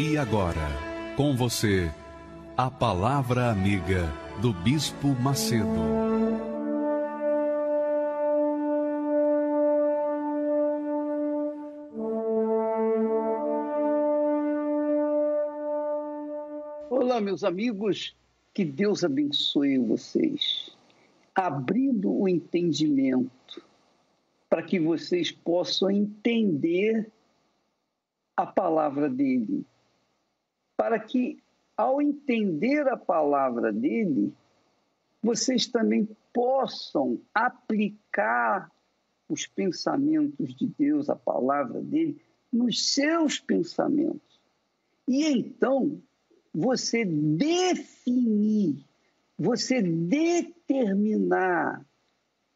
E 0.00 0.16
agora, 0.16 0.54
com 1.16 1.34
você, 1.34 1.92
a 2.56 2.70
Palavra 2.70 3.50
Amiga 3.50 4.08
do 4.40 4.52
Bispo 4.52 5.08
Macedo. 5.08 5.66
Olá, 16.88 17.20
meus 17.20 17.42
amigos, 17.42 18.14
que 18.54 18.64
Deus 18.64 19.02
abençoe 19.02 19.78
vocês, 19.78 20.70
abrindo 21.34 22.08
o 22.08 22.28
entendimento 22.28 23.60
para 24.48 24.62
que 24.62 24.78
vocês 24.78 25.32
possam 25.32 25.90
entender 25.90 27.10
a 28.36 28.46
palavra 28.46 29.10
dele 29.10 29.66
para 30.78 30.98
que, 31.00 31.42
ao 31.76 32.00
entender 32.00 32.86
a 32.86 32.96
palavra 32.96 33.72
dele, 33.72 34.32
vocês 35.20 35.66
também 35.66 36.08
possam 36.32 37.20
aplicar 37.34 38.70
os 39.28 39.44
pensamentos 39.44 40.54
de 40.54 40.68
Deus, 40.68 41.10
a 41.10 41.16
palavra 41.16 41.82
dele, 41.82 42.22
nos 42.52 42.94
seus 42.94 43.40
pensamentos. 43.40 44.40
E 45.08 45.26
então, 45.26 46.00
você 46.54 47.04
definir, 47.04 48.86
você 49.36 49.82
determinar 49.82 51.84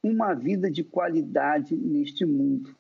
uma 0.01 0.33
vida 0.33 0.71
de 0.71 0.85
qualidade 0.85 1.77
neste 1.77 2.25
mundo. 2.25 2.73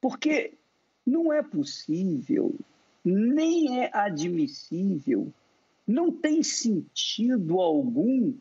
Porque 0.00 0.56
não 1.04 1.32
é 1.32 1.42
possível 1.42 2.54
nem 3.04 3.80
é 3.80 3.90
admissível, 3.92 5.32
não 5.86 6.12
tem 6.12 6.42
sentido 6.42 7.60
algum 7.60 8.34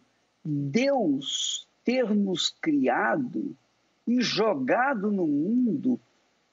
Deus 0.44 1.68
ter 1.84 2.14
nos 2.14 2.50
criado 2.50 3.56
e 4.06 4.22
jogado 4.22 5.12
no 5.12 5.28
mundo 5.28 6.00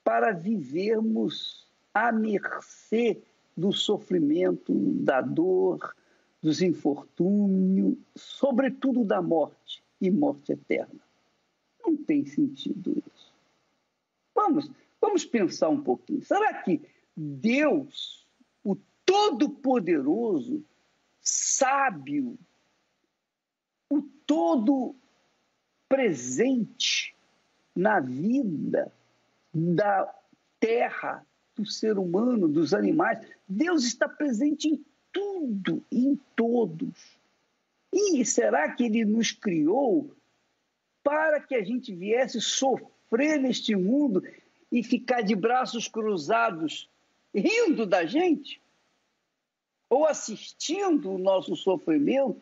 para 0.03 0.33
vivermos 0.33 1.67
à 1.93 2.13
mercê 2.13 3.21
do 3.57 3.73
sofrimento, 3.73 4.73
da 5.03 5.21
dor, 5.21 5.95
dos 6.43 6.61
infortúnios, 6.61 7.97
sobretudo 8.15 9.05
da 9.05 9.23
morte 9.23 9.83
e 10.01 10.11
morte 10.11 10.53
eterna. 10.53 11.01
Não 11.83 11.97
tem 11.97 12.27
sentido 12.27 12.91
isso. 12.91 13.33
Vamos, 14.35 14.71
vamos 15.01 15.25
pensar 15.25 15.69
um 15.69 15.81
pouquinho. 15.81 16.23
Será 16.23 16.53
que 16.63 16.81
Deus, 17.17 18.27
o 18.63 18.77
Todo-Poderoso, 19.05 20.65
sábio, 21.21 22.39
o 23.89 24.03
todo 24.27 24.95
presente 25.89 27.15
na 27.75 28.01
vida 28.01 28.93
da 29.53 30.13
terra, 30.59 31.25
do 31.55 31.65
ser 31.65 31.99
humano, 31.99 32.49
dos 32.49 32.75
animais. 32.75 33.25
Deus 33.49 33.85
está 33.85 34.09
presente 34.09 34.69
em 34.69 34.85
tudo, 35.13 35.85
em 35.91 36.19
todos. 36.35 37.19
E 37.93 38.25
será 38.25 38.73
que 38.73 38.85
ele 38.85 39.05
nos 39.05 39.31
criou 39.31 40.11
para 41.03 41.41
que 41.41 41.55
a 41.55 41.63
gente 41.63 41.95
viesse 41.95 42.41
sofrer 42.41 43.39
neste 43.39 43.77
mundo 43.77 44.23
e 44.73 44.83
ficar 44.83 45.23
de 45.23 45.37
braços 45.37 45.87
cruzados 45.87 46.89
rindo 47.35 47.85
da 47.85 48.07
gente 48.07 48.63
ou 49.91 50.07
assistindo 50.07 51.11
o 51.11 51.19
nosso 51.19 51.57
sofrimento 51.57 52.41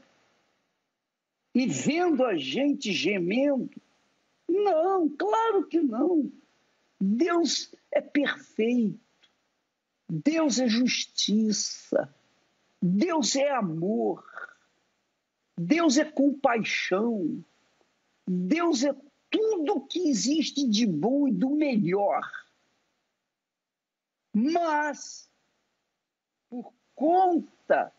e 1.54 1.66
vendo 1.66 2.24
a 2.24 2.36
gente 2.36 2.92
gemendo. 2.92 3.70
Não, 4.48 5.08
claro 5.08 5.66
que 5.66 5.80
não. 5.80 6.30
Deus 7.00 7.74
é 7.90 8.00
perfeito. 8.00 9.00
Deus 10.08 10.58
é 10.58 10.68
justiça. 10.68 12.14
Deus 12.80 13.36
é 13.36 13.50
amor. 13.50 14.24
Deus 15.58 15.96
é 15.98 16.04
compaixão. 16.04 17.44
Deus 18.26 18.82
é 18.84 18.94
tudo 19.30 19.86
que 19.86 20.08
existe 20.08 20.66
de 20.66 20.86
bom 20.86 21.28
e 21.28 21.32
do 21.32 21.50
melhor. 21.50 22.22
Mas, 24.32 25.28
por 26.48 26.72
conta, 26.94 27.92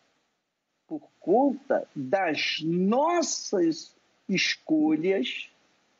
por 0.87 1.07
conta 1.19 1.87
das 1.95 2.59
nossas 2.63 3.95
escolhas, 4.27 5.49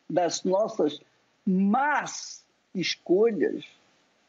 das 0.10 0.44
nossas 0.44 1.00
más 1.46 2.46
escolhas, 2.74 3.66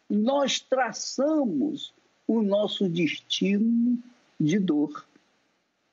nós 0.08 0.60
traçamos 0.60 1.94
o 2.26 2.42
nosso 2.42 2.88
destino 2.88 4.02
de 4.38 4.58
dor. 4.58 5.06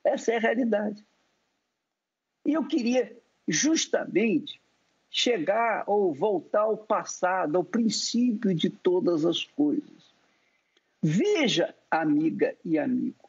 Essa 0.04 0.32
é 0.32 0.36
a 0.36 0.40
realidade. 0.40 1.04
E 2.44 2.52
eu 2.52 2.66
queria 2.66 3.16
justamente 3.46 4.60
chegar 5.10 5.84
ou 5.86 6.12
voltar 6.12 6.62
ao 6.62 6.76
passado, 6.76 7.56
ao 7.56 7.64
princípio 7.64 8.54
de 8.54 8.70
todas 8.70 9.24
as 9.24 9.44
coisas. 9.44 10.01
Veja, 11.02 11.74
amiga 11.90 12.54
e 12.64 12.78
amigo, 12.78 13.28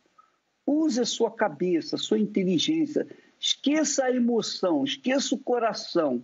use 0.66 1.02
a 1.02 1.06
sua 1.06 1.32
cabeça, 1.32 1.96
a 1.96 2.00
sua 2.00 2.20
inteligência, 2.20 3.08
esqueça 3.40 4.06
a 4.06 4.12
emoção, 4.12 4.84
esqueça 4.84 5.34
o 5.34 5.40
coração, 5.40 6.24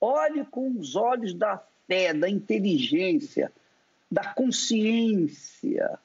olhe 0.00 0.44
com 0.44 0.70
os 0.78 0.94
olhos 0.94 1.34
da 1.34 1.58
fé, 1.88 2.14
da 2.14 2.30
inteligência, 2.30 3.52
da 4.08 4.32
consciência. 4.32 5.98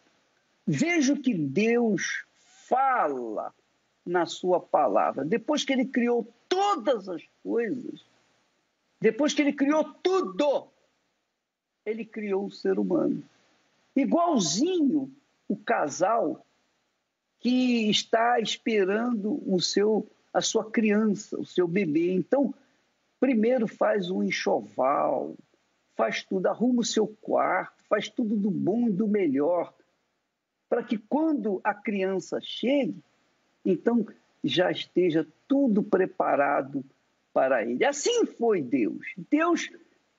Veja 0.65 1.13
o 1.13 1.21
que 1.21 1.35
Deus 1.35 2.25
fala 2.67 3.53
na 4.03 4.25
sua 4.25 4.59
palavra. 4.59 5.23
Depois 5.23 5.63
que 5.63 5.71
ele 5.71 5.85
criou 5.85 6.27
todas 6.47 7.07
as 7.07 7.21
coisas, 7.43 8.03
depois 8.99 9.33
que 9.33 9.41
ele 9.43 9.53
criou 9.53 9.83
tudo, 9.83 10.67
ele 11.85 12.03
criou 12.03 12.47
o 12.47 12.51
ser 12.51 12.79
humano. 12.79 13.23
Igualzinho 14.01 15.11
o 15.47 15.55
casal 15.55 16.45
que 17.39 17.89
está 17.89 18.39
esperando 18.39 19.41
o 19.45 19.59
seu 19.61 20.09
a 20.31 20.41
sua 20.41 20.69
criança, 20.69 21.39
o 21.39 21.45
seu 21.45 21.67
bebê. 21.67 22.13
Então, 22.13 22.53
primeiro 23.19 23.67
faz 23.67 24.09
um 24.09 24.23
enxoval, 24.23 25.35
faz 25.95 26.23
tudo, 26.23 26.47
arruma 26.47 26.81
o 26.81 26.85
seu 26.85 27.07
quarto, 27.07 27.83
faz 27.89 28.09
tudo 28.09 28.35
do 28.37 28.51
bom 28.51 28.87
e 28.87 28.91
do 28.91 29.07
melhor, 29.07 29.73
para 30.69 30.83
que 30.83 30.97
quando 30.97 31.59
a 31.63 31.73
criança 31.73 32.39
chegue, 32.41 33.03
então 33.65 34.05
já 34.43 34.71
esteja 34.71 35.27
tudo 35.47 35.81
preparado 35.81 36.85
para 37.33 37.65
ele. 37.65 37.83
Assim 37.83 38.25
foi 38.25 38.61
Deus. 38.61 39.05
Deus 39.29 39.69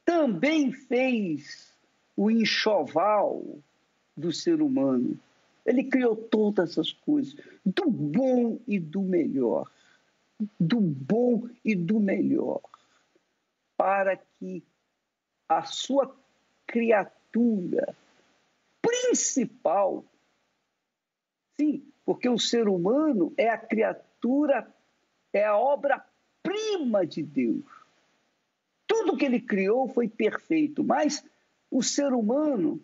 também 0.05 0.73
fez 0.73 1.73
o 2.17 2.31
enxoval 2.31 3.63
do 4.21 4.33
ser 4.33 4.61
humano. 4.61 5.19
Ele 5.65 5.85
criou 5.85 6.15
todas 6.15 6.71
essas 6.71 6.93
coisas, 6.93 7.35
do 7.65 7.91
bom 7.91 8.59
e 8.67 8.79
do 8.79 9.03
melhor. 9.03 9.71
Do 10.59 10.81
bom 10.81 11.49
e 11.65 11.75
do 11.75 11.99
melhor. 11.99 12.61
Para 13.77 14.17
que 14.17 14.63
a 15.49 15.63
sua 15.65 16.15
criatura 16.67 17.95
principal, 18.81 20.05
sim, 21.59 21.83
porque 22.05 22.29
o 22.29 22.39
ser 22.39 22.69
humano 22.69 23.33
é 23.37 23.49
a 23.49 23.59
criatura, 23.59 24.67
é 25.33 25.45
a 25.45 25.57
obra-prima 25.57 27.07
de 27.07 27.23
Deus. 27.23 27.65
Tudo 28.87 29.17
que 29.17 29.25
ele 29.25 29.41
criou 29.41 29.89
foi 29.89 30.09
perfeito, 30.09 30.83
mas 30.83 31.25
o 31.71 31.83
ser 31.83 32.13
humano 32.13 32.83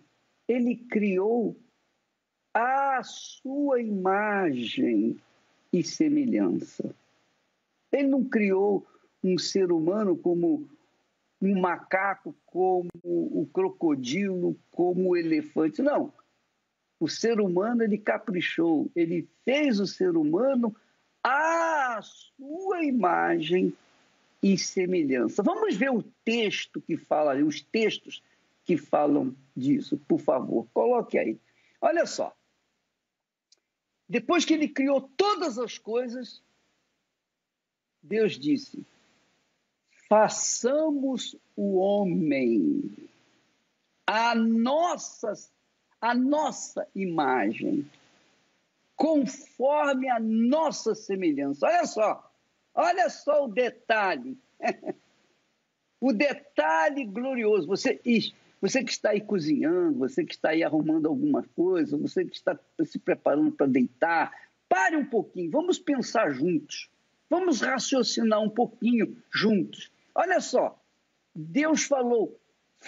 ele 0.49 0.77
criou 0.77 1.57
a 2.55 3.03
sua 3.03 3.81
imagem 3.81 5.17
e 5.73 5.83
semelhança. 5.83 6.95
Ele 7.93 8.09
não 8.09 8.25
criou 8.25 8.87
um 9.23 9.39
ser 9.39 9.73
humano 9.73 10.17
como 10.17 10.69
um 11.41 11.61
macaco, 11.61 12.35
como 12.47 12.89
o 13.05 13.47
crocodilo, 13.53 14.57
como 14.71 15.11
o 15.11 15.17
elefante. 15.17 15.83
Não. 15.83 16.13
O 16.99 17.09
ser 17.09 17.41
humano 17.41 17.83
ele 17.83 17.99
caprichou, 17.99 18.91
ele 18.97 19.29
fez 19.45 19.79
o 19.79 19.87
ser 19.87 20.17
humano 20.17 20.75
à 21.23 22.01
sua 22.03 22.85
imagem 22.85 23.75
e 24.43 24.57
semelhança. 24.57 25.43
Vamos 25.43 25.77
ver 25.77 25.91
o 25.91 26.03
texto 26.25 26.81
que 26.81 26.97
fala, 26.97 27.37
os 27.45 27.61
textos 27.61 28.23
que 28.67 28.77
falam 28.77 29.35
disso, 29.57 29.97
por 30.09 30.21
favor. 30.21 30.69
Coloque 30.75 31.17
aí. 31.17 31.41
Olha 31.81 32.05
só. 32.05 32.37
Depois 34.09 34.45
que 34.45 34.53
ele 34.53 34.69
criou 34.69 35.01
todas 35.17 35.57
as 35.59 35.79
coisas, 35.79 36.43
Deus 38.03 38.39
disse: 38.39 38.85
façamos 40.09 41.37
o 41.57 41.77
homem 41.77 42.93
a 44.07 44.35
nossa, 44.35 45.33
a 46.01 46.15
nossa 46.15 46.87
imagem, 46.95 47.91
conforme 48.95 50.09
a 50.09 50.21
nossa 50.21 50.95
semelhança. 50.95 51.67
Olha 51.67 51.87
só, 51.87 52.33
olha 52.75 53.11
só 53.11 53.45
o 53.45 53.49
detalhe. 53.49 54.39
o 56.01 56.13
detalhe 56.13 57.05
glorioso. 57.05 57.67
Você, 57.67 58.01
você 58.61 58.83
que 58.83 58.91
está 58.91 59.11
aí 59.11 59.21
cozinhando, 59.21 59.99
você 59.99 60.25
que 60.25 60.35
está 60.35 60.51
aí 60.51 60.63
arrumando 60.63 61.07
alguma 61.07 61.43
coisa, 61.55 61.97
você 61.97 62.25
que 62.25 62.37
está 62.37 62.59
se 62.85 62.99
preparando 62.99 63.53
para 63.53 63.67
deitar, 63.67 64.33
pare 64.69 64.97
um 64.97 65.05
pouquinho, 65.05 65.51
vamos 65.51 65.79
pensar 65.79 66.31
juntos. 66.31 66.91
Vamos 67.29 67.61
raciocinar 67.61 68.41
um 68.41 68.49
pouquinho 68.49 69.17
juntos. 69.33 69.91
Olha 70.15 70.41
só, 70.41 70.81
Deus 71.35 71.85
falou: 71.85 72.39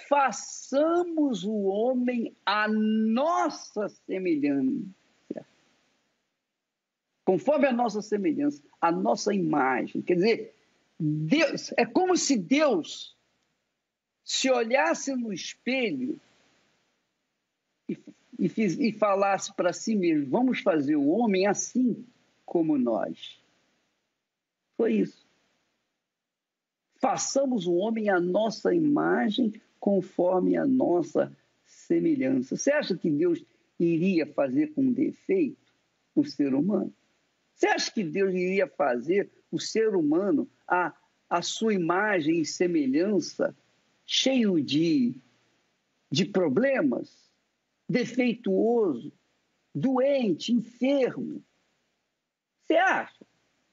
façamos 0.08 1.44
o 1.44 1.64
homem 1.64 2.34
a 2.46 2.68
nossa 2.68 3.88
semelhança. 3.88 4.86
Conforme 7.24 7.66
a 7.66 7.72
nossa 7.72 8.00
semelhança, 8.00 8.62
a 8.80 8.90
nossa 8.90 9.34
imagem. 9.34 10.00
Quer 10.00 10.14
dizer, 10.14 10.54
Deus, 10.98 11.74
é 11.76 11.84
como 11.84 12.16
se 12.16 12.38
Deus 12.38 13.17
se 14.28 14.50
olhasse 14.50 15.14
no 15.14 15.32
espelho 15.32 16.20
e, 17.88 17.98
e, 18.38 18.48
fiz, 18.48 18.78
e 18.78 18.92
falasse 18.92 19.54
para 19.54 19.72
si 19.72 19.94
mesmo: 19.94 20.30
vamos 20.30 20.60
fazer 20.60 20.96
o 20.96 21.08
homem 21.08 21.46
assim 21.46 22.04
como 22.44 22.76
nós. 22.76 23.40
Foi 24.76 24.94
isso 24.94 25.28
façamos 26.98 27.66
o 27.66 27.74
homem 27.74 28.10
à 28.10 28.20
nossa 28.20 28.74
imagem, 28.74 29.52
conforme 29.80 30.56
a 30.56 30.66
nossa 30.66 31.34
semelhança. 31.64 32.56
Você 32.56 32.72
acha 32.72 32.96
que 32.96 33.10
Deus 33.10 33.44
iria 33.78 34.26
fazer 34.26 34.68
com 34.68 34.92
defeito 34.92 35.72
o 36.14 36.24
ser 36.24 36.54
humano? 36.54 36.92
Você 37.54 37.66
acha 37.68 37.92
que 37.92 38.04
Deus 38.04 38.34
iria 38.34 38.66
fazer 38.66 39.30
o 39.50 39.58
ser 39.58 39.94
humano 39.94 40.48
a, 40.66 40.92
a 41.30 41.42
sua 41.42 41.74
imagem 41.74 42.40
e 42.40 42.44
semelhança 42.44 43.56
cheio 44.10 44.58
de, 44.58 45.14
de 46.10 46.24
problemas, 46.24 47.30
defeituoso, 47.86 49.12
doente, 49.74 50.50
enfermo? 50.50 51.44
Você 52.64 52.76
acha? 52.76 53.26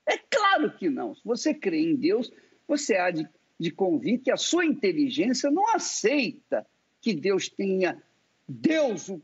É 0.05 0.17
claro 0.17 0.75
que 0.77 0.89
não. 0.89 1.15
Se 1.15 1.21
você 1.23 1.53
crê 1.53 1.79
em 1.79 1.95
Deus, 1.95 2.29
você 2.67 2.97
há 2.97 3.11
de, 3.11 3.25
de 3.57 3.71
convir 3.71 4.19
que 4.19 4.29
a 4.29 4.35
sua 4.35 4.65
inteligência 4.65 5.49
não 5.49 5.73
aceita 5.73 6.67
que 6.99 7.13
Deus 7.13 7.47
tenha 7.47 8.03
Deus, 8.45 9.07
o 9.07 9.21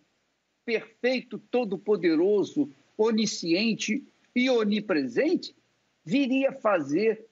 perfeito, 0.63 1.37
todo-poderoso, 1.37 2.71
onisciente 2.97 4.01
e 4.33 4.49
onipresente, 4.49 5.53
viria 6.05 6.53
fazer 6.53 7.27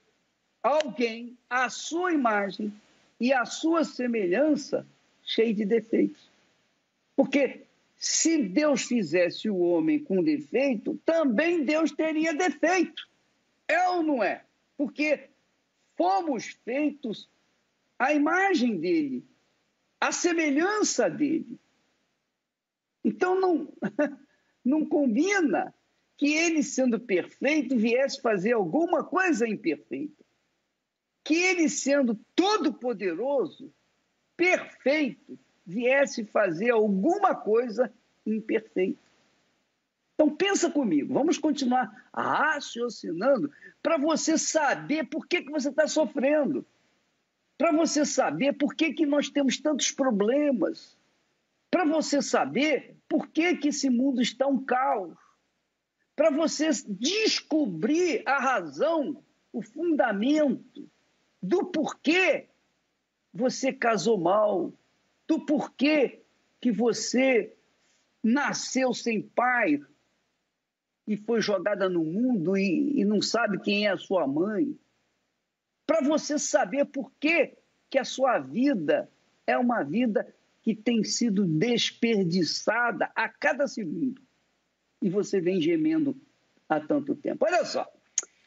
alguém 0.62 1.38
à 1.50 1.70
sua 1.70 2.12
imagem 2.12 2.74
e 3.20 3.34
à 3.34 3.46
sua 3.46 3.84
semelhança 3.84 4.88
cheio 5.24 5.54
de 5.54 5.66
defeitos. 5.66 6.32
Porque 7.16 7.66
se 7.98 8.44
Deus 8.44 8.84
fizesse 8.84 9.50
o 9.50 9.58
homem 9.58 10.00
com 10.00 10.24
defeito, 10.24 11.00
também 11.06 11.66
Deus 11.66 11.92
teria 11.92 12.34
defeito. 12.34 13.08
É 13.68 13.90
ou 13.90 14.02
não 14.02 14.24
é? 14.24 14.46
Porque 14.78 15.30
fomos 15.98 16.58
feitos 16.64 17.30
à 17.98 18.14
imagem 18.14 18.78
dele, 18.78 19.24
à 20.00 20.12
semelhança 20.14 21.10
dele. 21.10 21.60
Então 23.04 23.40
não, 23.40 23.74
não 24.64 24.86
combina 24.86 25.74
que 26.18 26.34
ele, 26.34 26.64
sendo 26.64 27.00
perfeito, 27.00 27.78
viesse 27.78 28.22
fazer 28.22 28.54
alguma 28.54 29.04
coisa 29.04 29.48
imperfeita. 29.48 30.24
Que 31.30 31.36
ele, 31.36 31.70
sendo 31.70 32.20
todo-poderoso, 32.36 33.72
perfeito, 34.36 35.38
viesse 35.64 36.26
fazer 36.26 36.72
alguma 36.72 37.36
coisa 37.36 37.94
imperfeita. 38.26 38.98
Então 40.16 40.36
pensa 40.36 40.72
comigo, 40.72 41.14
vamos 41.14 41.38
continuar 41.38 42.10
raciocinando 42.12 43.52
para 43.80 44.00
você 44.00 44.40
saber 44.40 45.08
por 45.08 45.28
que, 45.28 45.44
que 45.44 45.52
você 45.52 45.70
está 45.70 45.88
sofrendo, 45.88 46.66
para 47.60 47.72
você 47.74 48.04
saber 48.08 48.54
por 48.54 48.74
que, 48.74 48.92
que 48.92 49.06
nós 49.06 49.30
temos 49.30 49.60
tantos 49.60 49.92
problemas, 49.92 50.98
para 51.70 51.86
você 51.86 52.24
saber 52.24 52.98
por 53.08 53.28
que, 53.28 53.56
que 53.56 53.68
esse 53.68 53.88
mundo 53.88 54.20
está 54.20 54.48
um 54.48 54.66
caos, 54.66 55.16
para 56.16 56.32
você 56.32 56.72
descobrir 56.88 58.24
a 58.26 58.40
razão, 58.40 59.24
o 59.54 59.62
fundamento 59.62 60.90
do 61.42 61.66
porquê 61.66 62.50
você 63.34 63.72
casou 63.72 64.20
mal, 64.20 64.74
do 65.28 65.46
porquê 65.46 66.22
que 66.60 66.72
você 66.72 67.56
nasceu 68.24 68.94
sem 68.94 69.22
pai, 69.22 69.80
e 71.10 71.18
foi 71.18 71.42
jogada 71.42 71.90
no 71.90 72.04
mundo 72.04 72.56
e, 72.56 73.00
e 73.02 73.04
não 73.04 73.20
sabe 73.20 73.60
quem 73.60 73.88
é 73.88 73.90
a 73.90 73.98
sua 73.98 74.28
mãe. 74.28 74.78
Para 75.88 76.02
você 76.02 76.38
saber 76.38 76.86
por 76.86 77.12
que, 77.20 77.58
que 77.90 77.98
a 77.98 78.04
sua 78.04 78.38
vida 78.38 79.10
é 79.48 79.58
uma 79.58 79.82
vida 79.82 80.32
que 80.62 80.76
tem 80.76 81.04
sido 81.04 81.46
desperdiçada 81.48 83.12
a 83.16 83.28
cada 83.28 83.68
segundo. 83.68 84.22
E 85.02 85.10
você 85.10 85.42
vem 85.42 85.60
gemendo 85.60 86.16
há 86.70 86.80
tanto 86.80 87.16
tempo. 87.16 87.44
Olha 87.44 87.66
só, 87.66 87.92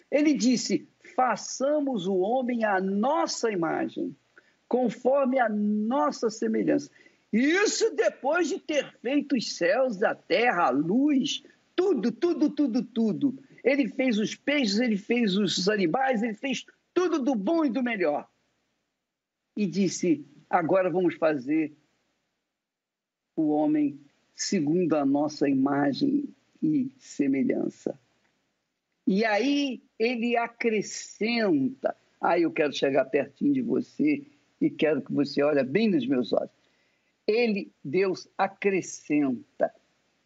ele 0.09 0.33
disse: 0.33 0.89
façamos 1.15 2.07
o 2.07 2.17
homem 2.17 2.65
à 2.65 2.81
nossa 2.81 3.51
imagem, 3.51 4.17
conforme 4.69 5.39
a 5.39 5.49
nossa 5.49 6.31
semelhança. 6.31 6.91
Isso 7.33 7.95
depois 7.95 8.49
de 8.49 8.59
ter 8.59 8.93
feito 9.01 9.37
os 9.37 9.57
céus, 9.57 10.03
a 10.03 10.15
terra, 10.15 10.67
a 10.67 10.71
luz, 10.71 11.43
tudo, 11.75 12.13
tudo, 12.13 12.51
tudo, 12.51 12.83
tudo. 12.83 13.39
Ele 13.65 13.89
fez 13.89 14.19
os 14.19 14.35
peixes, 14.35 14.81
ele 14.81 14.97
fez 14.97 15.37
os 15.37 15.69
animais, 15.69 16.23
ele 16.23 16.35
fez 16.35 16.67
tudo 16.93 17.19
do 17.19 17.35
bom 17.35 17.65
e 17.65 17.71
do 17.71 17.83
melhor. 17.83 18.29
E 19.57 19.67
disse: 19.67 20.27
agora 20.49 20.91
vamos 20.91 21.15
fazer 21.15 21.75
o 23.35 23.49
homem 23.49 23.99
segundo 24.35 24.95
a 24.95 25.07
nossa 25.07 25.49
imagem 25.49 26.29
e 26.63 26.93
semelhança. 26.99 27.99
E 29.07 29.25
aí 29.25 29.83
ele 29.99 30.37
acrescenta. 30.37 31.97
Ah, 32.21 32.39
eu 32.39 32.53
quero 32.53 32.73
chegar 32.73 33.05
pertinho 33.07 33.53
de 33.53 33.63
você 33.63 34.25
e 34.61 34.71
quero 34.71 35.03
que 35.03 35.13
você 35.13 35.43
olhe 35.43 35.63
bem 35.65 35.91
nos 35.91 36.07
meus 36.07 36.33
olhos. 36.33 36.51
Ele, 37.27 37.73
Deus, 37.85 38.29
acrescenta 38.37 39.73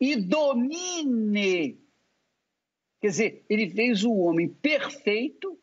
e 0.01 0.17
domine. 0.17 1.79
Quer 3.01 3.09
dizer, 3.09 3.45
ele 3.49 3.71
fez 3.71 4.05
o 4.05 4.13
homem 4.13 4.49
perfeito 4.49 5.59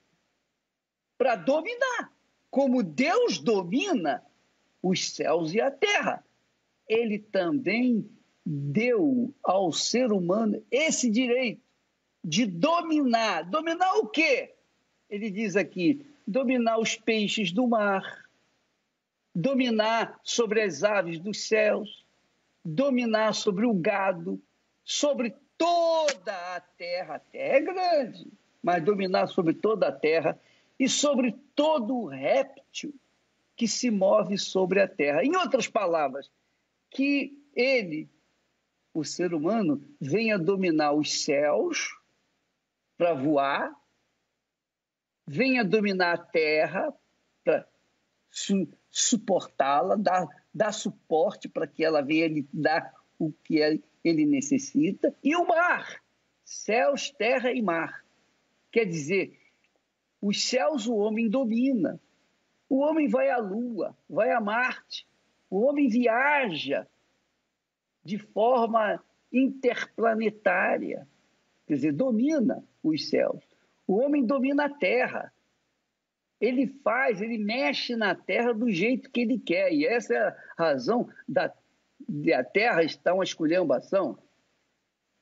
para 1.18 1.36
dominar. 1.36 2.14
Como 2.50 2.84
Deus 2.84 3.40
domina 3.40 4.24
os 4.82 5.10
céus 5.10 5.54
e 5.54 5.62
a 5.62 5.72
terra, 5.72 6.24
ele 6.88 7.18
também 7.18 8.08
deu 8.46 9.34
ao 9.42 9.72
ser 9.72 10.12
humano 10.12 10.64
esse 10.70 11.10
direito 11.10 11.63
de 12.24 12.46
dominar. 12.46 13.44
Dominar 13.44 13.96
o 13.96 14.08
quê? 14.08 14.54
Ele 15.10 15.30
diz 15.30 15.56
aqui: 15.56 16.06
dominar 16.26 16.80
os 16.80 16.96
peixes 16.96 17.52
do 17.52 17.68
mar, 17.68 18.26
dominar 19.36 20.20
sobre 20.24 20.62
as 20.62 20.84
aves 20.84 21.20
dos 21.20 21.48
céus, 21.48 22.06
dominar 22.64 23.34
sobre 23.34 23.66
o 23.66 23.74
gado, 23.74 24.42
sobre 24.84 25.36
toda 25.58 26.56
a 26.56 26.62
terra. 26.62 27.16
A 27.16 27.20
terra 27.20 27.56
é 27.56 27.62
grande, 27.62 28.28
mas 28.62 28.84
dominar 28.84 29.28
sobre 29.28 29.54
toda 29.54 29.88
a 29.88 29.92
terra 29.92 30.40
e 30.80 30.88
sobre 30.88 31.36
todo 31.56 31.96
o 31.96 32.08
réptil 32.08 32.94
que 33.56 33.68
se 33.68 33.92
move 33.92 34.38
sobre 34.38 34.82
a 34.82 34.88
terra. 34.88 35.24
Em 35.24 35.36
outras 35.36 35.68
palavras, 35.68 36.32
que 36.90 37.38
ele, 37.56 38.10
o 38.94 39.04
ser 39.04 39.34
humano, 39.34 39.84
venha 40.00 40.40
dominar 40.40 40.94
os 40.94 41.24
céus 41.24 41.96
para 42.98 43.14
voar, 43.14 43.74
venha 45.26 45.64
dominar 45.64 46.14
a 46.14 46.18
terra 46.18 46.94
para 47.44 47.68
su 48.30 48.68
suportá-la, 48.90 49.96
dar, 49.96 50.28
dar 50.54 50.72
suporte 50.72 51.50
para 51.50 51.66
que 51.66 51.84
ela 51.84 52.02
venha 52.02 52.28
lhe 52.28 52.48
dar 52.54 52.94
o 53.18 53.32
que 53.32 53.82
ele 54.04 54.26
necessita, 54.26 55.16
e 55.24 55.36
o 55.36 55.48
mar, 55.48 56.00
céus, 56.44 57.10
terra 57.10 57.52
e 57.52 57.62
mar. 57.62 58.06
Quer 58.72 58.86
dizer, 58.86 59.40
os 60.22 60.48
céus 60.48 60.86
o 60.88 60.96
homem 60.96 61.28
domina, 61.28 62.00
o 62.70 62.80
homem 62.80 63.08
vai 63.08 63.30
à 63.30 63.38
Lua, 63.38 63.98
vai 64.08 64.32
a 64.32 64.40
Marte, 64.40 65.08
o 65.50 65.62
homem 65.62 65.88
viaja 65.88 66.88
de 68.04 68.20
forma 68.20 69.04
interplanetária, 69.32 71.08
quer 71.66 71.76
dizer, 71.76 71.94
domina 71.94 72.64
os 72.84 73.10
céus. 73.10 73.44
O 73.88 74.00
homem 74.00 74.26
domina 74.26 74.66
a 74.66 74.70
Terra. 74.70 75.34
Ele 76.40 76.68
faz, 76.84 77.22
ele 77.22 77.38
mexe 77.38 77.96
na 77.96 78.14
Terra 78.14 78.54
do 78.54 78.70
jeito 78.70 79.10
que 79.10 79.22
ele 79.22 79.40
quer. 79.40 79.72
E 79.72 79.86
essa 79.86 80.14
é 80.14 80.18
a 80.18 80.36
razão 80.58 81.10
da, 81.28 81.54
da 82.08 82.44
Terra 82.44 82.84
estar 82.84 83.14
uma 83.14 83.24
esculhambação. 83.24 84.18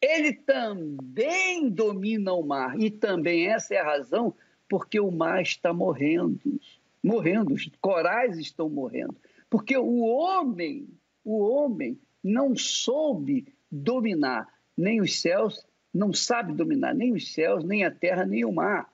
Ele 0.01 0.33
também 0.33 1.69
domina 1.69 2.33
o 2.33 2.43
mar. 2.43 2.79
E 2.79 2.89
também 2.89 3.47
essa 3.47 3.75
é 3.75 3.77
a 3.77 3.85
razão 3.85 4.33
porque 4.67 4.99
o 4.99 5.11
mar 5.11 5.41
está 5.41 5.71
morrendo 5.73 6.59
morrendo, 7.03 7.53
os 7.53 7.69
corais 7.81 8.37
estão 8.37 8.69
morrendo. 8.69 9.15
Porque 9.49 9.75
o 9.77 10.01
homem, 10.01 10.87
o 11.23 11.39
homem 11.39 11.99
não 12.23 12.55
soube 12.55 13.53
dominar 13.69 14.47
nem 14.77 15.01
os 15.01 15.19
céus, 15.19 15.65
não 15.93 16.13
sabe 16.13 16.53
dominar 16.53 16.93
nem 16.93 17.13
os 17.13 17.33
céus, 17.33 17.63
nem 17.63 17.83
a 17.83 17.91
terra, 17.91 18.25
nem 18.25 18.45
o 18.45 18.51
mar. 18.51 18.91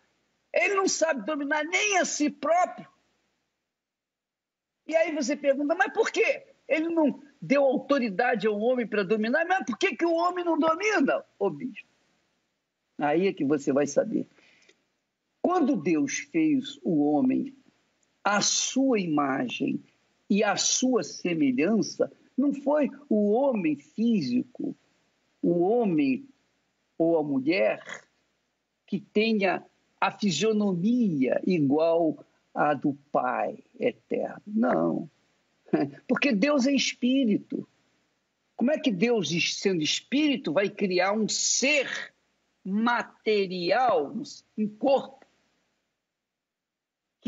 Ele 0.54 0.76
não 0.76 0.88
sabe 0.88 1.26
dominar 1.26 1.64
nem 1.64 1.98
a 1.98 2.06
si 2.06 2.30
próprio. 2.30 2.88
E 4.88 4.96
aí 4.96 5.14
você 5.14 5.36
pergunta, 5.36 5.76
mas 5.76 5.94
por 5.94 6.12
quê? 6.12 6.48
Ele 6.68 6.90
não 6.90 7.22
deu 7.42 7.64
autoridade 7.64 8.48
ao 8.48 8.60
homem 8.60 8.88
para 8.88 9.04
dominar, 9.04 9.46
mas 9.46 9.66
por 9.66 9.78
que, 9.78 9.96
que 9.96 10.06
o 10.06 10.14
homem 10.14 10.44
não 10.44 10.58
domina, 10.58 11.24
ô 11.38 11.50
bispo? 11.50 11.88
Aí 12.98 13.28
é 13.28 13.34
que 13.34 13.46
você 13.46 13.72
vai 13.72 13.86
saber. 13.86 14.28
Quando 15.42 15.76
Deus 15.76 16.18
fez 16.32 16.80
o 16.82 17.04
homem 17.12 17.56
a 18.24 18.42
sua 18.42 19.00
imagem 19.00 19.82
e 20.30 20.44
a 20.44 20.58
sua 20.58 21.04
semelhança, 21.04 22.12
não 22.38 22.54
foi 22.54 22.90
o 23.08 23.32
homem 23.32 23.76
físico, 23.78 24.76
o 25.42 25.60
homem 25.60 26.28
ou 26.98 27.18
a 27.18 27.24
mulher 27.24 27.84
que 28.86 29.00
tenha 29.00 29.66
a 30.00 30.12
fisionomia 30.12 31.42
igual 31.46 32.26
à 32.54 32.74
do 32.74 32.98
Pai 33.12 33.64
eterno. 33.80 34.42
Não. 34.48 35.10
Porque 36.08 36.32
Deus 36.32 36.66
é 36.66 36.72
espírito. 36.72 37.68
Como 38.56 38.72
é 38.72 38.80
que 38.80 38.92
Deus, 38.92 39.30
sendo 39.56 39.84
espírito, 39.84 40.54
vai 40.54 40.70
criar 40.70 41.12
um 41.12 41.28
ser 41.28 42.14
material, 42.64 44.14
um 44.58 44.68
corpo? 44.68 45.18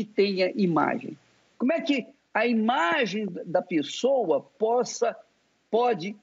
que 0.00 0.04
tenha 0.06 0.50
imagem. 0.56 1.18
Como 1.58 1.74
é 1.74 1.80
que 1.82 2.06
a 2.32 2.46
imagem 2.46 3.26
da 3.44 3.60
pessoa 3.60 4.40
possa 4.40 5.14
pode 5.70 6.16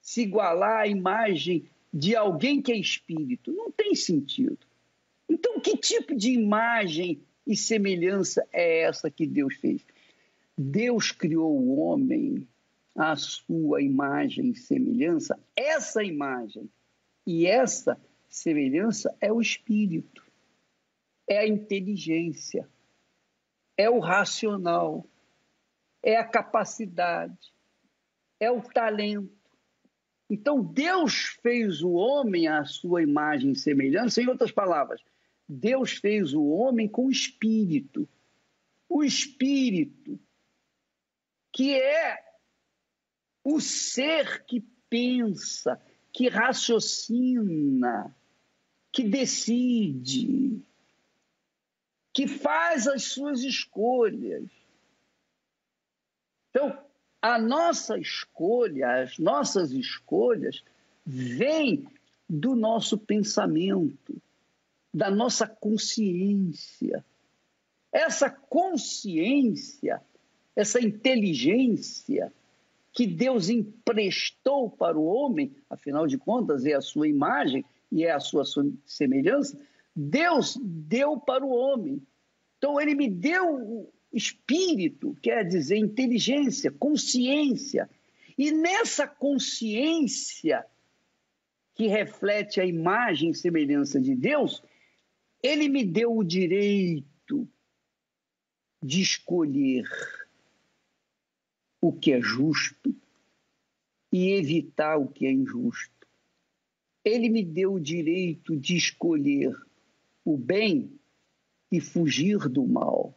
se 0.00 0.22
igualar 0.22 0.80
à 0.80 0.86
imagem 0.86 1.68
de 1.92 2.14
alguém 2.14 2.60
que 2.60 2.72
é 2.72 2.76
espírito? 2.76 3.52
Não 3.52 3.70
tem 3.70 3.94
sentido. 3.94 4.58
Então, 5.28 5.60
que 5.60 5.76
tipo 5.76 6.14
de 6.14 6.30
imagem 6.30 7.20
e 7.46 7.56
semelhança 7.56 8.46
é 8.52 8.82
essa 8.82 9.10
que 9.10 9.26
Deus 9.26 9.54
fez? 9.56 9.84
Deus 10.56 11.12
criou 11.12 11.58
o 11.58 11.78
homem 11.78 12.46
à 12.94 13.14
sua 13.16 13.82
imagem 13.82 14.50
e 14.50 14.56
semelhança. 14.56 15.38
Essa 15.54 16.02
imagem 16.02 16.70
e 17.26 17.46
essa 17.46 18.00
semelhança 18.28 19.14
é 19.20 19.32
o 19.32 19.40
espírito, 19.40 20.24
é 21.28 21.38
a 21.38 21.48
inteligência, 21.48 22.68
é 23.76 23.90
o 23.90 23.98
racional, 23.98 25.06
é 26.02 26.16
a 26.16 26.24
capacidade, 26.24 27.52
é 28.38 28.50
o 28.50 28.62
talento. 28.62 29.34
Então, 30.28 30.62
Deus 30.62 31.38
fez 31.40 31.82
o 31.82 31.92
homem 31.92 32.48
à 32.48 32.64
sua 32.64 33.02
imagem 33.02 33.52
e 33.52 33.56
semelhança, 33.56 34.20
em 34.20 34.28
outras 34.28 34.50
palavras, 34.50 35.00
Deus 35.48 35.92
fez 35.92 36.34
o 36.34 36.44
homem 36.46 36.88
com 36.88 37.10
espírito. 37.10 38.08
O 38.88 39.04
espírito, 39.04 40.18
que 41.52 41.74
é 41.74 42.24
o 43.44 43.60
ser 43.60 44.44
que 44.44 44.60
pensa, 44.90 45.80
que 46.12 46.28
raciocina, 46.28 48.14
que 48.90 49.04
decide, 49.04 50.62
que 52.12 52.26
faz 52.26 52.86
as 52.88 53.04
suas 53.04 53.42
escolhas. 53.42 54.50
Então, 56.50 56.85
a 57.20 57.38
nossa 57.38 57.98
escolha, 57.98 59.02
as 59.02 59.18
nossas 59.18 59.72
escolhas, 59.72 60.62
vêm 61.04 61.86
do 62.28 62.54
nosso 62.54 62.98
pensamento, 62.98 64.20
da 64.92 65.10
nossa 65.10 65.46
consciência. 65.46 67.04
Essa 67.92 68.28
consciência, 68.28 70.02
essa 70.54 70.80
inteligência 70.80 72.32
que 72.92 73.06
Deus 73.06 73.48
emprestou 73.48 74.70
para 74.70 74.98
o 74.98 75.04
homem, 75.04 75.54
afinal 75.68 76.06
de 76.06 76.16
contas, 76.16 76.64
é 76.64 76.74
a 76.74 76.80
sua 76.80 77.06
imagem 77.06 77.64
e 77.92 78.04
é 78.04 78.10
a 78.10 78.20
sua 78.20 78.42
semelhança, 78.84 79.58
Deus 79.94 80.58
deu 80.62 81.18
para 81.18 81.44
o 81.44 81.50
homem. 81.50 82.02
Então, 82.58 82.80
ele 82.80 82.94
me 82.94 83.08
deu 83.08 83.92
espírito, 84.16 85.16
quer 85.22 85.44
dizer, 85.44 85.76
inteligência, 85.76 86.70
consciência. 86.70 87.88
E 88.38 88.50
nessa 88.50 89.06
consciência, 89.06 90.64
que 91.76 91.86
reflete 91.86 92.58
a 92.58 92.64
imagem 92.64 93.30
e 93.30 93.34
semelhança 93.34 94.00
de 94.00 94.14
Deus, 94.14 94.62
ele 95.42 95.68
me 95.68 95.84
deu 95.84 96.16
o 96.16 96.24
direito 96.24 97.46
de 98.82 99.02
escolher 99.02 99.84
o 101.80 101.92
que 101.92 102.12
é 102.12 102.20
justo 102.20 102.96
e 104.10 104.32
evitar 104.32 104.96
o 104.96 105.08
que 105.08 105.26
é 105.26 105.30
injusto. 105.30 106.08
Ele 107.04 107.28
me 107.28 107.44
deu 107.44 107.74
o 107.74 107.80
direito 107.80 108.56
de 108.56 108.76
escolher 108.76 109.54
o 110.24 110.36
bem 110.36 110.98
e 111.70 111.80
fugir 111.80 112.48
do 112.48 112.66
mal. 112.66 113.15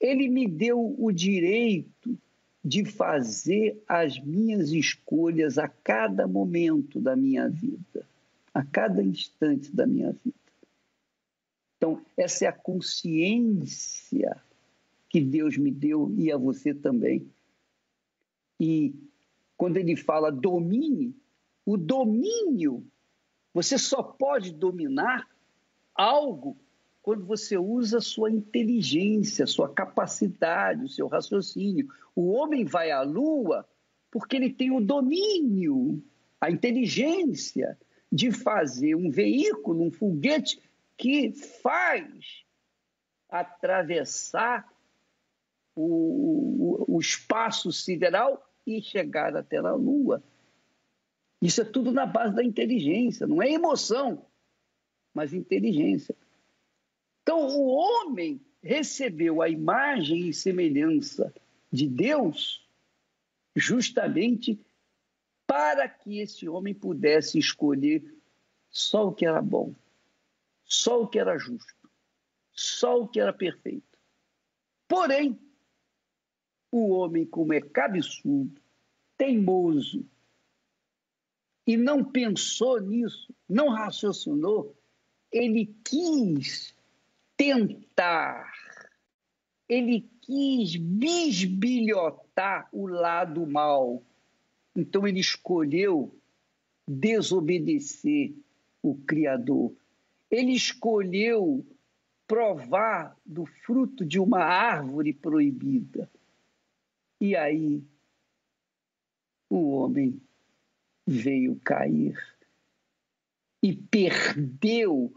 Ele 0.00 0.28
me 0.28 0.46
deu 0.46 0.94
o 0.98 1.10
direito 1.10 2.18
de 2.64 2.84
fazer 2.84 3.82
as 3.86 4.18
minhas 4.18 4.72
escolhas 4.72 5.58
a 5.58 5.68
cada 5.68 6.26
momento 6.26 7.00
da 7.00 7.16
minha 7.16 7.48
vida, 7.48 8.06
a 8.52 8.64
cada 8.64 9.02
instante 9.02 9.74
da 9.74 9.86
minha 9.86 10.12
vida. 10.12 10.36
Então, 11.76 12.04
essa 12.16 12.44
é 12.44 12.48
a 12.48 12.52
consciência 12.52 14.36
que 15.08 15.20
Deus 15.20 15.56
me 15.56 15.70
deu 15.70 16.12
e 16.16 16.30
a 16.30 16.36
você 16.36 16.74
também. 16.74 17.26
E 18.60 18.94
quando 19.56 19.76
ele 19.76 19.96
fala 19.96 20.30
domine, 20.30 21.14
o 21.64 21.76
domínio, 21.76 22.84
você 23.54 23.78
só 23.78 24.02
pode 24.02 24.52
dominar 24.52 25.28
algo 25.94 26.56
quando 27.08 27.24
você 27.24 27.56
usa 27.56 28.02
sua 28.02 28.30
inteligência, 28.30 29.46
sua 29.46 29.72
capacidade, 29.72 30.84
o 30.84 30.88
seu 30.90 31.08
raciocínio. 31.08 31.88
O 32.14 32.32
homem 32.32 32.66
vai 32.66 32.90
à 32.90 33.00
lua 33.00 33.66
porque 34.10 34.36
ele 34.36 34.52
tem 34.52 34.70
o 34.70 34.78
domínio, 34.78 36.04
a 36.38 36.50
inteligência 36.50 37.78
de 38.12 38.30
fazer 38.30 38.94
um 38.94 39.10
veículo, 39.10 39.84
um 39.84 39.90
foguete 39.90 40.60
que 40.98 41.32
faz 41.32 42.44
atravessar 43.30 44.70
o, 45.74 46.84
o, 46.94 47.00
espaço 47.00 47.72
sideral 47.72 48.46
e 48.66 48.82
chegar 48.82 49.34
até 49.34 49.56
a 49.56 49.72
Lua. 49.72 50.22
Isso 51.40 51.62
é 51.62 51.64
tudo 51.64 51.90
na 51.90 52.04
base 52.04 52.34
da 52.34 52.44
inteligência, 52.44 53.26
não 53.26 53.42
é 53.42 53.50
emoção, 53.50 54.26
mas 55.14 55.32
inteligência. 55.32 56.14
Então, 57.28 57.46
o 57.46 57.66
homem 57.66 58.40
recebeu 58.62 59.42
a 59.42 59.50
imagem 59.50 60.30
e 60.30 60.32
semelhança 60.32 61.30
de 61.70 61.86
Deus 61.86 62.66
justamente 63.54 64.58
para 65.46 65.86
que 65.86 66.20
esse 66.20 66.48
homem 66.48 66.72
pudesse 66.72 67.38
escolher 67.38 68.02
só 68.70 69.08
o 69.08 69.12
que 69.12 69.26
era 69.26 69.42
bom, 69.42 69.74
só 70.64 71.02
o 71.02 71.06
que 71.06 71.18
era 71.18 71.36
justo, 71.36 71.90
só 72.50 73.02
o 73.02 73.06
que 73.06 73.20
era 73.20 73.34
perfeito. 73.34 73.98
Porém, 74.88 75.38
o 76.72 76.92
homem, 76.92 77.26
como 77.26 77.52
é 77.52 77.60
cabeçudo, 77.60 78.58
teimoso, 79.18 80.02
e 81.66 81.76
não 81.76 82.02
pensou 82.02 82.80
nisso, 82.80 83.34
não 83.46 83.68
raciocinou, 83.68 84.74
ele 85.30 85.76
quis 85.84 86.77
tentar, 87.38 88.52
ele 89.68 90.10
quis 90.20 90.74
bisbilhotar 90.74 92.68
o 92.72 92.86
lado 92.88 93.46
mal. 93.46 94.02
Então 94.76 95.06
ele 95.06 95.20
escolheu 95.20 96.14
desobedecer 96.86 98.34
o 98.82 98.96
Criador. 98.96 99.72
Ele 100.30 100.52
escolheu 100.52 101.64
provar 102.26 103.16
do 103.24 103.46
fruto 103.46 104.04
de 104.04 104.18
uma 104.18 104.40
árvore 104.40 105.12
proibida. 105.12 106.10
E 107.20 107.34
aí 107.36 107.82
o 109.48 109.70
homem 109.70 110.20
veio 111.06 111.58
cair 111.64 112.16
e 113.62 113.74
perdeu 113.74 115.12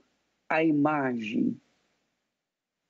a 0.47 0.63
imagem 0.63 1.59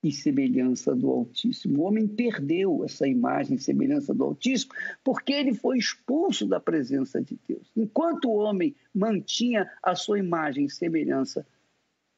e 0.03 0.11
semelhança 0.11 0.95
do 0.95 1.09
Altíssimo. 1.09 1.81
O 1.81 1.85
homem 1.85 2.07
perdeu 2.07 2.83
essa 2.83 3.07
imagem 3.07 3.55
e 3.55 3.59
semelhança 3.59 4.13
do 4.13 4.23
Altíssimo 4.23 4.73
porque 5.03 5.31
ele 5.31 5.53
foi 5.53 5.77
expulso 5.77 6.47
da 6.47 6.59
presença 6.59 7.21
de 7.21 7.37
Deus. 7.47 7.71
Enquanto 7.75 8.25
o 8.25 8.35
homem 8.35 8.75
mantinha 8.93 9.69
a 9.83 9.95
sua 9.95 10.17
imagem 10.17 10.65
e 10.65 10.69
semelhança 10.69 11.45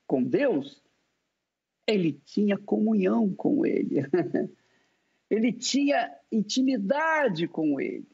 com 0.07 0.23
Deus, 0.23 0.81
ele 1.85 2.13
tinha 2.25 2.57
comunhão 2.57 3.33
com 3.33 3.65
ele. 3.65 3.97
ele 5.29 5.51
tinha 5.51 6.15
intimidade 6.31 7.47
com 7.47 7.81
ele. 7.81 8.07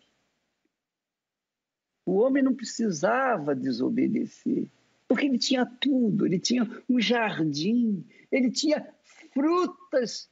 O 2.05 2.13
homem 2.13 2.41
não 2.41 2.55
precisava 2.55 3.55
desobedecer, 3.55 4.67
porque 5.07 5.27
ele 5.27 5.37
tinha 5.37 5.63
tudo, 5.63 6.25
ele 6.25 6.39
tinha 6.39 6.67
um 6.89 6.99
jardim, 6.99 8.03
ele 8.31 8.49
tinha 8.49 8.87
frutas 9.39 10.29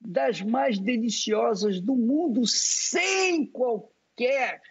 das 0.00 0.40
mais 0.40 0.78
deliciosas 0.78 1.80
do 1.80 1.96
mundo, 1.96 2.46
sem 2.46 3.44
qualquer 3.46 4.62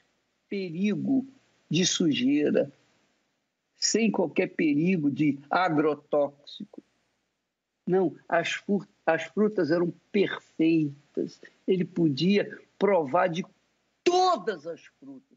perigo 0.48 1.28
de 1.70 1.86
sujeira, 1.86 2.72
sem 3.76 4.10
qualquer 4.10 4.48
perigo 4.48 5.12
de 5.12 5.38
agrotóxico. 5.50 6.82
Não, 7.86 8.16
as, 8.30 8.64
as 9.06 9.24
frutas 9.24 9.70
eram 9.70 9.94
perfeitas. 10.12 11.42
Ele 11.68 11.84
podia 11.84 12.58
provar 12.80 13.28
de 13.28 13.44
todas 14.04 14.66
as 14.66 14.82
frutas 15.00 15.32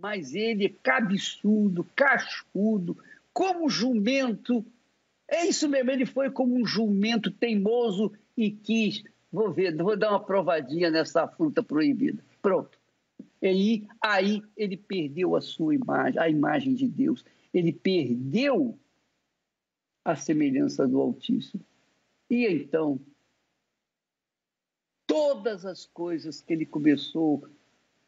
mas 0.00 0.34
ele 0.34 0.66
é 0.66 0.74
cabeçudo, 0.82 1.84
cascudo, 1.94 2.96
como 3.32 3.68
jumento. 3.68 4.64
É 5.30 5.46
isso 5.46 5.68
mesmo, 5.68 5.92
ele 5.92 6.04
foi 6.04 6.28
como 6.28 6.56
um 6.56 6.66
jumento 6.66 7.30
teimoso 7.30 8.12
e 8.36 8.50
quis. 8.50 9.04
Vou 9.32 9.52
ver, 9.52 9.76
vou 9.76 9.96
dar 9.96 10.10
uma 10.10 10.24
provadinha 10.24 10.90
nessa 10.90 11.28
fruta 11.28 11.62
proibida. 11.62 12.22
Pronto. 12.42 12.76
Ele, 13.40 13.86
aí 14.02 14.42
ele 14.56 14.76
perdeu 14.76 15.36
a 15.36 15.40
sua 15.40 15.72
imagem, 15.72 16.20
a 16.20 16.28
imagem 16.28 16.74
de 16.74 16.88
Deus. 16.88 17.24
Ele 17.54 17.72
perdeu 17.72 18.76
a 20.04 20.16
semelhança 20.16 20.86
do 20.86 21.00
Altíssimo. 21.00 21.64
E 22.28 22.46
então, 22.46 23.00
todas 25.06 25.64
as 25.64 25.86
coisas 25.86 26.40
que 26.40 26.52
ele 26.52 26.66
começou 26.66 27.48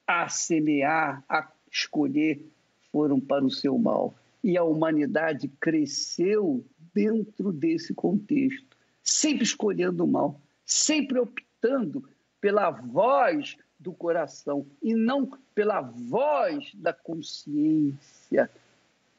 a 0.07 0.29
semear, 0.29 1.25
a 1.29 1.51
escolher 1.71 2.45
foram 2.91 3.21
para 3.21 3.45
o 3.45 3.51
seu 3.51 3.79
mal. 3.79 4.15
E 4.43 4.59
a 4.59 4.65
humanidade 4.65 5.49
cresceu 5.61 6.65
dentro 6.95 7.53
desse 7.53 7.95
contexto, 7.95 8.77
sempre 9.03 9.45
escolhendo 9.45 10.05
o 10.05 10.09
mal, 10.09 10.41
sempre 10.65 11.19
optando 11.19 12.09
pela 12.41 12.71
voz 12.71 13.57
do 13.79 13.93
coração 13.93 14.67
e 14.83 14.95
não 14.95 15.31
pela 15.55 15.81
voz 15.81 16.73
da 16.75 16.93
consciência 16.93 18.51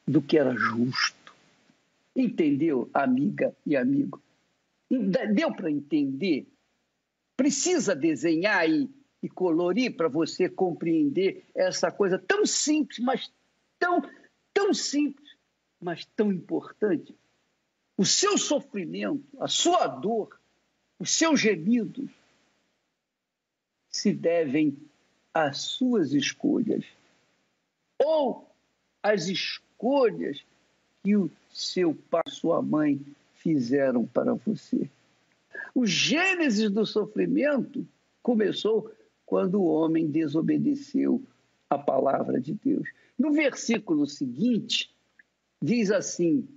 do 0.06 0.22
que 0.22 0.38
era 0.38 0.54
justo. 0.54 1.34
Entendeu, 2.16 2.88
amiga 2.94 3.54
e 3.66 3.76
amigo? 3.76 4.22
Deu 4.88 5.52
para 5.52 5.70
entender? 5.70 6.46
Precisa 7.36 7.94
desenhar 7.94 8.68
e 8.68 9.28
colorir 9.28 9.96
para 9.96 10.08
você 10.08 10.48
compreender 10.48 11.44
essa 11.54 11.90
coisa 11.90 12.18
tão 12.18 12.46
simples, 12.46 12.98
mas 12.98 13.32
tão, 13.78 14.02
tão 14.52 14.72
simples, 14.72 15.30
mas 15.80 16.04
tão 16.16 16.30
importante. 16.30 17.14
O 17.96 18.04
seu 18.04 18.36
sofrimento, 18.36 19.24
a 19.38 19.48
sua 19.48 19.86
dor, 19.86 20.38
os 20.98 21.10
seus 21.10 21.40
gemidos 21.40 22.10
se 23.88 24.12
devem 24.12 24.76
às 25.32 25.58
suas 25.58 26.12
escolhas 26.12 26.84
ou 28.02 28.48
às 29.02 29.28
escolhas 29.28 30.44
que 31.02 31.16
o 31.16 31.30
seu 31.52 31.94
pai, 32.10 32.22
sua 32.28 32.60
mãe 32.60 33.00
fizeram 33.34 34.06
para 34.06 34.34
você. 34.34 34.90
O 35.74 35.86
gênesis 35.86 36.70
do 36.70 36.84
sofrimento 36.84 37.86
começou 38.22 38.90
quando 39.26 39.60
o 39.60 39.66
homem 39.66 40.10
desobedeceu 40.10 41.22
a 41.68 41.78
palavra 41.78 42.40
de 42.40 42.54
Deus. 42.54 42.88
No 43.18 43.32
versículo 43.32 44.06
seguinte, 44.06 44.90
diz 45.62 45.90
assim: 45.90 46.48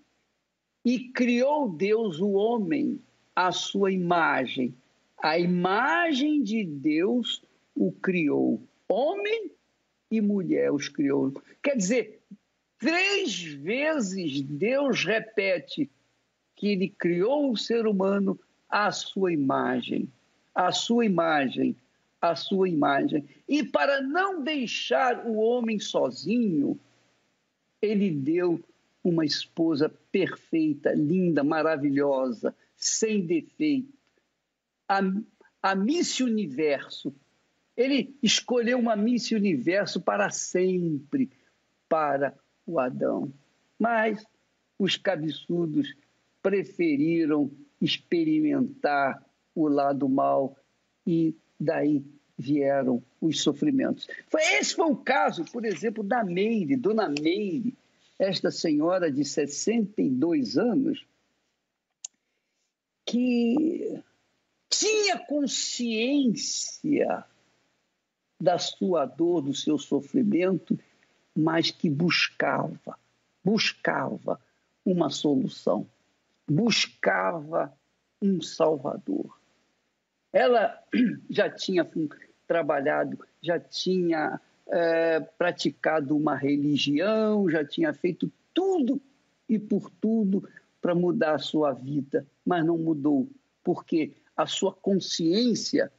E 0.88 1.00
criou 1.10 1.68
Deus 1.68 2.22
o 2.22 2.32
homem 2.32 2.98
à 3.36 3.52
sua 3.52 3.92
imagem. 3.92 4.74
A 5.22 5.38
imagem 5.38 6.42
de 6.42 6.64
Deus 6.64 7.44
o 7.76 7.92
criou. 7.92 8.64
Homem 8.88 9.52
e 10.10 10.22
mulher 10.22 10.72
os 10.72 10.88
criou. 10.88 11.34
Quer 11.62 11.76
dizer, 11.76 12.22
três 12.80 13.44
vezes 13.44 14.42
Deus 14.42 15.04
repete 15.04 15.92
que 16.56 16.70
ele 16.70 16.88
criou 16.88 17.52
o 17.52 17.58
ser 17.58 17.86
humano 17.86 18.40
à 18.70 18.90
sua 18.90 19.34
imagem. 19.34 20.10
À 20.56 20.72
sua 20.72 21.06
imagem 21.06 21.76
a 22.22 22.34
sua 22.34 22.70
imagem. 22.70 23.28
E 23.46 23.62
para 23.62 24.02
não 24.02 24.42
deixar 24.42 25.28
o 25.28 25.36
homem 25.36 25.80
sozinho, 25.80 26.80
ele 27.82 28.10
deu 28.10 28.64
uma 29.08 29.24
esposa 29.24 29.90
perfeita, 30.12 30.92
linda, 30.92 31.42
maravilhosa, 31.44 32.54
sem 32.76 33.26
defeito. 33.26 33.94
A, 34.88 35.00
a 35.62 35.76
Miss 35.76 36.20
Universo. 36.20 37.16
Ele 37.76 38.18
escolheu 38.22 38.78
uma 38.78 38.98
Miss 38.98 39.32
Universo 39.32 40.02
para 40.02 40.30
sempre 40.30 41.30
para 41.88 42.38
o 42.66 42.80
Adão. 42.80 43.32
Mas 43.80 44.26
os 44.78 44.98
cabeçudos 44.98 45.96
preferiram 46.42 47.50
experimentar 47.80 49.24
o 49.56 49.68
lado 49.70 50.10
mal 50.10 50.58
e 51.06 51.34
daí 51.58 52.04
vieram 52.38 53.02
os 53.22 53.42
sofrimentos. 53.42 54.08
Foi, 54.30 54.42
esse 54.60 54.76
foi 54.76 54.86
o 54.86 54.96
caso, 54.96 55.46
por 55.46 55.64
exemplo, 55.64 56.04
da 56.04 56.24
Meire, 56.24 56.76
Dona 56.76 57.08
Meire, 57.08 57.74
esta 58.20 58.52
senhora 58.52 59.12
de 59.12 59.24
62 59.24 60.58
anos, 60.58 61.06
que 63.06 64.02
tinha 64.70 65.18
consciência 65.20 67.24
da 68.40 68.58
sua 68.58 69.06
dor, 69.06 69.42
do 69.42 69.54
seu 69.54 69.78
sofrimento, 69.78 70.78
mas 71.36 71.72
que 71.72 71.90
buscava, 71.90 72.98
buscava 73.44 74.40
uma 74.86 75.10
solução, 75.10 75.88
buscava 76.48 77.74
um 78.22 78.42
Salvador. 78.42 79.40
Ela 80.34 80.84
já 81.30 81.50
tinha 81.50 81.90
trabalhado, 82.46 83.26
já 83.42 83.60
tinha 83.60 84.40
é, 84.70 85.20
praticado 85.20 86.16
uma 86.16 86.36
religião, 86.36 87.50
já 87.50 87.66
tinha 87.66 87.94
feito 87.94 88.32
tudo 88.54 89.02
e 89.48 89.58
por 89.58 89.90
tudo 89.90 90.48
para 90.82 90.94
mudar 90.94 91.36
a 91.36 91.40
sua 91.40 91.74
vida, 91.74 92.26
mas 92.46 92.66
não 92.66 92.78
mudou, 92.78 93.30
porque 93.64 94.14
a 94.36 94.46
sua 94.46 94.74
consciência 94.74 95.92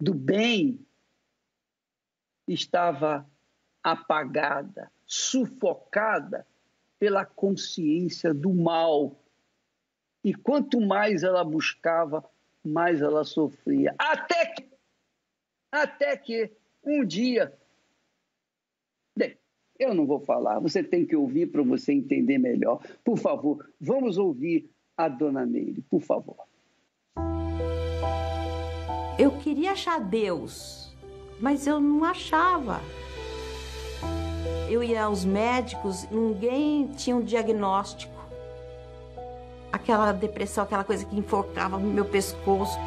do 0.00 0.14
bem 0.14 0.84
estava 2.46 3.28
apagada, 3.82 4.90
sufocada 5.06 6.46
pela 6.98 7.24
consciência 7.24 8.32
do 8.32 8.52
mal. 8.52 9.20
E 10.22 10.34
quanto 10.34 10.80
mais 10.80 11.22
ela 11.22 11.44
buscava, 11.44 12.24
mais 12.64 13.02
ela 13.02 13.24
sofria. 13.24 13.94
Até 13.98 14.46
que, 14.46 14.68
até 15.70 16.16
que 16.16 16.50
um 16.82 17.04
dia. 17.04 17.56
Eu 19.84 19.92
não 19.92 20.06
vou 20.06 20.18
falar, 20.18 20.58
você 20.60 20.82
tem 20.82 21.04
que 21.04 21.14
ouvir 21.14 21.44
para 21.48 21.62
você 21.62 21.92
entender 21.92 22.38
melhor. 22.38 22.80
Por 23.04 23.18
favor, 23.18 23.62
vamos 23.78 24.16
ouvir 24.16 24.70
a 24.96 25.08
dona 25.08 25.44
Meire, 25.44 25.82
por 25.90 26.00
favor. 26.00 26.36
Eu 29.18 29.32
queria 29.32 29.72
achar 29.72 30.00
Deus, 30.00 30.96
mas 31.38 31.66
eu 31.66 31.78
não 31.80 32.02
achava. 32.02 32.80
Eu 34.70 34.82
ia 34.82 35.04
aos 35.04 35.22
médicos, 35.22 36.08
ninguém 36.10 36.86
tinha 36.96 37.14
um 37.14 37.22
diagnóstico. 37.22 38.14
Aquela 39.70 40.12
depressão, 40.12 40.64
aquela 40.64 40.84
coisa 40.84 41.04
que 41.04 41.14
enforcava 41.14 41.76
no 41.78 41.92
meu 41.92 42.06
pescoço. 42.06 42.78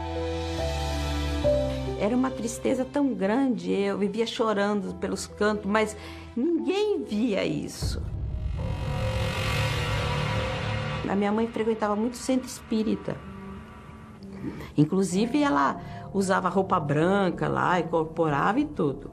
Era 2.08 2.16
uma 2.16 2.32
tristeza 2.32 2.86
tão 2.86 3.14
grande, 3.14 3.70
eu 3.70 3.98
vivia 3.98 4.26
chorando 4.26 4.96
pelos 4.96 5.28
cantos, 5.28 5.66
mas 5.66 5.94
ninguém 6.34 7.04
via 7.04 7.44
isso. 7.44 8.02
A 11.06 11.14
minha 11.14 11.34
mãe 11.34 11.48
frequentava 11.48 11.98
muito 11.98 12.16
centro 12.16 12.48
espírita. 12.48 13.18
Inclusive, 14.78 15.44
ela 15.44 15.82
usava 16.14 16.48
roupa 16.48 16.80
branca 16.80 17.50
lá, 17.50 17.78
incorporava 17.78 18.62
e 18.62 18.66
tudo. 18.66 19.12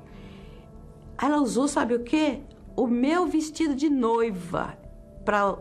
Ela 1.21 1.39
usou, 1.39 1.67
sabe 1.67 1.95
o 1.97 2.05
quê? 2.05 2.43
O 2.77 2.87
meu 2.87 3.27
vestido 3.27 3.75
de 3.75 3.91
noiva 3.91 4.79
pra 5.25 5.57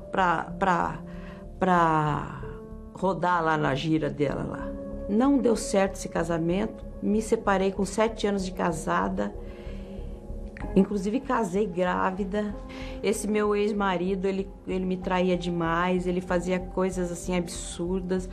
rodar 2.94 3.44
lá 3.44 3.58
na 3.58 3.74
gira 3.74 4.08
dela 4.08 4.44
lá. 4.44 4.73
Não 5.10 5.38
deu 5.38 5.56
certo 5.56 5.96
esse 5.96 6.10
casamento. 6.10 6.86
Me 7.02 7.22
separei 7.22 7.72
com 7.72 7.86
sete 7.86 8.28
anos 8.28 8.46
de 8.46 8.52
casada. 8.52 9.34
Inclusive 10.76 11.20
casei 11.20 11.68
grávida. 11.68 12.56
Esse 13.02 13.28
meu 13.28 13.56
ex-marido, 13.56 14.28
ele, 14.28 14.50
ele 14.68 14.86
me 14.86 14.98
traía 14.98 15.38
demais, 15.38 16.08
ele 16.08 16.22
fazia 16.22 16.60
coisas 16.60 17.12
assim 17.12 17.36
absurdas 17.36 18.30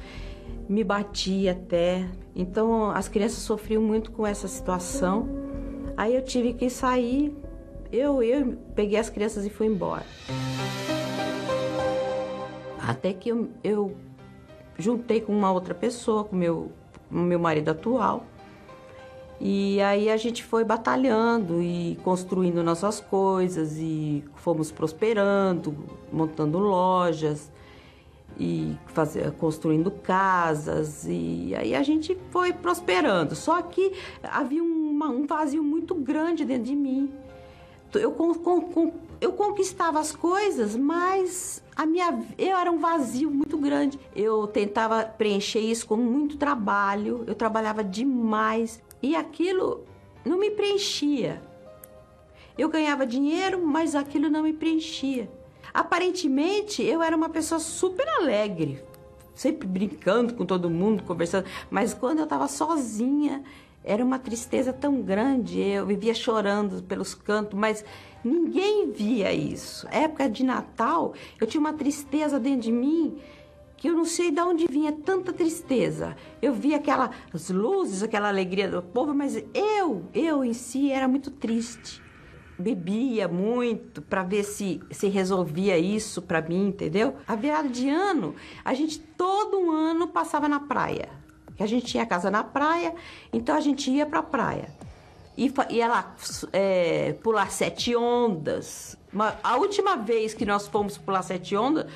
me 0.71 0.85
batia 0.85 1.51
até. 1.51 2.07
Então 2.35 2.93
as 2.93 3.09
crianças 3.09 3.39
sofriam 3.39 3.83
muito 3.83 4.13
com 4.13 4.25
essa 4.25 4.47
situação. 4.47 5.29
Aí 5.97 6.15
eu 6.15 6.23
tive 6.23 6.55
que 6.55 6.71
sair. 6.71 7.37
Eu, 7.91 8.23
eu 8.23 8.57
peguei 8.77 8.97
as 8.97 9.11
crianças 9.11 9.45
e 9.45 9.51
fui 9.51 9.67
embora. 9.67 10.07
Até 12.79 13.13
que 13.13 13.31
eu, 13.31 13.49
eu 13.65 13.97
juntei 14.81 15.21
com 15.21 15.33
uma 15.33 15.53
outra 15.53 15.75
pessoa, 15.75 16.25
com 16.25 16.37
meu, 16.37 16.73
meu 17.11 17.39
marido 17.39 17.71
atual. 17.71 18.25
E 19.41 19.81
aí 19.81 20.11
a 20.11 20.19
gente 20.19 20.45
foi 20.45 20.65
batalhando 20.65 21.63
e 21.63 21.99
construindo 22.05 22.63
nossas 22.63 23.01
coisas 23.01 23.79
e 23.79 24.23
fomos 24.35 24.71
prosperando, 24.71 25.75
montando 26.13 26.59
lojas 26.59 27.51
e 28.39 28.77
fazer, 28.89 29.31
construindo 29.33 29.91
casas 29.91 31.07
e 31.09 31.55
aí 31.57 31.75
a 31.75 31.83
gente 31.83 32.19
foi 32.31 32.53
prosperando. 32.53 33.35
Só 33.35 33.63
que 33.63 33.93
havia 34.23 34.63
uma, 34.63 35.09
um 35.09 35.27
vazio 35.27 35.63
muito 35.63 35.95
grande 35.95 36.45
dentro 36.45 36.65
de 36.65 36.77
mim. 36.77 37.11
Eu, 37.95 38.13
com, 38.13 38.35
com, 38.35 38.93
eu 39.21 39.33
conquistava 39.33 40.01
as 40.01 40.17
coisas, 40.17 40.75
mas 40.75 41.63
a 41.77 41.85
minha 41.85 42.21
eu 42.39 42.57
era 42.57 42.71
um 42.71 42.79
vazio 42.79 43.31
muito 43.31 43.59
grande. 43.59 44.01
Eu 44.17 44.47
tentava 44.47 45.05
preencher 45.05 45.61
isso 45.61 45.87
com 45.87 45.97
muito 45.97 46.37
trabalho. 46.39 47.25
Eu 47.27 47.35
trabalhava 47.35 47.85
demais 47.85 48.83
e 49.03 49.15
aquilo 49.15 49.85
não 50.25 50.39
me 50.39 50.51
preenchia. 50.51 51.43
Eu 52.57 52.69
ganhava 52.69 53.07
dinheiro, 53.07 53.65
mas 53.65 53.95
aquilo 53.95 54.31
não 54.31 54.43
me 54.43 54.53
preenchia. 54.53 55.31
Aparentemente, 55.73 56.83
eu 56.83 57.03
era 57.03 57.17
uma 57.17 57.29
pessoa 57.29 57.61
super 57.61 58.07
alegre, 58.09 58.83
sempre 59.35 59.69
brincando 59.69 60.35
com 60.35 60.45
todo 60.45 60.69
mundo, 60.69 61.05
conversando, 61.05 61.47
mas 61.71 61.95
quando 61.95 62.19
eu 62.19 62.25
estava 62.25 62.49
sozinha, 62.49 63.45
era 63.83 64.05
uma 64.05 64.19
tristeza 64.19 64.73
tão 64.73 65.01
grande, 65.01 65.59
eu 65.61 65.87
vivia 65.87 66.13
chorando 66.13 66.83
pelos 66.83 67.15
cantos, 67.15 67.59
mas 67.59 67.85
ninguém 68.25 68.91
via 68.91 69.33
isso. 69.33 69.87
época 69.91 70.29
de 70.29 70.45
Natal, 70.45 71.15
eu 71.41 71.47
tinha 71.47 71.61
uma 71.61 71.73
tristeza 71.73 72.39
dentro 72.39 72.63
de 72.63 72.73
mim 72.73 73.19
que 73.77 73.89
eu 73.89 73.95
não 73.95 74.05
sei 74.05 74.31
de 74.31 74.41
onde 74.41 74.67
vinha 74.67 74.93
tanta 74.93 75.33
tristeza. 75.33 76.15
Eu 76.43 76.53
via 76.53 76.77
aquelas 76.77 77.49
luzes, 77.49 78.03
aquela 78.03 78.29
alegria 78.29 78.69
do 78.69 78.83
povo, 78.83 79.15
mas 79.15 79.43
eu, 79.55 80.05
eu 80.13 80.45
em 80.45 80.53
si 80.53 80.93
era 80.93 81.09
muito 81.09 81.31
triste 81.31 82.03
bebia 82.61 83.27
muito 83.27 84.03
para 84.03 84.23
ver 84.23 84.45
se 84.45 84.81
se 84.91 85.09
resolvia 85.09 85.79
isso 85.79 86.23
para 86.23 86.43
mim, 86.43 86.69
entendeu? 86.69 87.17
A 87.27 87.35
virada 87.35 87.69
de 87.69 87.89
ano, 87.89 88.35
a 88.65 88.75
gente 88.75 88.99
todo 89.01 89.71
ano 89.71 90.09
passava 90.09 90.49
na 90.49 90.61
praia. 90.61 91.09
A 91.59 91.67
gente 91.67 91.87
tinha 91.87 92.07
casa 92.07 92.31
na 92.31 92.43
praia, 92.43 92.95
então 93.33 93.55
a 93.55 93.61
gente 93.61 93.91
ia 93.91 94.07
para 94.07 94.21
a 94.21 94.23
praia. 94.23 94.69
E 95.41 95.51
ia 95.71 95.89
lá 95.89 96.15
é, 96.53 97.15
pular 97.23 97.51
sete 97.51 97.97
ondas. 97.97 98.95
A 99.43 99.57
última 99.57 99.97
vez 99.97 100.35
que 100.35 100.45
nós 100.45 100.69
fomos 100.69 100.99
pular 100.99 101.23
sete 101.23 101.57
ondas, 101.57 101.87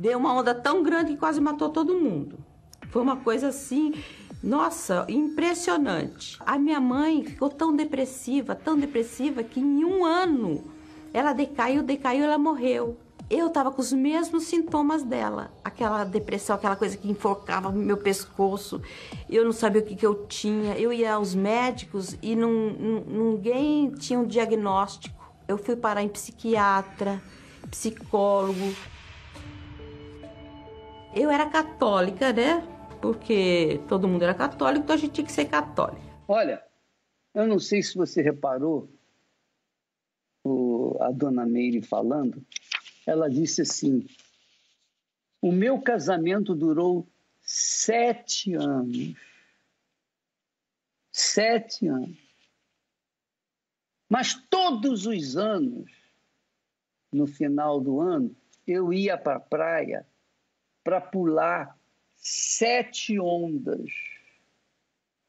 deu 0.00 0.18
uma 0.18 0.32
onda 0.32 0.54
tão 0.54 0.82
grande 0.82 1.12
que 1.12 1.18
quase 1.18 1.38
matou 1.38 1.68
todo 1.68 2.00
mundo. 2.00 2.38
Foi 2.88 3.02
uma 3.02 3.16
coisa 3.16 3.48
assim 3.48 3.92
nossa, 4.42 5.04
impressionante. 5.06 6.38
A 6.40 6.58
minha 6.58 6.80
mãe 6.80 7.22
ficou 7.24 7.50
tão 7.50 7.76
depressiva, 7.76 8.54
tão 8.54 8.78
depressiva, 8.78 9.42
que 9.42 9.60
em 9.60 9.84
um 9.84 10.02
ano 10.02 10.64
ela 11.12 11.34
decaiu, 11.34 11.82
decaiu, 11.82 12.24
ela 12.24 12.38
morreu. 12.38 12.96
Eu 13.30 13.50
tava 13.50 13.72
com 13.72 13.80
os 13.80 13.92
mesmos 13.92 14.44
sintomas 14.44 15.02
dela, 15.02 15.50
aquela 15.64 16.04
depressão, 16.04 16.56
aquela 16.56 16.76
coisa 16.76 16.96
que 16.96 17.10
enforcava 17.10 17.72
meu 17.72 17.96
pescoço. 17.96 18.82
Eu 19.28 19.44
não 19.44 19.52
sabia 19.52 19.80
o 19.80 19.84
que, 19.84 19.96
que 19.96 20.06
eu 20.06 20.26
tinha. 20.26 20.76
Eu 20.78 20.92
ia 20.92 21.14
aos 21.14 21.34
médicos 21.34 22.16
e 22.22 22.36
ninguém 22.36 23.90
tinha 23.92 24.18
um 24.18 24.26
diagnóstico. 24.26 25.14
Eu 25.48 25.56
fui 25.56 25.74
parar 25.74 26.02
em 26.02 26.08
psiquiatra, 26.08 27.20
psicólogo. 27.70 28.74
Eu 31.14 31.30
era 31.30 31.46
católica, 31.46 32.32
né? 32.32 32.62
porque 33.04 33.82
todo 33.86 34.08
mundo 34.08 34.22
era 34.22 34.32
católico, 34.32 34.84
então 34.84 34.96
a 34.96 34.98
gente 34.98 35.12
tinha 35.12 35.26
que 35.26 35.32
ser 35.32 35.44
católico. 35.44 36.00
Olha, 36.26 36.64
eu 37.34 37.46
não 37.46 37.58
sei 37.58 37.82
se 37.82 37.94
você 37.98 38.22
reparou 38.22 38.88
o, 40.42 40.96
a 40.98 41.10
dona 41.10 41.44
Meire 41.44 41.82
falando, 41.82 42.42
ela 43.06 43.28
disse 43.28 43.62
assim: 43.62 44.06
o 45.40 45.52
meu 45.52 45.80
casamento 45.80 46.54
durou 46.54 47.06
sete 47.42 48.54
anos. 48.54 49.14
Sete 51.12 51.86
anos. 51.86 52.18
Mas 54.08 54.34
todos 54.48 55.06
os 55.06 55.36
anos, 55.36 55.90
no 57.12 57.26
final 57.26 57.80
do 57.80 58.00
ano, 58.00 58.34
eu 58.66 58.92
ia 58.92 59.18
para 59.18 59.36
a 59.36 59.40
praia 59.40 60.06
para 60.82 61.00
pular 61.00 61.78
sete 62.16 63.18
ondas. 63.18 63.90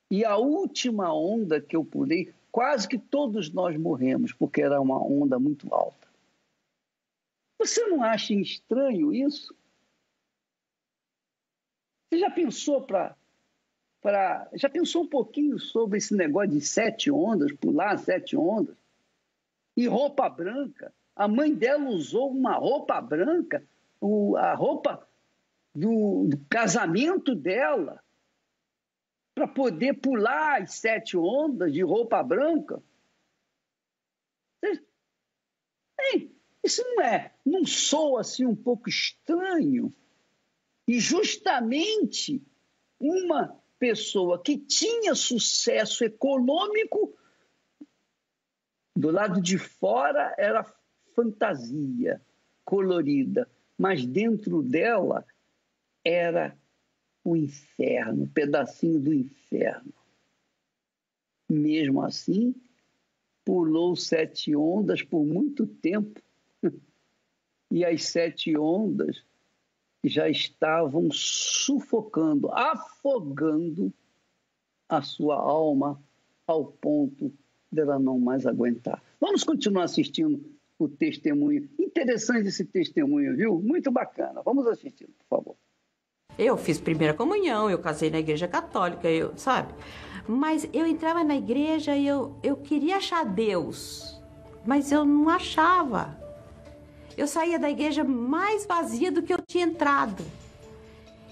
E 0.09 0.23
a 0.23 0.37
última 0.37 1.13
onda 1.13 1.59
que 1.59 1.75
eu 1.75 1.83
pulei, 1.83 2.33
quase 2.51 2.87
que 2.87 2.97
todos 2.97 3.51
nós 3.51 3.75
morremos, 3.75 4.31
porque 4.31 4.61
era 4.61 4.79
uma 4.79 5.01
onda 5.01 5.37
muito 5.37 5.73
alta. 5.73 6.04
Você 7.65 7.87
não 7.87 8.03
acha 8.03 8.33
estranho 8.33 9.11
isso? 9.11 9.55
Você 12.07 12.19
já 12.19 12.29
pensou 12.29 12.85
para 12.85 13.15
para 14.01 14.47
já 14.53 14.69
pensou 14.69 15.03
um 15.03 15.07
pouquinho 15.07 15.57
sobre 15.57 15.97
esse 15.97 16.15
negócio 16.15 16.51
de 16.51 16.61
sete 16.61 17.09
ondas, 17.09 17.51
pular 17.53 17.97
sete 17.97 18.37
ondas? 18.37 18.77
E 19.75 19.87
roupa 19.87 20.29
branca. 20.29 20.93
A 21.15 21.27
mãe 21.27 21.55
dela 21.55 21.89
usou 21.89 22.29
uma 22.29 22.53
roupa 22.53 23.01
branca, 23.01 23.65
o, 23.99 24.35
a 24.37 24.53
roupa 24.53 25.07
do, 25.73 26.27
do 26.27 26.37
casamento 26.47 27.33
dela 27.33 27.99
para 29.33 29.47
poder 29.47 29.95
pular 29.95 30.61
as 30.61 30.75
sete 30.75 31.17
ondas 31.17 31.73
de 31.73 31.81
roupa 31.81 32.21
branca. 32.21 32.81
Isso 36.65 36.81
não 36.83 37.03
é, 37.03 37.31
não 37.45 37.63
soa 37.63 38.21
assim 38.21 38.43
um 38.43 38.55
pouco 38.55 38.89
estranho? 38.89 39.93
E 40.87 40.99
justamente 40.99 42.41
uma 42.99 43.61
pessoa 43.77 44.41
que 44.41 44.57
tinha 44.57 45.13
sucesso 45.13 46.03
econômico, 46.03 47.15
do 48.95 49.11
lado 49.11 49.39
de 49.41 49.59
fora 49.59 50.33
era 50.39 50.65
fantasia 51.13 52.19
colorida, 52.63 53.47
mas 53.77 54.03
dentro 54.05 54.63
dela 54.63 55.23
era 56.03 56.57
o 57.23 57.35
inferno, 57.35 58.23
um 58.23 58.27
pedacinho 58.27 58.99
do 58.99 59.13
inferno. 59.13 59.93
Mesmo 61.47 62.01
assim, 62.01 62.55
pulou 63.43 63.95
sete 63.95 64.55
ondas 64.55 65.03
por 65.03 65.23
muito 65.23 65.67
tempo. 65.67 66.24
E 67.75 67.83
as 67.83 68.05
sete 68.05 68.57
ondas 68.57 69.21
já 70.01 70.29
estavam 70.29 71.09
sufocando, 71.11 72.49
afogando 72.53 73.93
a 74.87 75.01
sua 75.01 75.35
alma 75.35 76.01
ao 76.47 76.67
ponto 76.67 77.33
dela 77.69 77.99
não 77.99 78.17
mais 78.17 78.45
aguentar. 78.45 79.03
Vamos 79.19 79.43
continuar 79.43 79.83
assistindo 79.83 80.41
o 80.79 80.87
testemunho. 80.87 81.69
Interessante 81.77 82.47
esse 82.47 82.63
testemunho, 82.63 83.35
viu? 83.35 83.59
Muito 83.59 83.91
bacana. 83.91 84.41
Vamos 84.41 84.65
assistir, 84.67 85.07
por 85.07 85.25
favor. 85.27 85.55
Eu 86.39 86.55
fiz 86.55 86.79
primeira 86.79 87.13
comunhão, 87.13 87.69
eu 87.69 87.79
casei 87.79 88.09
na 88.09 88.19
igreja 88.19 88.47
católica, 88.47 89.11
eu, 89.11 89.35
sabe? 89.35 89.73
Mas 90.25 90.65
eu 90.71 90.85
entrava 90.85 91.25
na 91.25 91.35
igreja 91.35 91.93
e 91.93 92.07
eu, 92.07 92.39
eu 92.41 92.55
queria 92.55 92.95
achar 92.95 93.25
Deus, 93.25 94.17
mas 94.65 94.93
eu 94.93 95.03
não 95.03 95.27
achava. 95.27 96.23
Eu 97.17 97.27
saía 97.27 97.57
da 97.57 97.69
igreja 97.69 98.03
mais 98.03 98.65
vazia 98.65 99.11
do 99.11 99.21
que 99.21 99.33
eu 99.33 99.39
tinha 99.41 99.65
entrado. 99.65 100.23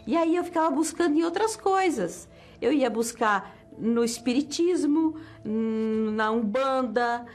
E 0.08 0.16
aí 0.16 0.36
eu 0.36 0.44
ficava 0.44 0.70
buscando 0.70 1.18
em 1.18 1.24
outras 1.24 1.56
coisas. 1.56 2.28
Eu 2.62 2.72
ia 2.72 2.90
buscar 2.90 3.56
no 3.78 4.04
espiritismo, 4.04 5.16
na 5.44 6.32
umbanda, 6.32 7.26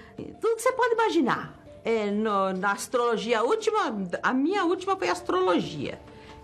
tudo 0.40 0.56
que 0.56 0.62
você 0.62 0.72
pode 0.72 0.94
imaginar. 0.94 1.54
É, 1.84 2.10
no, 2.10 2.52
na 2.52 2.72
astrologia, 2.72 3.42
última, 3.42 3.96
a 4.22 4.34
minha 4.34 4.64
última 4.64 4.96
foi 4.96 5.08
astrologia 5.08 5.98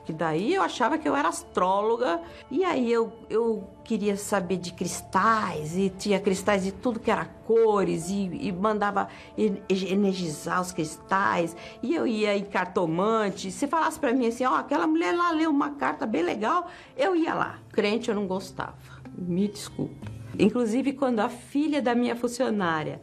que 0.04 0.12
daí 0.12 0.54
eu 0.54 0.62
achava 0.62 0.98
que 0.98 1.08
eu 1.08 1.16
era 1.16 1.28
astróloga 1.28 2.20
e 2.50 2.62
aí 2.62 2.92
eu, 2.92 3.12
eu 3.30 3.68
queria 3.82 4.16
saber 4.16 4.58
de 4.58 4.72
cristais 4.72 5.76
e 5.76 5.88
tinha 5.88 6.20
cristais 6.20 6.62
de 6.64 6.72
tudo 6.72 7.00
que 7.00 7.10
era 7.10 7.24
cores 7.24 8.10
e, 8.10 8.28
e 8.32 8.52
mandava 8.52 9.08
energizar 9.36 10.60
os 10.60 10.72
cristais 10.72 11.56
e 11.82 11.94
eu 11.94 12.06
ia 12.06 12.36
em 12.36 12.44
cartomante. 12.44 13.50
Se 13.50 13.66
falasse 13.66 13.98
para 13.98 14.12
mim 14.12 14.26
assim, 14.26 14.44
ó, 14.44 14.52
oh, 14.52 14.54
aquela 14.56 14.86
mulher 14.86 15.12
lá 15.12 15.30
leu 15.30 15.50
uma 15.50 15.70
carta 15.70 16.06
bem 16.06 16.22
legal, 16.22 16.68
eu 16.96 17.16
ia 17.16 17.34
lá. 17.34 17.58
Crente 17.72 18.08
eu 18.10 18.14
não 18.14 18.26
gostava. 18.26 18.76
Me 19.16 19.48
desculpa. 19.48 20.12
Inclusive 20.38 20.92
quando 20.92 21.20
a 21.20 21.28
filha 21.28 21.80
da 21.80 21.94
minha 21.94 22.16
funcionária 22.16 23.00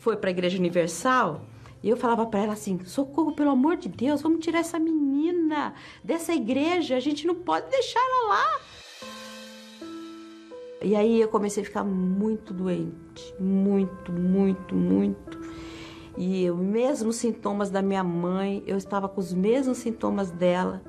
foi 0.00 0.16
para 0.16 0.30
a 0.30 0.32
Igreja 0.32 0.58
Universal, 0.58 1.42
e 1.82 1.88
eu 1.88 1.96
falava 1.96 2.26
para 2.26 2.40
ela 2.40 2.52
assim: 2.52 2.78
socorro, 2.84 3.32
pelo 3.32 3.50
amor 3.50 3.76
de 3.76 3.88
Deus, 3.88 4.22
vamos 4.22 4.44
tirar 4.44 4.60
essa 4.60 4.78
menina 4.78 5.74
dessa 6.04 6.34
igreja, 6.34 6.96
a 6.96 7.00
gente 7.00 7.26
não 7.26 7.34
pode 7.34 7.70
deixar 7.70 8.00
ela 8.00 8.28
lá. 8.28 8.60
E 10.82 10.96
aí 10.96 11.20
eu 11.20 11.28
comecei 11.28 11.62
a 11.62 11.66
ficar 11.66 11.84
muito 11.84 12.54
doente, 12.54 13.34
muito, 13.38 14.12
muito, 14.12 14.74
muito. 14.74 15.38
E 16.16 16.50
os 16.50 16.58
mesmos 16.58 17.16
sintomas 17.16 17.70
da 17.70 17.82
minha 17.82 18.02
mãe, 18.02 18.62
eu 18.66 18.76
estava 18.76 19.08
com 19.08 19.20
os 19.20 19.32
mesmos 19.32 19.78
sintomas 19.78 20.30
dela. 20.30 20.82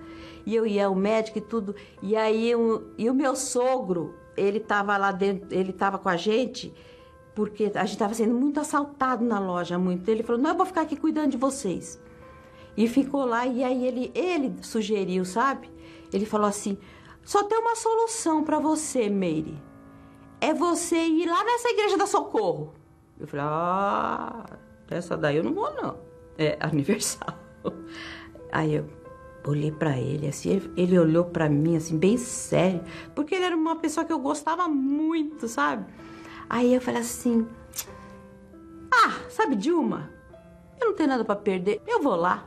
E 0.45 0.55
eu 0.55 0.65
ia 0.65 0.87
ao 0.87 0.95
médico 0.95 1.37
e 1.37 1.41
tudo. 1.41 1.75
E 2.01 2.15
aí 2.15 2.49
eu, 2.49 2.91
e 2.97 3.09
o 3.09 3.13
meu 3.13 3.35
sogro, 3.35 4.15
ele 4.35 4.57
estava 4.57 4.97
lá 4.97 5.11
dentro, 5.11 5.47
ele 5.53 5.69
estava 5.71 5.97
com 5.97 6.09
a 6.09 6.17
gente 6.17 6.73
porque 7.33 7.71
a 7.75 7.81
gente 7.85 7.93
estava 7.93 8.13
sendo 8.13 8.33
muito 8.33 8.59
assaltado 8.59 9.23
na 9.23 9.39
loja, 9.39 9.77
muito. 9.77 10.07
Ele 10.09 10.23
falou: 10.23 10.41
"Não, 10.41 10.51
eu 10.51 10.57
vou 10.57 10.65
ficar 10.65 10.81
aqui 10.81 10.95
cuidando 10.95 11.31
de 11.31 11.37
vocês". 11.37 12.01
E 12.75 12.87
ficou 12.87 13.25
lá 13.25 13.45
e 13.45 13.63
aí 13.63 13.85
ele 13.85 14.11
ele 14.15 14.55
sugeriu, 14.61 15.25
sabe? 15.25 15.69
Ele 16.11 16.25
falou 16.25 16.47
assim: 16.47 16.77
"Só 17.23 17.43
tem 17.43 17.57
uma 17.57 17.75
solução 17.75 18.43
para 18.43 18.59
você, 18.59 19.09
Meire. 19.09 19.61
É 20.39 20.53
você 20.53 20.97
ir 20.97 21.27
lá 21.27 21.43
nessa 21.43 21.69
igreja 21.69 21.97
da 21.97 22.05
Socorro". 22.05 22.73
Eu 23.19 23.27
falei: 23.27 23.45
"Ah, 23.47 24.45
essa 24.89 25.17
daí 25.17 25.37
eu 25.37 25.43
não 25.43 25.53
vou 25.53 25.73
não. 25.73 25.97
É 26.37 26.57
aniversário". 26.61 27.39
Aí 28.51 28.75
eu 28.75 28.85
olhei 29.47 29.71
para 29.71 29.97
ele 29.97 30.27
assim, 30.27 30.51
ele, 30.51 30.71
ele 30.75 30.99
olhou 30.99 31.25
para 31.25 31.49
mim 31.49 31.75
assim 31.75 31.97
bem 31.97 32.17
sério, 32.17 32.83
porque 33.15 33.33
ele 33.35 33.45
era 33.45 33.55
uma 33.55 33.75
pessoa 33.77 34.05
que 34.05 34.13
eu 34.13 34.19
gostava 34.19 34.67
muito, 34.67 35.47
sabe? 35.47 35.85
Aí 36.53 36.73
eu 36.73 36.81
falei 36.81 36.99
assim: 36.99 37.47
Ah, 38.91 39.21
sabe 39.29 39.55
de 39.55 39.71
uma? 39.71 40.11
Eu 40.81 40.87
não 40.87 40.93
tenho 40.93 41.07
nada 41.07 41.23
para 41.23 41.37
perder, 41.37 41.81
eu 41.87 42.03
vou 42.03 42.17
lá. 42.17 42.45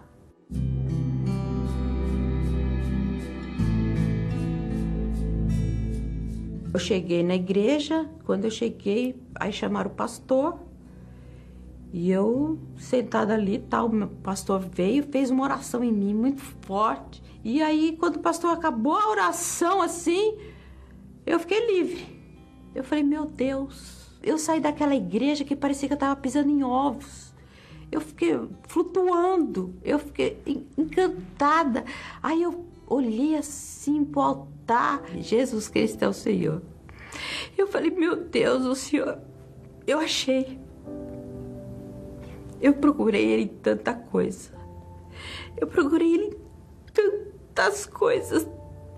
Eu 6.74 6.78
cheguei 6.78 7.22
na 7.22 7.34
igreja, 7.34 8.06
quando 8.24 8.44
eu 8.44 8.50
cheguei, 8.50 9.18
aí 9.36 9.50
chamaram 9.50 9.90
o 9.90 9.94
pastor. 9.94 10.58
E 11.90 12.10
eu, 12.10 12.58
sentada 12.76 13.32
ali, 13.32 13.58
tal, 13.58 13.88
o 13.88 14.06
pastor 14.06 14.60
veio, 14.60 15.04
fez 15.04 15.30
uma 15.30 15.44
oração 15.44 15.82
em 15.82 15.92
mim 15.92 16.12
muito 16.12 16.42
forte. 16.66 17.22
E 17.42 17.62
aí, 17.62 17.96
quando 17.98 18.16
o 18.16 18.20
pastor 18.20 18.50
acabou 18.50 18.96
a 18.96 19.08
oração 19.08 19.80
assim, 19.80 20.36
eu 21.24 21.38
fiquei 21.38 21.64
livre. 21.66 22.23
Eu 22.74 22.82
falei, 22.82 23.04
meu 23.04 23.24
Deus, 23.24 24.10
eu 24.22 24.38
saí 24.38 24.60
daquela 24.60 24.94
igreja 24.94 25.44
que 25.44 25.54
parecia 25.54 25.88
que 25.88 25.92
eu 25.92 25.96
estava 25.96 26.16
pisando 26.16 26.50
em 26.50 26.64
ovos. 26.64 27.32
Eu 27.92 28.00
fiquei 28.00 28.40
flutuando, 28.66 29.74
eu 29.84 29.98
fiquei 29.98 30.42
encantada. 30.76 31.84
Aí 32.22 32.42
eu 32.42 32.64
olhei 32.87 33.37
assim 33.37 34.04
pro 34.04 34.20
altar, 34.20 35.02
Jesus 35.18 35.68
Cristo 35.68 36.02
é 36.02 36.08
o 36.08 36.12
Senhor. 36.12 36.62
Eu 37.56 37.68
falei, 37.68 37.90
meu 37.90 38.16
Deus, 38.16 38.64
o 38.64 38.74
Senhor, 38.74 39.18
eu 39.87 40.00
achei. 40.00 40.58
Eu 42.60 42.74
procurei 42.74 43.24
Ele 43.24 43.42
em 43.42 43.48
tanta 43.48 43.94
coisa. 43.94 44.50
Eu 45.56 45.66
procurei 45.66 46.14
Ele 46.14 46.24
em 46.24 46.37
tantas 46.92 47.87
coisas, 47.87 48.46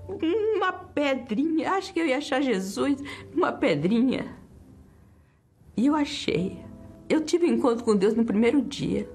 uma 0.08 0.72
pedrinha. 0.72 1.72
Acho 1.72 1.92
que 1.92 2.00
eu 2.00 2.06
ia 2.06 2.18
achar 2.18 2.40
Jesus 2.40 3.02
uma 3.34 3.52
pedrinha. 3.52 4.36
E 5.76 5.86
eu 5.86 5.94
achei. 5.94 6.58
Eu 7.08 7.20
tive 7.20 7.46
um 7.46 7.54
encontro 7.54 7.84
com 7.84 7.96
Deus 7.96 8.14
no 8.14 8.24
primeiro 8.24 8.62
dia. 8.62 9.08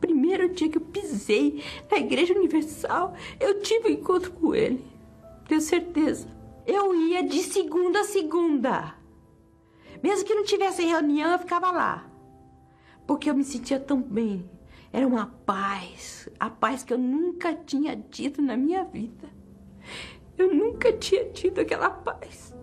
Primeiro 0.00 0.48
dia 0.48 0.68
que 0.68 0.78
eu 0.78 0.82
pisei 0.82 1.62
na 1.90 1.98
Igreja 1.98 2.34
Universal, 2.34 3.14
eu 3.38 3.60
tive 3.60 3.88
um 3.88 3.92
encontro 3.92 4.30
com 4.32 4.54
Ele. 4.54 4.84
Tenho 5.46 5.60
certeza. 5.60 6.28
Eu 6.66 6.94
ia 6.94 7.22
de 7.22 7.42
segunda 7.42 8.00
a 8.00 8.04
segunda. 8.04 8.94
Mesmo 10.02 10.24
que 10.24 10.34
não 10.34 10.44
tivesse 10.44 10.84
reunião, 10.84 11.32
eu 11.32 11.38
ficava 11.38 11.70
lá. 11.70 12.08
Porque 13.06 13.28
eu 13.28 13.34
me 13.34 13.44
sentia 13.44 13.80
tão 13.80 14.00
bem. 14.00 14.48
Era 14.92 15.06
uma 15.06 15.26
paz, 15.44 16.28
a 16.40 16.48
paz 16.48 16.82
que 16.82 16.92
eu 16.92 16.98
nunca 16.98 17.54
tinha 17.54 17.96
tido 18.10 18.40
na 18.40 18.56
minha 18.56 18.84
vida. 18.84 19.28
Eu 20.36 20.54
nunca 20.54 20.92
tinha 20.92 21.24
tido 21.26 21.60
aquela 21.60 21.90
paz. 21.90 22.54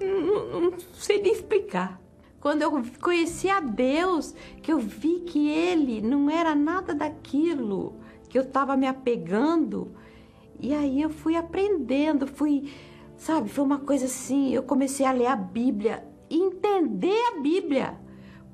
Não, 0.00 0.60
não 0.60 0.78
sei 0.94 1.20
nem 1.20 1.32
explicar. 1.32 2.00
Quando 2.40 2.62
eu 2.62 2.82
conheci 3.00 3.48
a 3.48 3.60
Deus, 3.60 4.34
que 4.62 4.72
eu 4.72 4.78
vi 4.78 5.20
que 5.20 5.50
Ele 5.50 6.00
não 6.00 6.30
era 6.30 6.54
nada 6.54 6.94
daquilo 6.94 7.96
que 8.28 8.38
eu 8.38 8.42
estava 8.42 8.76
me 8.76 8.86
apegando, 8.86 9.92
e 10.60 10.72
aí 10.72 11.02
eu 11.02 11.10
fui 11.10 11.34
aprendendo, 11.34 12.26
fui, 12.26 12.70
sabe, 13.16 13.48
foi 13.48 13.64
uma 13.64 13.78
coisa 13.78 14.04
assim, 14.04 14.52
eu 14.52 14.62
comecei 14.62 15.04
a 15.04 15.12
ler 15.12 15.26
a 15.26 15.36
Bíblia, 15.36 16.06
entender 16.30 17.18
a 17.32 17.40
Bíblia 17.40 17.98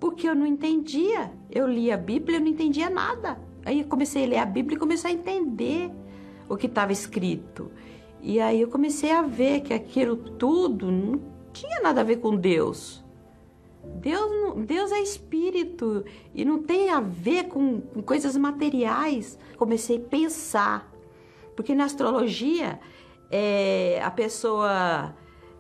porque 0.05 0.29
eu 0.29 0.35
não 0.35 0.45
entendia. 0.45 1.33
Eu 1.51 1.67
lia 1.67 1.95
a 1.95 1.97
Bíblia 1.97 2.37
e 2.37 2.41
não 2.41 2.49
entendia 2.49 2.91
nada. 2.91 3.41
Aí 3.65 3.81
eu 3.81 3.87
comecei 3.87 4.27
a 4.27 4.29
ler 4.29 4.37
a 4.37 4.45
Bíblia 4.45 4.77
e 4.77 4.79
comecei 4.79 5.11
a 5.11 5.15
entender 5.15 5.91
o 6.47 6.59
que 6.59 6.67
estava 6.67 6.93
escrito. 6.93 7.71
E 8.21 8.39
aí 8.39 8.61
eu 8.61 8.69
comecei 8.69 9.11
a 9.11 9.23
ver 9.23 9.63
que 9.63 9.73
aquilo 9.73 10.15
tudo 10.15 10.93
não 10.93 11.19
tinha 11.55 11.81
nada 11.81 12.03
a 12.03 12.05
ver 12.05 12.17
com 12.17 12.37
Deus. 12.37 13.03
Deus, 13.83 14.55
Deus 14.67 14.93
é 14.93 15.01
espírito 15.01 16.05
e 16.35 16.45
não 16.45 16.63
tem 16.63 16.91
a 16.91 17.01
ver 17.01 17.45
com, 17.45 17.81
com 17.81 18.03
coisas 18.03 18.37
materiais. 18.37 19.39
Comecei 19.57 19.97
a 19.97 20.01
pensar, 20.01 20.93
porque 21.57 21.75
na 21.75 21.87
astrologia 21.87 22.79
é, 23.31 24.03
a 24.05 24.11
pessoa 24.11 25.15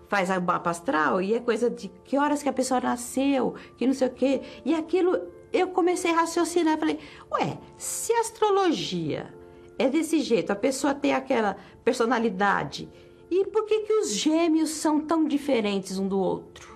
faz 0.09 0.31
a 0.31 0.41
mapa 0.41 0.71
astral 0.71 1.21
e 1.21 1.35
é 1.35 1.41
coisa 1.41 1.71
de 1.71 1.89
que 2.05 2.19
horas 2.19 2.43
que 2.43 2.49
a 2.49 2.53
pessoa 2.53 2.81
nasceu, 2.81 3.55
que 3.77 3.87
não 3.87 3.95
sei 3.95 4.09
o 4.09 4.13
quê. 4.13 4.41
E 4.65 4.75
aquilo 4.75 5.19
eu 5.53 5.69
comecei 5.69 6.11
a 6.11 6.17
raciocinar, 6.17 6.79
falei, 6.79 6.99
ué, 7.31 7.59
se 7.79 8.13
a 8.13 8.21
astrologia 8.21 9.33
é 9.79 9.89
desse 9.89 10.21
jeito, 10.21 10.51
a 10.51 10.57
pessoa 10.57 10.95
tem 10.95 11.13
aquela 11.13 11.57
personalidade, 11.85 12.89
e 13.31 13.45
por 13.47 13.65
que 13.65 13.81
que 13.81 13.93
os 13.93 14.15
gêmeos 14.15 14.71
são 14.71 15.01
tão 15.01 15.27
diferentes 15.27 15.99
um 15.99 16.07
do 16.07 16.19
outro? 16.19 16.75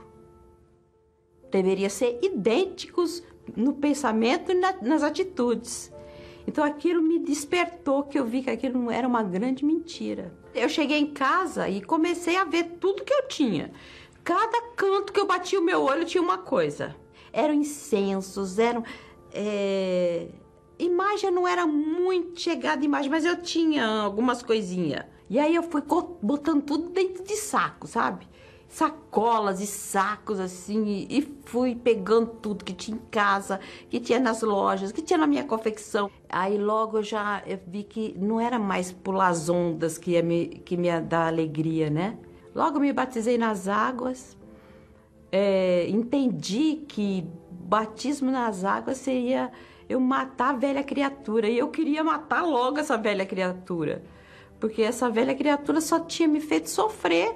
Deveria 1.50 1.90
ser 1.90 2.18
idênticos 2.22 3.22
no 3.56 3.74
pensamento 3.74 4.52
e 4.52 4.54
na, 4.54 4.72
nas 4.82 5.02
atitudes. 5.02 5.92
Então 6.46 6.64
aquilo 6.64 7.02
me 7.02 7.18
despertou 7.18 8.04
que 8.04 8.18
eu 8.18 8.24
vi 8.24 8.42
que 8.42 8.50
aquilo 8.50 8.78
não 8.80 8.90
era 8.90 9.06
uma 9.06 9.22
grande 9.22 9.64
mentira. 9.64 10.32
Eu 10.54 10.68
cheguei 10.68 10.98
em 10.98 11.06
casa 11.06 11.68
e 11.68 11.82
comecei 11.82 12.36
a 12.36 12.44
ver 12.44 12.76
tudo 12.80 13.04
que 13.04 13.12
eu 13.12 13.28
tinha. 13.28 13.72
Cada 14.24 14.60
canto 14.76 15.12
que 15.12 15.20
eu 15.20 15.26
batia 15.26 15.58
o 15.58 15.64
meu 15.64 15.82
olho 15.82 16.04
tinha 16.04 16.22
uma 16.22 16.38
coisa. 16.38 16.94
Eram 17.32 17.54
incensos, 17.54 18.58
eram. 18.58 18.84
É... 19.32 20.28
Imagem 20.78 21.30
não 21.30 21.46
era 21.46 21.66
muito 21.66 22.40
chegada 22.40 22.84
imagem, 22.84 23.10
mas 23.10 23.24
eu 23.24 23.42
tinha 23.42 23.84
algumas 23.84 24.42
coisinhas. 24.42 25.04
E 25.30 25.38
aí 25.38 25.54
eu 25.54 25.62
fui 25.62 25.82
botando 26.22 26.62
tudo 26.62 26.90
dentro 26.90 27.22
de 27.24 27.36
saco, 27.36 27.86
sabe? 27.86 28.26
Sacolas 28.68 29.60
e 29.60 29.66
sacos 29.66 30.38
assim 30.38 31.06
e 31.08 31.22
fui 31.46 31.74
pegando 31.74 32.26
tudo 32.26 32.64
que 32.64 32.74
tinha 32.74 32.96
em 32.96 33.00
casa, 33.10 33.58
que 33.88 33.98
tinha 33.98 34.20
nas 34.20 34.42
lojas, 34.42 34.92
que 34.92 35.00
tinha 35.00 35.18
na 35.18 35.26
minha 35.26 35.44
confecção. 35.44 36.10
Aí 36.28 36.58
logo 36.58 36.98
eu 36.98 37.02
já 37.02 37.42
vi 37.66 37.82
que 37.82 38.14
não 38.18 38.38
era 38.38 38.58
mais 38.58 38.92
pular 38.92 39.28
as 39.28 39.48
ondas 39.48 39.96
que 39.96 40.12
ia 40.12 40.22
me, 40.22 40.46
que 40.46 40.76
me 40.76 40.88
ia 40.88 41.00
dar 41.00 41.28
alegria, 41.28 41.88
né? 41.88 42.18
Logo 42.54 42.78
me 42.78 42.92
batizei 42.92 43.38
nas 43.38 43.68
águas, 43.68 44.36
é, 45.32 45.88
entendi 45.88 46.84
que 46.88 47.26
batismo 47.50 48.30
nas 48.30 48.64
águas 48.64 48.98
seria 48.98 49.50
eu 49.88 50.00
matar 50.00 50.50
a 50.50 50.56
velha 50.56 50.82
criatura 50.82 51.48
e 51.48 51.58
eu 51.58 51.68
queria 51.68 52.04
matar 52.04 52.42
logo 52.42 52.78
essa 52.78 52.96
velha 52.98 53.24
criatura, 53.24 54.02
porque 54.60 54.82
essa 54.82 55.08
velha 55.08 55.34
criatura 55.34 55.80
só 55.80 56.00
tinha 56.00 56.28
me 56.28 56.40
feito 56.40 56.68
sofrer 56.68 57.34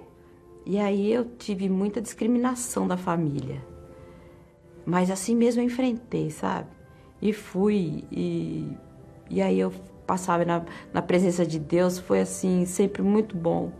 e 0.64 0.78
aí 0.78 1.12
eu 1.12 1.24
tive 1.24 1.68
muita 1.68 2.00
discriminação 2.00 2.86
da 2.86 2.96
família. 2.96 3.64
Mas 4.84 5.10
assim 5.10 5.34
mesmo 5.34 5.60
eu 5.60 5.66
enfrentei, 5.66 6.30
sabe? 6.30 6.68
E 7.20 7.32
fui, 7.32 8.04
e, 8.10 8.68
e 9.30 9.40
aí 9.40 9.58
eu 9.58 9.72
passava 10.06 10.44
na, 10.44 10.64
na 10.92 11.00
presença 11.00 11.46
de 11.46 11.58
Deus, 11.58 11.98
foi 11.98 12.20
assim, 12.20 12.64
sempre 12.64 13.02
muito 13.02 13.36
bom. 13.36 13.72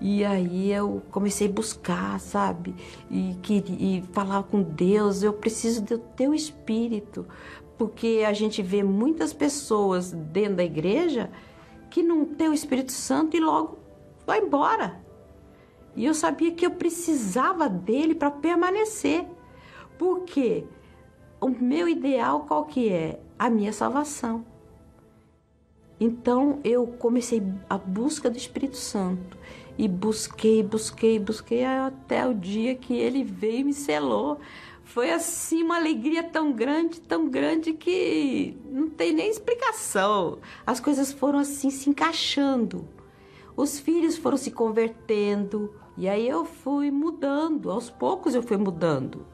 E 0.00 0.24
aí 0.24 0.70
eu 0.70 1.02
comecei 1.10 1.48
a 1.48 1.52
buscar, 1.52 2.20
sabe? 2.20 2.74
E, 3.10 3.36
que, 3.42 3.64
e 3.68 4.02
falar 4.12 4.42
com 4.42 4.62
Deus, 4.62 5.22
eu 5.22 5.32
preciso 5.32 5.82
do 5.82 5.98
teu 5.98 6.34
espírito. 6.34 7.26
Porque 7.78 8.22
a 8.26 8.32
gente 8.32 8.62
vê 8.62 8.82
muitas 8.82 9.32
pessoas 9.32 10.12
dentro 10.12 10.56
da 10.56 10.64
igreja 10.64 11.30
que 11.90 12.02
não 12.02 12.24
tem 12.24 12.48
o 12.48 12.54
Espírito 12.54 12.92
Santo 12.92 13.36
e 13.36 13.40
logo 13.40 13.78
vai 14.26 14.40
embora. 14.40 15.00
E 15.96 16.04
eu 16.04 16.14
sabia 16.14 16.52
que 16.52 16.66
eu 16.66 16.72
precisava 16.72 17.68
dele 17.68 18.14
para 18.14 18.30
permanecer. 18.30 19.26
Porque 19.98 20.64
o 21.40 21.48
meu 21.48 21.88
ideal 21.88 22.40
qual 22.40 22.64
que 22.64 22.88
é? 22.88 23.20
A 23.38 23.48
minha 23.48 23.72
salvação. 23.72 24.44
Então 25.98 26.60
eu 26.64 26.86
comecei 26.86 27.42
a 27.68 27.78
busca 27.78 28.28
do 28.28 28.36
Espírito 28.36 28.76
Santo 28.76 29.38
e 29.78 29.88
busquei, 29.88 30.62
busquei, 30.62 31.18
busquei 31.18 31.64
até 31.64 32.26
o 32.26 32.34
dia 32.34 32.74
que 32.74 32.94
ele 32.94 33.22
veio 33.22 33.60
e 33.60 33.64
me 33.64 33.72
selou. 33.72 34.38
Foi 34.82 35.10
assim 35.10 35.62
uma 35.62 35.76
alegria 35.76 36.22
tão 36.22 36.52
grande, 36.52 37.00
tão 37.00 37.28
grande 37.28 37.72
que 37.72 38.56
não 38.66 38.88
tem 38.88 39.12
nem 39.12 39.30
explicação. 39.30 40.38
As 40.66 40.78
coisas 40.78 41.12
foram 41.12 41.38
assim 41.38 41.70
se 41.70 41.88
encaixando. 41.88 42.86
Os 43.56 43.78
filhos 43.78 44.16
foram 44.16 44.36
se 44.36 44.50
convertendo, 44.50 45.72
e 45.96 46.08
aí 46.08 46.28
eu 46.28 46.44
fui 46.44 46.90
mudando, 46.90 47.70
aos 47.70 47.88
poucos 47.88 48.34
eu 48.34 48.42
fui 48.42 48.56
mudando. 48.56 49.24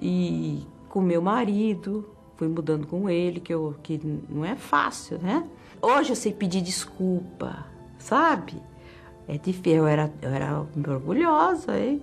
E 0.00 0.64
com 0.88 1.00
meu 1.00 1.20
marido, 1.20 2.08
fui 2.36 2.48
mudando 2.48 2.86
com 2.86 3.10
ele, 3.10 3.40
que, 3.40 3.52
eu, 3.52 3.74
que 3.82 4.00
não 4.28 4.44
é 4.44 4.54
fácil, 4.54 5.18
né? 5.18 5.46
Hoje 5.82 6.10
eu 6.10 6.16
sei 6.16 6.32
pedir 6.32 6.60
desculpa, 6.60 7.66
sabe? 7.98 8.62
É 9.26 9.36
difícil, 9.36 9.80
eu 9.80 9.86
era, 9.86 10.12
eu 10.22 10.30
era 10.30 10.66
orgulhosa, 10.88 11.78
hein? 11.78 12.00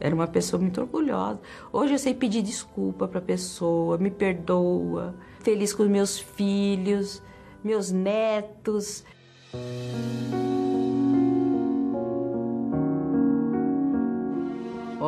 Era 0.00 0.14
uma 0.14 0.26
pessoa 0.26 0.60
muito 0.60 0.80
orgulhosa. 0.80 1.40
Hoje 1.72 1.92
eu 1.94 1.98
sei 1.98 2.14
pedir 2.14 2.42
desculpa 2.42 3.06
para 3.06 3.18
a 3.18 3.22
pessoa, 3.22 3.98
me 3.98 4.10
perdoa. 4.10 5.14
Feliz 5.40 5.74
com 5.74 5.84
meus 5.84 6.18
filhos, 6.18 7.22
meus 7.62 7.90
netos. 7.90 9.04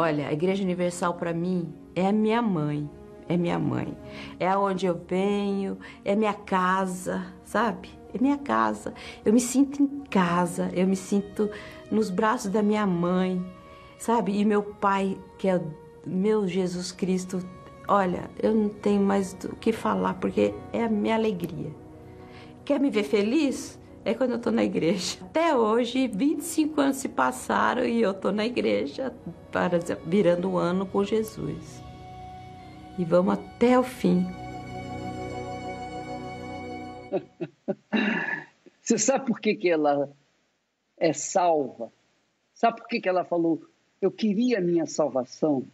Olha, 0.00 0.28
a 0.28 0.32
Igreja 0.32 0.64
Universal 0.64 1.12
para 1.12 1.34
mim 1.34 1.74
é 1.94 2.06
a 2.06 2.12
minha 2.12 2.40
mãe, 2.40 2.88
é 3.28 3.36
minha 3.36 3.58
mãe. 3.58 3.94
É 4.38 4.48
aonde 4.48 4.86
eu 4.86 4.98
venho, 5.06 5.76
é 6.02 6.16
minha 6.16 6.32
casa, 6.32 7.26
sabe? 7.44 7.90
É 8.14 8.18
minha 8.18 8.38
casa. 8.38 8.94
Eu 9.22 9.30
me 9.30 9.40
sinto 9.40 9.82
em 9.82 10.00
casa, 10.08 10.70
eu 10.72 10.86
me 10.86 10.96
sinto 10.96 11.50
nos 11.90 12.08
braços 12.08 12.50
da 12.50 12.62
minha 12.62 12.86
mãe, 12.86 13.44
sabe? 13.98 14.40
E 14.40 14.42
meu 14.42 14.62
pai, 14.62 15.18
que 15.36 15.46
é 15.46 15.60
meu 16.06 16.48
Jesus 16.48 16.92
Cristo, 16.92 17.46
olha, 17.86 18.30
eu 18.42 18.54
não 18.54 18.70
tenho 18.70 19.02
mais 19.02 19.36
o 19.44 19.54
que 19.54 19.70
falar 19.70 20.14
porque 20.14 20.54
é 20.72 20.82
a 20.82 20.88
minha 20.88 21.14
alegria. 21.14 21.74
Quer 22.64 22.80
me 22.80 22.88
ver 22.88 23.04
feliz? 23.04 23.78
é 24.02 24.14
quando 24.14 24.30
eu 24.30 24.36
estou 24.36 24.52
na 24.52 24.64
igreja. 24.64 25.18
Até 25.20 25.54
hoje, 25.54 26.08
25 26.08 26.80
anos 26.80 26.96
se 26.96 27.08
passaram 27.08 27.84
e 27.84 28.00
eu 28.00 28.12
estou 28.12 28.32
na 28.32 28.46
igreja, 28.46 29.14
para, 29.50 29.78
virando 30.06 30.50
o 30.50 30.58
ano 30.58 30.86
com 30.86 31.04
Jesus. 31.04 31.82
E 32.98 33.04
vamos 33.04 33.34
até 33.34 33.78
o 33.78 33.82
fim. 33.82 34.26
Você 38.80 38.98
sabe 38.98 39.26
por 39.26 39.40
que, 39.40 39.54
que 39.54 39.68
ela 39.68 40.10
é 40.96 41.12
salva? 41.12 41.92
Sabe 42.54 42.78
por 42.78 42.88
que, 42.88 43.00
que 43.00 43.08
ela 43.08 43.24
falou, 43.24 43.64
eu 44.00 44.10
queria 44.10 44.58
a 44.58 44.62
minha 44.62 44.86
salvação? 44.86 45.66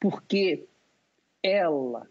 Porque 0.00 0.66
ela 1.42 2.08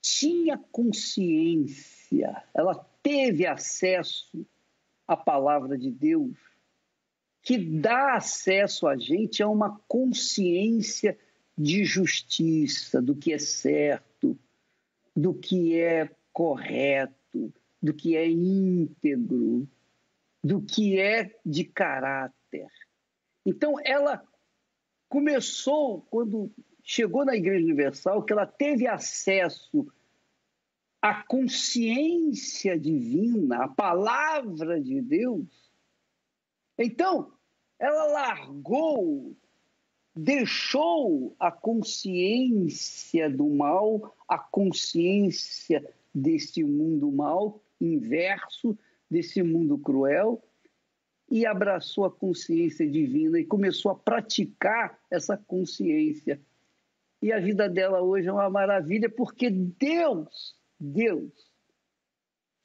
tinha 0.00 0.58
consciência, 0.70 2.42
ela 2.54 2.74
teve 3.02 3.46
acesso 3.46 4.46
a 5.06 5.16
palavra 5.16 5.76
de 5.76 5.90
Deus, 5.90 6.36
que 7.42 7.58
dá 7.58 8.14
acesso 8.14 8.86
a 8.86 8.96
gente 8.96 9.42
a 9.42 9.48
uma 9.48 9.80
consciência 9.88 11.18
de 11.56 11.84
justiça, 11.84 13.00
do 13.00 13.14
que 13.14 13.32
é 13.32 13.38
certo, 13.38 14.38
do 15.14 15.34
que 15.34 15.78
é 15.78 16.10
correto, 16.32 17.52
do 17.82 17.94
que 17.94 18.16
é 18.16 18.28
íntegro, 18.28 19.68
do 20.42 20.62
que 20.62 20.98
é 20.98 21.38
de 21.44 21.64
caráter. 21.64 22.68
Então, 23.44 23.76
ela 23.84 24.22
começou, 25.08 26.02
quando 26.02 26.50
chegou 26.82 27.24
na 27.24 27.36
Igreja 27.36 27.64
Universal, 27.64 28.22
que 28.22 28.32
ela 28.32 28.46
teve 28.46 28.86
acesso 28.86 29.86
a 31.02 31.22
consciência 31.22 32.78
divina, 32.78 33.64
a 33.64 33.68
palavra 33.68 34.80
de 34.80 35.00
Deus. 35.00 35.69
Então, 36.80 37.32
ela 37.78 38.06
largou, 38.06 39.36
deixou 40.16 41.36
a 41.38 41.52
consciência 41.52 43.28
do 43.28 43.48
mal, 43.48 44.16
a 44.26 44.38
consciência 44.38 45.86
desse 46.14 46.64
mundo 46.64 47.12
mal, 47.12 47.62
inverso 47.80 48.76
desse 49.10 49.42
mundo 49.42 49.78
cruel, 49.78 50.42
e 51.30 51.46
abraçou 51.46 52.04
a 52.06 52.10
consciência 52.10 52.88
divina 52.90 53.38
e 53.38 53.44
começou 53.44 53.92
a 53.92 53.94
praticar 53.94 54.98
essa 55.10 55.36
consciência. 55.36 56.40
E 57.22 57.30
a 57.32 57.38
vida 57.38 57.68
dela 57.68 58.00
hoje 58.00 58.26
é 58.26 58.32
uma 58.32 58.50
maravilha, 58.50 59.08
porque 59.08 59.50
Deus 59.50 60.58
Deus, 60.80 61.30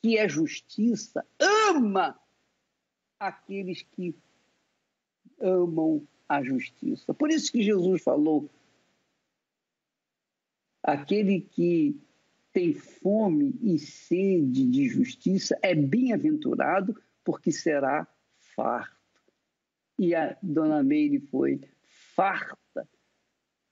que 0.02 0.18
é 0.18 0.30
justiça, 0.30 1.26
ama 1.38 2.18
aqueles 3.20 3.82
que 3.82 4.16
amam 5.40 6.08
a 6.28 6.44
justiça. 6.44 7.14
Por 7.14 7.30
isso 7.30 7.52
que 7.52 7.62
Jesus 7.62 8.02
falou: 8.02 8.50
aquele 10.84 11.42
que 11.42 12.00
tem 12.52 12.74
fome 12.74 13.54
e 13.62 13.78
sede 13.78 14.66
de 14.66 14.88
justiça 14.88 15.58
é 15.62 15.76
bem-aventurado, 15.76 16.96
porque 17.24 17.52
será 17.52 18.08
farto. 18.56 18.96
E 20.00 20.16
a 20.16 20.38
dona 20.42 20.84
Meire 20.84 21.20
foi 21.20 21.62
farta 22.16 22.88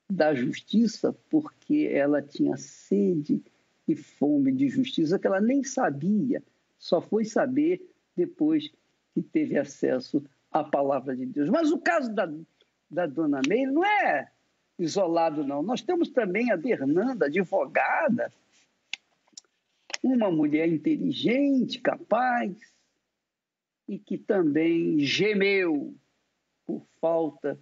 da 0.09 0.33
justiça 0.33 1.13
porque 1.29 1.89
ela 1.91 2.21
tinha 2.21 2.57
sede 2.57 3.43
e 3.87 3.95
fome 3.95 4.51
de 4.51 4.69
justiça 4.69 5.17
que 5.17 5.27
ela 5.27 5.41
nem 5.41 5.63
sabia, 5.63 6.43
só 6.77 7.01
foi 7.01 7.25
saber 7.25 7.81
depois 8.15 8.71
que 9.13 9.21
teve 9.21 9.57
acesso 9.57 10.23
à 10.51 10.63
palavra 10.63 11.15
de 11.15 11.25
Deus. 11.25 11.49
Mas 11.49 11.71
o 11.71 11.79
caso 11.79 12.13
da, 12.13 12.31
da 12.89 13.05
dona 13.05 13.41
Meire 13.47 13.71
não 13.71 13.85
é 13.85 14.29
isolado, 14.77 15.43
não. 15.43 15.61
Nós 15.61 15.81
temos 15.81 16.09
também 16.09 16.51
a 16.51 16.57
Bernanda, 16.57 17.25
advogada, 17.25 18.31
uma 20.01 20.29
mulher 20.29 20.67
inteligente, 20.67 21.79
capaz, 21.79 22.55
e 23.87 23.97
que 23.97 24.17
também 24.17 24.99
gemeu 24.99 25.93
por 26.65 26.85
falta 26.99 27.59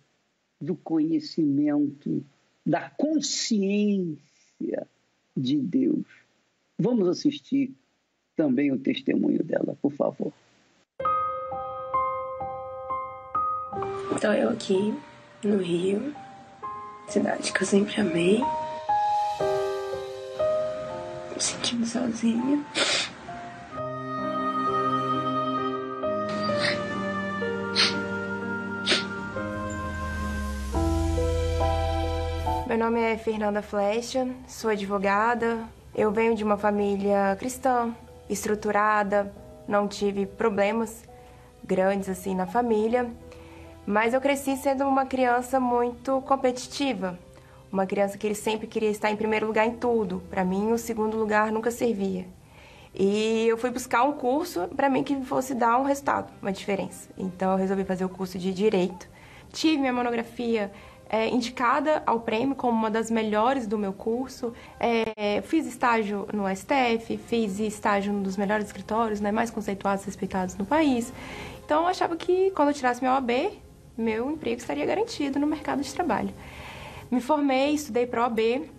do 0.60 0.76
conhecimento, 0.76 2.24
da 2.66 2.90
consciência 2.92 4.88
de 5.36 5.58
Deus. 5.58 6.06
Vamos 6.78 7.08
assistir 7.08 7.74
também 8.36 8.72
o 8.72 8.80
testemunho 8.80 9.44
dela, 9.44 9.78
por 9.82 9.92
favor. 9.92 10.32
Então, 14.22 14.36
eu 14.36 14.50
aqui 14.52 14.96
no 15.44 15.58
Rio, 15.58 16.14
cidade 17.08 17.52
que 17.52 17.64
eu 17.64 17.66
sempre 17.66 18.00
amei, 18.00 18.40
me 21.34 21.42
sentindo 21.42 21.88
sozinha. 21.88 22.64
Meu 32.68 32.78
nome 32.78 33.02
é 33.02 33.18
Fernanda 33.18 33.64
Flecha, 33.64 34.28
sou 34.48 34.70
advogada. 34.70 35.68
Eu 35.96 36.12
venho 36.12 36.36
de 36.36 36.44
uma 36.44 36.58
família 36.58 37.36
cristã, 37.40 37.92
estruturada, 38.30 39.34
não 39.68 39.88
tive 39.88 40.28
problemas 40.28 41.10
grandes 41.64 42.08
assim 42.08 42.36
na 42.36 42.46
família, 42.46 43.10
mas 43.86 44.14
eu 44.14 44.22
cresci 44.22 44.56
sendo 44.58 44.88
uma 44.88 45.06
criança 45.06 45.60
muito 45.60 46.22
competitiva, 46.22 47.18
uma 47.72 47.86
criança 47.86 48.18
que 48.18 48.28
ele 48.28 48.36
sempre 48.36 48.68
queria 48.68 48.90
estar 48.90 49.12
em 49.12 49.16
primeiro 49.16 49.48
lugar 49.48 49.66
em 49.66 49.72
tudo. 49.72 50.22
Para 50.30 50.44
mim, 50.44 50.72
o 50.72 50.78
segundo 50.78 51.18
lugar 51.18 51.52
nunca 51.52 51.72
servia. 51.72 52.26
E 52.94 53.48
eu 53.48 53.58
fui 53.58 53.70
buscar 53.70 54.04
um 54.04 54.12
curso 54.12 54.68
para 54.76 54.90
mim 54.90 55.04
que 55.04 55.16
fosse 55.24 55.56
dar 55.56 55.78
um 55.80 55.84
resultado, 55.84 56.32
uma 56.42 56.52
diferença. 56.52 57.10
Então 57.18 57.52
eu 57.52 57.58
resolvi 57.58 57.86
fazer 57.86 58.04
o 58.04 58.10
curso 58.10 58.38
de 58.38 58.54
direito. 58.54 59.08
Tive 59.52 59.78
minha 59.78 59.94
monografia 59.94 60.72
é, 61.10 61.28
indicada 61.28 62.04
ao 62.06 62.22
prêmio 62.22 62.56
como 62.56 62.78
uma 62.78 62.90
das 62.90 63.10
melhores 63.10 63.66
do 63.66 63.78
meu 63.78 63.94
curso. 63.94 64.54
É, 64.80 65.42
fiz 65.42 65.66
estágio 65.66 66.28
no 66.34 66.44
STF, 66.54 67.18
fiz 67.18 67.60
estágio 67.60 68.14
num 68.14 68.22
dos 68.22 68.38
melhores 68.38 68.66
escritórios, 68.66 69.20
né, 69.20 69.32
mais 69.32 69.50
conceituados 69.50 70.04
e 70.04 70.08
respeitados 70.08 70.56
no 70.56 70.66
país. 70.66 71.14
Então, 71.66 71.84
eu 71.84 71.88
achava 71.88 72.16
que 72.16 72.52
quando 72.52 72.70
eu 72.70 72.74
tirasse 72.74 73.02
meu 73.02 73.12
OAB, 73.14 73.32
meu 73.98 74.32
emprego 74.32 74.58
estaria 74.58 74.86
garantido 74.86 75.40
no 75.40 75.48
mercado 75.48 75.82
de 75.82 75.94
trabalho. 75.94 76.34
Me 77.10 77.20
formei, 77.20 77.74
estudei 77.74 78.06
para 78.06 78.24
OAB. 78.24 78.70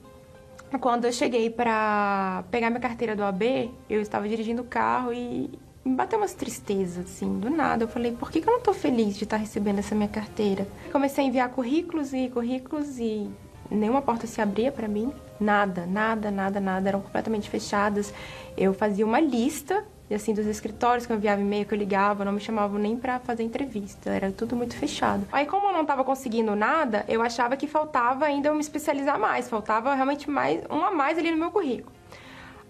Quando 0.81 1.05
eu 1.05 1.13
cheguei 1.13 1.51
para 1.51 2.45
pegar 2.51 2.71
minha 2.71 2.81
carteira 2.81 3.15
do 3.15 3.23
OAB, 3.23 3.71
eu 3.91 4.01
estava 4.01 4.27
dirigindo 4.27 4.63
o 4.63 4.65
carro 4.65 5.13
e 5.13 5.51
me 5.85 5.95
bateu 5.95 6.19
umas 6.19 6.33
tristezas, 6.33 7.05
assim, 7.07 7.39
do 7.39 7.51
nada. 7.51 7.85
Eu 7.85 7.89
falei, 7.89 8.13
por 8.13 8.31
que, 8.31 8.41
que 8.41 8.49
eu 8.49 8.53
não 8.53 8.61
tô 8.61 8.73
feliz 8.73 9.17
de 9.17 9.25
estar 9.25 9.37
recebendo 9.37 9.81
essa 9.81 9.95
minha 9.95 10.09
carteira? 10.09 10.67
Comecei 10.91 11.25
a 11.25 11.29
enviar 11.29 11.49
currículos 11.51 12.15
e 12.15 12.29
currículos 12.29 12.99
e 12.99 13.29
nenhuma 13.71 14.01
porta 14.01 14.27
se 14.27 14.41
abria 14.41 14.73
para 14.73 14.89
mim. 14.89 15.13
Nada, 15.39 15.85
nada, 15.85 16.31
nada, 16.31 16.61
nada. 16.61 16.89
Eram 16.89 17.01
completamente 17.01 17.51
fechadas. 17.51 18.15
Eu 18.57 18.73
fazia 18.73 19.05
uma 19.05 19.21
lista, 19.21 19.85
assim, 20.15 20.35
dos 20.35 20.47
escritórios 20.47 21.07
que 21.07 21.13
eu 21.13 21.17
enviava 21.17 21.41
e-mail, 21.41 21.67
que 21.67 21.75
eu 21.75 21.79
ligava, 21.79 22.25
não 22.25 22.33
me 22.33 22.41
chamavam 22.41 22.79
nem 22.79 22.97
para 22.97 23.19
fazer 23.19 23.43
entrevista. 23.43 24.11
Era 24.11 24.31
tudo 24.31 24.57
muito 24.57 24.77
fechado. 24.77 25.27
Aí, 25.33 25.47
como 25.47 25.69
eu 25.69 25.73
não 25.73 25.85
tava 25.85 26.05
conseguindo 26.05 26.55
nada, 26.55 27.05
eu 27.09 27.23
achava 27.23 27.57
que 27.57 27.67
faltava 27.67 28.25
ainda 28.25 28.49
eu 28.49 28.55
me 28.55 28.61
especializar 28.61 29.19
mais. 29.19 29.49
Faltava 29.49 29.95
realmente 29.95 30.29
mais, 30.31 30.63
um 30.71 30.85
a 30.85 30.91
mais 30.91 31.19
ali 31.19 31.31
no 31.31 31.37
meu 31.37 31.51
currículo. 31.51 31.93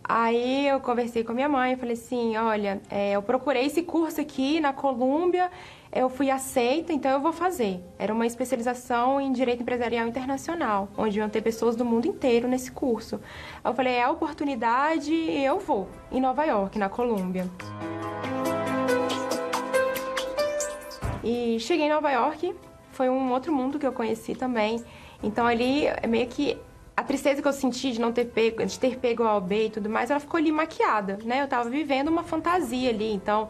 Aí 0.04 0.66
eu 0.66 0.80
conversei 0.80 1.22
com 1.22 1.32
a 1.32 1.34
minha 1.34 1.48
mãe 1.48 1.72
e 1.72 1.76
falei 1.76 1.94
assim: 1.94 2.36
olha, 2.36 2.80
é, 2.90 3.12
eu 3.12 3.22
procurei 3.22 3.66
esse 3.66 3.82
curso 3.82 4.20
aqui 4.20 4.58
na 4.60 4.72
Colômbia, 4.72 5.50
eu 5.92 6.08
fui 6.08 6.30
aceita, 6.30 6.92
então 6.92 7.10
eu 7.10 7.20
vou 7.20 7.32
fazer. 7.32 7.80
Era 7.98 8.12
uma 8.12 8.26
especialização 8.26 9.20
em 9.20 9.32
Direito 9.32 9.62
Empresarial 9.62 10.06
Internacional, 10.08 10.88
onde 10.96 11.18
iam 11.18 11.28
ter 11.28 11.40
pessoas 11.40 11.76
do 11.76 11.84
mundo 11.84 12.06
inteiro 12.06 12.48
nesse 12.48 12.72
curso. 12.72 13.20
Eu 13.64 13.74
falei: 13.74 13.94
é 13.94 14.02
a 14.02 14.10
oportunidade, 14.10 15.14
eu 15.14 15.60
vou, 15.60 15.88
em 16.10 16.20
Nova 16.20 16.44
York, 16.44 16.78
na 16.78 16.88
Colômbia. 16.88 17.48
E 21.22 21.60
cheguei 21.60 21.86
em 21.86 21.90
Nova 21.90 22.10
York, 22.10 22.52
foi 22.90 23.08
um 23.08 23.30
outro 23.30 23.52
mundo 23.52 23.78
que 23.78 23.86
eu 23.86 23.92
conheci 23.92 24.34
também. 24.34 24.82
Então 25.22 25.46
ali 25.46 25.84
meio 26.08 26.26
que 26.26 26.58
a 27.02 27.04
tristeza 27.04 27.42
que 27.42 27.48
eu 27.48 27.52
senti 27.52 27.90
de 27.90 28.00
não 28.00 28.12
ter 28.12 28.26
pego, 28.26 28.64
de 28.64 28.78
ter 28.78 28.96
pego 28.96 29.24
a 29.24 29.36
OB 29.36 29.66
e 29.66 29.70
tudo 29.70 29.90
mais, 29.90 30.08
ela 30.08 30.20
ficou 30.20 30.38
ali 30.38 30.52
maquiada, 30.52 31.18
né? 31.24 31.42
Eu 31.42 31.48
tava 31.48 31.68
vivendo 31.68 32.08
uma 32.08 32.22
fantasia 32.22 32.90
ali, 32.90 33.12
então 33.12 33.48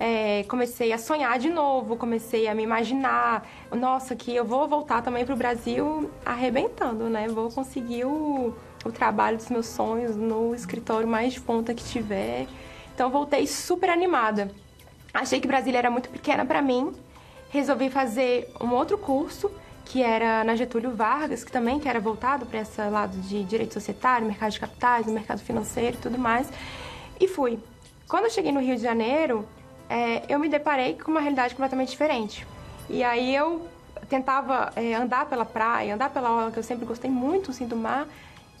é, 0.00 0.42
comecei 0.44 0.90
a 0.90 0.96
sonhar 0.96 1.38
de 1.38 1.50
novo, 1.50 1.96
comecei 1.96 2.48
a 2.48 2.54
me 2.54 2.62
imaginar, 2.62 3.46
nossa, 3.70 4.16
que 4.16 4.34
eu 4.34 4.44
vou 4.44 4.66
voltar 4.66 5.02
também 5.02 5.24
pro 5.24 5.36
Brasil 5.36 6.10
arrebentando, 6.24 7.10
né? 7.10 7.28
Vou 7.28 7.50
conseguir 7.50 8.06
o, 8.06 8.54
o 8.86 8.90
trabalho 8.90 9.36
dos 9.36 9.50
meus 9.50 9.66
sonhos 9.66 10.16
no 10.16 10.54
escritório 10.54 11.06
mais 11.06 11.34
de 11.34 11.42
ponta 11.42 11.74
que 11.74 11.84
tiver. 11.84 12.46
Então 12.94 13.10
voltei 13.10 13.46
super 13.46 13.90
animada. 13.90 14.50
Achei 15.12 15.42
que 15.42 15.46
Brasília 15.46 15.78
era 15.78 15.90
muito 15.90 16.08
pequena 16.08 16.46
para 16.46 16.62
mim, 16.62 16.90
resolvi 17.50 17.90
fazer 17.90 18.50
um 18.62 18.72
outro 18.72 18.96
curso 18.96 19.50
que 19.84 20.02
era 20.02 20.42
na 20.44 20.56
Getúlio 20.56 20.94
Vargas, 20.94 21.44
que 21.44 21.52
também 21.52 21.78
que 21.78 21.88
era 21.88 22.00
voltado 22.00 22.46
para 22.46 22.60
esse 22.60 22.80
lado 22.80 23.16
de 23.18 23.44
direito 23.44 23.74
societário, 23.74 24.26
mercado 24.26 24.52
de 24.52 24.60
capitais, 24.60 25.06
mercado 25.06 25.40
financeiro 25.40 25.96
e 25.96 26.00
tudo 26.00 26.18
mais. 26.18 26.50
E 27.20 27.28
fui. 27.28 27.58
Quando 28.08 28.24
eu 28.24 28.30
cheguei 28.30 28.52
no 28.52 28.60
Rio 28.60 28.76
de 28.76 28.82
Janeiro, 28.82 29.46
é, 29.88 30.22
eu 30.28 30.38
me 30.38 30.48
deparei 30.48 30.94
com 30.94 31.10
uma 31.10 31.20
realidade 31.20 31.54
completamente 31.54 31.90
diferente. 31.90 32.46
E 32.88 33.02
aí 33.02 33.34
eu 33.34 33.68
tentava 34.08 34.72
é, 34.76 34.94
andar 34.94 35.26
pela 35.26 35.44
praia, 35.44 35.94
andar 35.94 36.10
pela 36.10 36.30
orla, 36.30 36.50
que 36.50 36.58
eu 36.58 36.62
sempre 36.62 36.84
gostei 36.84 37.10
muito 37.10 37.50
assim, 37.50 37.66
do 37.66 37.76
mar, 37.76 38.06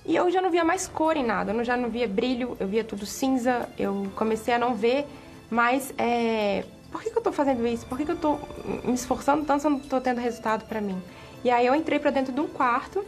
e 0.06 0.14
eu 0.14 0.30
já 0.30 0.40
não 0.40 0.50
via 0.50 0.64
mais 0.64 0.86
cor 0.86 1.16
em 1.16 1.24
nada, 1.24 1.52
eu 1.52 1.64
já 1.64 1.76
não 1.76 1.88
via 1.88 2.06
brilho, 2.06 2.56
eu 2.60 2.66
via 2.66 2.84
tudo 2.84 3.06
cinza, 3.06 3.68
eu 3.78 4.06
comecei 4.14 4.52
a 4.52 4.58
não 4.58 4.74
ver 4.74 5.06
mais 5.50 5.92
é, 5.96 6.64
por 6.94 7.02
que, 7.02 7.10
que 7.10 7.16
eu 7.16 7.18
estou 7.18 7.32
fazendo 7.32 7.66
isso? 7.66 7.84
Por 7.86 7.98
que, 7.98 8.04
que 8.04 8.12
eu 8.12 8.14
estou 8.14 8.40
me 8.84 8.94
esforçando 8.94 9.44
tanto 9.44 9.62
se 9.62 9.66
eu 9.66 9.72
não 9.72 9.78
estou 9.78 10.00
tendo 10.00 10.20
resultado 10.20 10.64
para 10.64 10.80
mim? 10.80 11.02
E 11.42 11.50
aí 11.50 11.66
eu 11.66 11.74
entrei 11.74 11.98
para 11.98 12.12
dentro 12.12 12.32
de 12.32 12.40
um 12.40 12.46
quarto, 12.46 13.04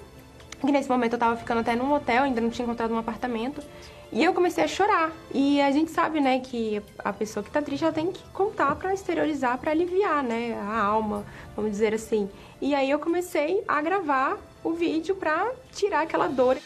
que 0.61 0.73
nesse 0.73 0.89
momento 0.89 1.13
eu 1.13 1.19
estava 1.19 1.37
ficando 1.37 1.61
até 1.61 1.77
num 1.77 1.93
hotel, 1.93 2.25
ainda 2.25 2.41
não 2.41 2.51
tinha 2.51 2.65
encontrado 2.65 2.93
um 2.93 2.99
apartamento. 2.99 3.63
E 4.11 4.25
eu 4.25 4.35
comecei 4.35 4.65
a 4.65 4.67
chorar. 4.67 5.13
E 5.33 5.61
a 5.61 5.71
gente 5.71 5.93
sabe, 5.93 6.21
né, 6.21 6.41
que 6.41 6.83
a 6.99 7.13
pessoa 7.13 7.45
que 7.45 7.51
tá 7.51 7.63
triste, 7.63 7.85
ela 7.85 7.93
tem 7.93 8.11
que 8.11 8.21
contar 8.31 8.75
para 8.75 8.93
exteriorizar, 8.93 9.57
para 9.57 9.71
aliviar, 9.71 10.21
né, 10.21 10.59
a 10.61 10.81
alma, 10.81 11.25
vamos 11.55 11.71
dizer 11.71 11.95
assim. 11.95 12.29
E 12.61 12.75
aí 12.75 12.91
eu 12.91 12.99
comecei 12.99 13.63
a 13.69 13.81
gravar 13.81 14.37
o 14.65 14.73
vídeo 14.73 15.15
para 15.15 15.49
tirar 15.71 16.01
aquela 16.01 16.27
dor. 16.27 16.59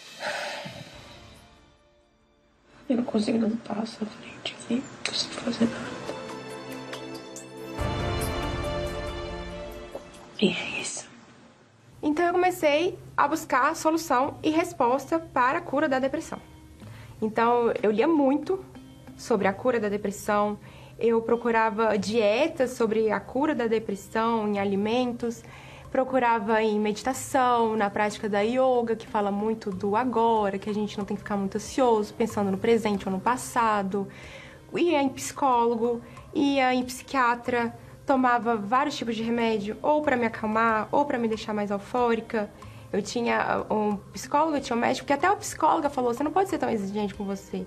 Eu 2.88 2.96
não 2.96 3.04
consigo 3.04 3.46
passo 3.58 3.98
à 4.02 4.06
frente 4.06 4.56
aqui, 4.58 4.76
não 4.76 5.04
consigo 5.04 5.34
fazer 5.34 5.66
nada. 5.66 6.09
Isso. 10.46 11.08
Então 12.02 12.24
eu 12.24 12.32
comecei 12.32 12.98
a 13.16 13.28
buscar 13.28 13.74
solução 13.76 14.38
e 14.42 14.50
resposta 14.50 15.18
para 15.18 15.58
a 15.58 15.60
cura 15.60 15.88
da 15.88 15.98
depressão. 15.98 16.38
Então 17.20 17.72
eu 17.82 17.90
lia 17.90 18.08
muito 18.08 18.64
sobre 19.16 19.46
a 19.46 19.52
cura 19.52 19.78
da 19.78 19.88
depressão, 19.88 20.58
eu 20.98 21.20
procurava 21.20 21.96
dietas 21.98 22.70
sobre 22.70 23.10
a 23.10 23.20
cura 23.20 23.54
da 23.54 23.66
depressão 23.66 24.48
em 24.48 24.58
alimentos, 24.58 25.42
procurava 25.90 26.62
em 26.62 26.78
meditação, 26.78 27.76
na 27.76 27.90
prática 27.90 28.28
da 28.28 28.40
yoga, 28.40 28.96
que 28.96 29.06
fala 29.06 29.30
muito 29.30 29.70
do 29.70 29.96
agora, 29.96 30.58
que 30.58 30.70
a 30.70 30.74
gente 30.74 30.96
não 30.96 31.04
tem 31.04 31.16
que 31.16 31.22
ficar 31.22 31.36
muito 31.36 31.56
ansioso, 31.56 32.14
pensando 32.14 32.50
no 32.50 32.58
presente 32.58 33.06
ou 33.06 33.12
no 33.12 33.20
passado. 33.20 34.08
Ia 34.74 35.02
em 35.02 35.08
psicólogo, 35.08 36.00
ia 36.32 36.72
em 36.72 36.84
psiquiatra, 36.84 37.74
tomava 38.10 38.56
vários 38.56 38.96
tipos 38.96 39.14
de 39.14 39.22
remédio, 39.22 39.76
ou 39.80 40.02
para 40.02 40.16
me 40.16 40.26
acalmar, 40.26 40.88
ou 40.90 41.04
para 41.04 41.16
me 41.16 41.28
deixar 41.28 41.54
mais 41.54 41.70
eufórica. 41.70 42.50
Eu 42.92 43.00
tinha 43.00 43.64
um 43.70 43.96
psicólogo, 44.12 44.56
eu 44.56 44.60
tinha 44.60 44.76
um 44.76 44.80
médico, 44.80 45.06
que 45.06 45.12
até 45.12 45.30
o 45.30 45.36
psicóloga 45.36 45.88
falou: 45.88 46.12
você 46.12 46.24
não 46.24 46.32
pode 46.32 46.48
ser 46.48 46.58
tão 46.58 46.68
exigente 46.68 47.14
com 47.14 47.24
você. 47.24 47.64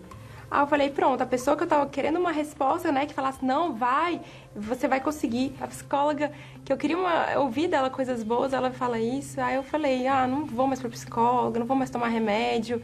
Aí 0.52 0.62
eu 0.62 0.68
falei: 0.68 0.90
pronto, 0.90 1.22
a 1.22 1.26
pessoa 1.26 1.56
que 1.56 1.64
eu 1.64 1.68
tava 1.68 1.86
querendo 1.88 2.20
uma 2.20 2.34
resposta, 2.34 2.92
né, 2.92 3.06
que 3.06 3.14
falasse: 3.14 3.46
não, 3.46 3.74
vai, 3.74 4.20
você 4.54 4.86
vai 4.86 5.00
conseguir. 5.00 5.56
A 5.62 5.68
psicóloga, 5.68 6.30
que 6.66 6.74
eu 6.74 6.76
queria 6.76 6.98
uma, 6.98 7.40
ouvir 7.40 7.70
dela 7.70 7.90
coisas 7.90 8.22
boas, 8.22 8.52
ela 8.52 8.70
fala 8.70 9.00
isso. 9.00 9.40
Aí 9.40 9.56
eu 9.56 9.64
falei: 9.64 10.08
ah, 10.08 10.28
não 10.28 10.46
vou 10.46 10.68
mais 10.68 10.82
para 10.82 10.90
psicóloga, 10.90 11.58
não 11.58 11.66
vou 11.66 11.78
mais 11.78 11.90
tomar 11.90 12.10
remédio. 12.10 12.82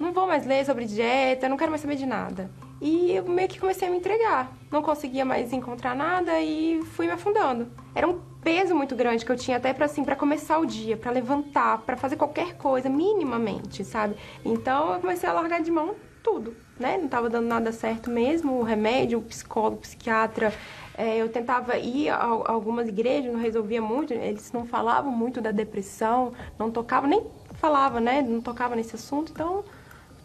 não 0.00 0.12
vou 0.12 0.26
mais 0.26 0.44
ler 0.44 0.66
sobre 0.66 0.84
dieta, 0.84 1.48
não 1.48 1.56
quero 1.56 1.70
mais 1.70 1.80
saber 1.80 1.94
de 1.94 2.06
nada. 2.06 2.50
E 2.84 3.12
eu 3.12 3.24
meio 3.28 3.48
que 3.48 3.60
comecei 3.60 3.86
a 3.86 3.90
me 3.92 3.98
entregar. 3.98 4.52
Não 4.68 4.82
conseguia 4.82 5.24
mais 5.24 5.52
encontrar 5.52 5.94
nada 5.94 6.40
e 6.40 6.82
fui 6.82 7.06
me 7.06 7.12
afundando. 7.12 7.68
Era 7.94 8.08
um 8.08 8.18
peso 8.42 8.74
muito 8.74 8.96
grande 8.96 9.24
que 9.24 9.30
eu 9.30 9.36
tinha 9.36 9.56
até 9.56 9.72
para 9.72 9.86
assim, 9.86 10.02
para 10.02 10.16
começar 10.16 10.58
o 10.58 10.66
dia, 10.66 10.96
para 10.96 11.12
levantar, 11.12 11.78
para 11.82 11.96
fazer 11.96 12.16
qualquer 12.16 12.56
coisa 12.56 12.88
minimamente, 12.88 13.84
sabe? 13.84 14.16
Então 14.44 14.94
eu 14.94 15.00
comecei 15.00 15.28
a 15.28 15.32
largar 15.32 15.62
de 15.62 15.70
mão 15.70 15.94
tudo, 16.24 16.56
né? 16.76 16.98
Não 16.98 17.04
estava 17.04 17.30
dando 17.30 17.46
nada 17.46 17.70
certo 17.70 18.10
mesmo, 18.10 18.58
o 18.58 18.64
remédio, 18.64 19.20
o 19.20 19.22
psicólogo, 19.22 19.76
o 19.76 19.80
psiquiatra, 19.80 20.52
é, 20.98 21.18
eu 21.18 21.28
tentava 21.28 21.78
ir 21.78 22.08
a, 22.08 22.20
algumas 22.24 22.88
igrejas, 22.88 23.32
não 23.32 23.40
resolvia 23.40 23.80
muito, 23.80 24.12
eles 24.12 24.50
não 24.50 24.66
falavam 24.66 25.12
muito 25.12 25.40
da 25.40 25.52
depressão, 25.52 26.32
não 26.58 26.68
tocavam, 26.68 27.08
nem 27.08 27.24
falava, 27.54 28.00
né? 28.00 28.22
Não 28.22 28.40
tocava 28.40 28.74
nesse 28.74 28.96
assunto, 28.96 29.30
então 29.30 29.64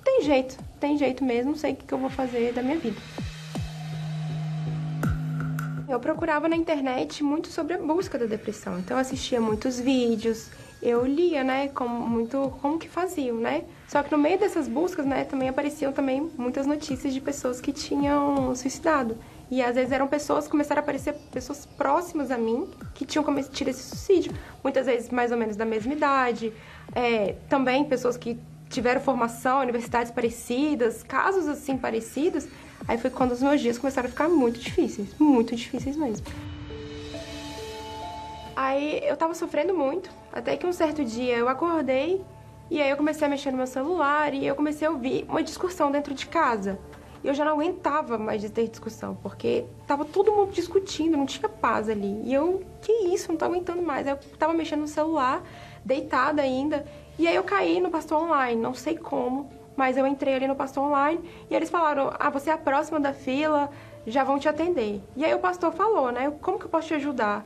tem 0.07 0.21
jeito, 0.21 0.57
tem 0.79 0.97
jeito 0.97 1.21
mesmo, 1.21 1.57
sei 1.57 1.73
o 1.73 1.75
que 1.75 1.93
eu 1.93 1.97
vou 1.97 2.09
fazer 2.09 2.53
da 2.53 2.63
minha 2.63 2.77
vida. 2.77 2.95
Eu 5.89 5.99
procurava 5.99 6.47
na 6.47 6.55
internet 6.55 7.21
muito 7.23 7.49
sobre 7.49 7.73
a 7.73 7.77
busca 7.77 8.17
da 8.17 8.25
depressão, 8.25 8.79
então 8.79 8.95
eu 8.95 9.01
assistia 9.01 9.41
muitos 9.41 9.77
vídeos, 9.79 10.49
eu 10.81 11.05
lia, 11.05 11.43
né, 11.43 11.67
como 11.69 12.07
muito 12.07 12.53
como 12.61 12.79
que 12.79 12.87
faziam, 12.87 13.37
né? 13.37 13.65
Só 13.85 14.01
que 14.01 14.09
no 14.11 14.17
meio 14.17 14.39
dessas 14.39 14.67
buscas, 14.67 15.05
né, 15.05 15.25
também 15.25 15.49
apareciam 15.49 15.91
também 15.91 16.31
muitas 16.37 16.65
notícias 16.65 17.13
de 17.13 17.19
pessoas 17.19 17.59
que 17.59 17.73
tinham 17.73 18.55
suicidado. 18.55 19.17
E 19.51 19.61
às 19.61 19.75
vezes 19.75 19.91
eram 19.91 20.07
pessoas, 20.07 20.47
começaram 20.47 20.79
a 20.79 20.83
aparecer 20.83 21.15
pessoas 21.31 21.65
próximas 21.65 22.31
a 22.31 22.37
mim 22.37 22.69
que 22.93 23.05
tinham 23.05 23.23
cometido 23.23 23.69
esse 23.69 23.83
suicídio. 23.83 24.33
Muitas 24.63 24.85
vezes 24.85 25.09
mais 25.09 25.31
ou 25.31 25.37
menos 25.37 25.55
da 25.55 25.65
mesma 25.65 25.93
idade. 25.93 26.53
É, 26.93 27.35
também 27.49 27.85
pessoas 27.85 28.17
que 28.17 28.37
tiveram 28.77 29.01
formação, 29.01 29.61
universidades 29.61 30.11
parecidas, 30.11 31.01
casos 31.01 31.47
assim 31.47 31.75
parecidos. 31.75 32.47
Aí 32.87 32.97
foi 32.97 33.09
quando 33.09 33.31
os 33.31 33.41
meus 33.41 33.59
dias 33.59 33.77
começaram 33.79 34.07
a 34.07 34.11
ficar 34.11 34.29
muito 34.29 34.59
difíceis, 34.59 35.09
muito 35.17 35.55
difíceis 35.55 35.95
mesmo. 35.95 36.27
Aí 38.55 39.01
eu 39.03 39.17
tava 39.17 39.33
sofrendo 39.33 39.73
muito, 39.75 40.11
até 40.31 40.55
que 40.55 40.65
um 40.65 40.73
certo 40.73 41.03
dia 41.03 41.37
eu 41.37 41.49
acordei 41.49 42.23
e 42.69 42.79
aí 42.79 42.89
eu 42.89 42.97
comecei 42.97 43.25
a 43.25 43.29
mexer 43.29 43.49
no 43.49 43.57
meu 43.57 43.67
celular 43.67 44.33
e 44.33 44.45
eu 44.45 44.55
comecei 44.55 44.87
a 44.87 44.91
ouvir 44.91 45.25
uma 45.27 45.41
discussão 45.41 45.91
dentro 45.91 46.13
de 46.13 46.27
casa. 46.27 46.79
E 47.23 47.27
eu 47.27 47.33
já 47.33 47.43
não 47.43 47.53
aguentava 47.53 48.15
mais 48.15 48.41
de 48.41 48.49
ter 48.49 48.67
discussão, 48.67 49.17
porque 49.23 49.65
tava 49.87 50.05
todo 50.05 50.31
mundo 50.31 50.51
discutindo, 50.51 51.17
não 51.17 51.25
tinha 51.25 51.49
paz 51.49 51.89
ali. 51.89 52.21
E 52.23 52.31
eu, 52.31 52.63
que 52.81 52.91
isso, 52.91 53.31
não 53.31 53.37
tô 53.37 53.45
aguentando 53.45 53.81
mais. 53.81 54.05
Aí 54.05 54.13
eu 54.13 54.19
tava 54.37 54.53
mexendo 54.53 54.81
no 54.81 54.87
celular, 54.87 55.43
deitada 55.83 56.43
ainda, 56.43 56.85
e 57.17 57.27
aí 57.27 57.35
eu 57.35 57.43
caí 57.43 57.79
no 57.79 57.89
pastor 57.89 58.21
online, 58.21 58.61
não 58.61 58.73
sei 58.73 58.97
como, 58.97 59.49
mas 59.75 59.97
eu 59.97 60.05
entrei 60.07 60.35
ali 60.35 60.47
no 60.47 60.55
pastor 60.55 60.83
online 60.83 61.19
e 61.49 61.55
eles 61.55 61.69
falaram: 61.69 62.11
"Ah, 62.19 62.29
você 62.29 62.49
é 62.49 62.53
a 62.53 62.57
próxima 62.57 62.99
da 62.99 63.13
fila, 63.13 63.69
já 64.05 64.23
vão 64.23 64.39
te 64.39 64.47
atender". 64.47 65.01
E 65.15 65.25
aí 65.25 65.33
o 65.33 65.39
pastor 65.39 65.71
falou, 65.71 66.11
né? 66.11 66.31
Como 66.41 66.59
que 66.59 66.65
eu 66.65 66.69
posso 66.69 66.87
te 66.87 66.93
ajudar? 66.95 67.45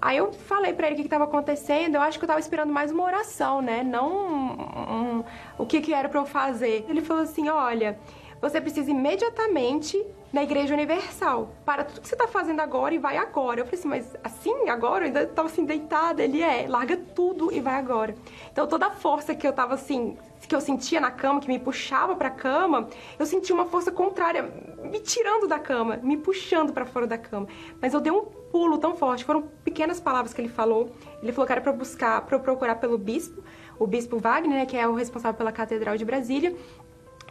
Aí 0.00 0.18
eu 0.18 0.32
falei 0.32 0.72
para 0.74 0.86
ele 0.86 0.94
o 0.94 0.98
que 0.98 1.04
estava 1.04 1.24
acontecendo. 1.24 1.94
Eu 1.94 2.02
acho 2.02 2.18
que 2.18 2.24
eu 2.24 2.26
estava 2.26 2.40
esperando 2.40 2.72
mais 2.72 2.90
uma 2.92 3.04
oração, 3.04 3.62
né? 3.62 3.82
Não 3.82 4.12
um, 4.14 5.18
um, 5.18 5.24
o 5.58 5.66
que, 5.66 5.80
que 5.80 5.94
era 5.94 6.08
para 6.08 6.20
eu 6.20 6.26
fazer. 6.26 6.84
Ele 6.88 7.00
falou 7.00 7.22
assim: 7.22 7.48
olha, 7.48 7.98
você 8.40 8.60
precisa 8.60 8.90
imediatamente 8.90 10.04
na 10.32 10.42
Igreja 10.42 10.74
Universal. 10.74 11.50
Para 11.64 11.84
tudo 11.84 12.00
que 12.00 12.08
você 12.08 12.14
está 12.14 12.28
fazendo 12.28 12.60
agora 12.60 12.94
e 12.94 12.98
vai 12.98 13.16
agora. 13.16 13.60
Eu 13.60 13.64
falei 13.64 13.78
assim, 13.78 13.88
mas 13.88 14.16
assim, 14.22 14.68
agora? 14.68 15.04
Eu 15.04 15.06
ainda 15.06 15.22
estava 15.22 15.48
assim, 15.48 15.64
deitada. 15.64 16.22
Ele 16.22 16.42
é, 16.42 16.66
larga 16.68 16.96
tudo 16.96 17.52
e 17.52 17.60
vai 17.60 17.74
agora. 17.74 18.14
Então 18.52 18.66
toda 18.66 18.86
a 18.86 18.90
força 18.90 19.34
que 19.34 19.46
eu 19.46 19.50
estava 19.50 19.74
assim, 19.74 20.16
que 20.46 20.54
eu 20.54 20.60
sentia 20.60 21.00
na 21.00 21.10
cama, 21.10 21.40
que 21.40 21.48
me 21.48 21.58
puxava 21.58 22.14
para 22.14 22.28
a 22.28 22.30
cama, 22.30 22.88
eu 23.18 23.26
sentia 23.26 23.54
uma 23.54 23.64
força 23.66 23.90
contrária, 23.90 24.42
me 24.82 25.00
tirando 25.00 25.48
da 25.48 25.58
cama, 25.58 25.96
me 26.02 26.16
puxando 26.16 26.72
para 26.72 26.84
fora 26.84 27.06
da 27.06 27.18
cama. 27.18 27.46
Mas 27.80 27.94
eu 27.94 28.00
dei 28.00 28.12
um 28.12 28.24
pulo 28.24 28.78
tão 28.78 28.94
forte, 28.94 29.24
foram 29.24 29.42
pequenas 29.64 30.00
palavras 30.00 30.32
que 30.32 30.40
ele 30.40 30.48
falou. 30.48 30.90
Ele 31.22 31.32
falou 31.32 31.46
que 31.46 31.52
era 31.52 31.60
para 31.60 31.72
buscar, 31.72 32.20
para 32.22 32.38
procurar 32.38 32.76
pelo 32.76 32.96
bispo, 32.96 33.42
o 33.78 33.86
bispo 33.86 34.18
Wagner, 34.18 34.58
né, 34.58 34.66
que 34.66 34.76
é 34.76 34.86
o 34.86 34.94
responsável 34.94 35.36
pela 35.36 35.52
Catedral 35.52 35.96
de 35.96 36.04
Brasília, 36.04 36.54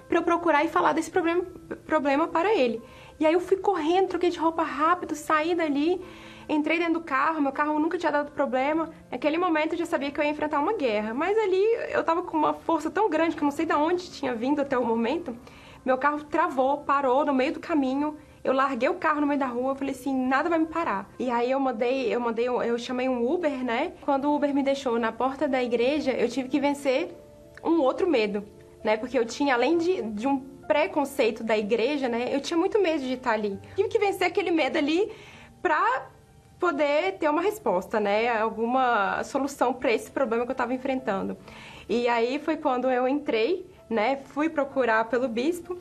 para 0.08 0.18
eu 0.18 0.24
procurar 0.24 0.64
e 0.64 0.68
falar 0.68 0.94
desse 0.94 1.12
problema, 1.12 1.44
problema 1.86 2.28
para 2.28 2.54
ele. 2.54 2.82
E 3.20 3.26
aí 3.26 3.34
eu 3.34 3.40
fui 3.40 3.58
correndo, 3.58 4.10
troquei 4.10 4.30
de 4.30 4.38
roupa 4.38 4.64
rápido, 4.64 5.16
saí 5.16 5.56
dali, 5.56 6.02
entrei 6.50 6.78
dentro 6.78 6.96
do 6.96 7.02
carro, 7.02 7.42
meu 7.42 7.52
carro 7.52 7.80
nunca 7.80 7.98
tinha 7.98 8.12
dado 8.12 8.32
problema. 8.32 8.90
Naquele 9.10 9.38
momento 9.38 9.74
eu 9.74 9.78
já 9.78 9.86
sabia 9.86 10.12
que 10.12 10.20
eu 10.20 10.24
ia 10.24 10.30
enfrentar 10.30 10.60
uma 10.60 10.74
guerra, 10.74 11.14
mas 11.14 11.38
ali 11.38 11.64
eu 11.92 12.04
tava 12.04 12.24
com 12.24 12.38
uma 12.38 12.54
força 12.54 12.90
tão 12.90 13.10
grande 13.10 13.36
que 13.36 13.42
eu 13.42 13.46
não 13.46 13.52
sei 13.52 13.66
de 13.66 13.74
onde 13.74 14.12
tinha 14.12 14.36
vindo 14.36 14.62
até 14.62 14.78
o 14.78 14.86
momento. 14.86 15.36
Meu 15.86 15.98
carro 15.98 16.24
travou, 16.24 16.80
parou 16.80 17.26
no 17.26 17.34
meio 17.34 17.54
do 17.54 17.60
caminho. 17.60 18.18
Eu 18.44 18.54
larguei 18.54 18.90
o 18.90 18.96
carro 18.96 19.22
no 19.22 19.28
meio 19.28 19.40
da 19.40 19.48
rua, 19.48 19.76
falei 19.76 19.94
assim, 19.94 20.14
nada 20.14 20.50
vai 20.50 20.60
me 20.60 20.68
parar. 20.68 21.10
E 21.18 21.32
aí 21.32 21.50
eu 21.50 21.60
mandei, 21.60 22.14
eu 22.14 22.20
mandei, 22.20 22.48
eu 22.48 22.78
chamei 22.78 23.10
um 23.10 23.28
Uber, 23.28 23.64
né? 23.64 23.94
Quando 24.02 24.26
o 24.26 24.36
Uber 24.36 24.54
me 24.54 24.62
deixou 24.62 25.00
na 25.00 25.12
porta 25.12 25.48
da 25.48 25.64
igreja, 25.64 26.12
eu 26.12 26.30
tive 26.30 26.48
que 26.48 26.60
vencer 26.60 27.16
um 27.64 27.82
outro 27.82 28.08
medo 28.08 28.44
né? 28.86 28.96
Porque 28.96 29.18
eu 29.18 29.26
tinha, 29.26 29.56
além 29.56 29.78
de, 29.78 30.02
de 30.04 30.28
um 30.28 30.40
preconceito 30.40 31.44
da 31.44 31.58
igreja, 31.58 32.08
né? 32.08 32.30
Eu 32.32 32.40
tinha 32.40 32.58
muito 32.58 32.80
medo 32.80 33.04
de 33.04 33.14
estar 33.14 33.32
ali. 33.32 33.60
Tive 33.76 33.90
que 33.90 34.00
vencer 34.00 34.28
aquele 34.28 34.52
medo 34.52 34.78
ali 34.78 35.12
pra 35.62 36.08
poder 36.60 37.14
ter 37.14 37.28
uma 37.30 37.42
resposta, 37.42 38.00
né? 38.00 38.30
Alguma 38.40 39.24
solução 39.24 39.74
para 39.74 39.92
esse 39.92 40.12
problema 40.12 40.46
que 40.46 40.52
eu 40.52 40.54
estava 40.54 40.74
enfrentando. 40.74 41.36
E 41.90 42.08
aí 42.08 42.40
foi 42.40 42.58
quando 42.58 42.90
eu 42.90 43.08
entrei, 43.08 43.66
né? 43.90 44.18
Fui 44.26 44.50
procurar 44.50 45.06
pelo 45.06 45.28
bispo. 45.28 45.78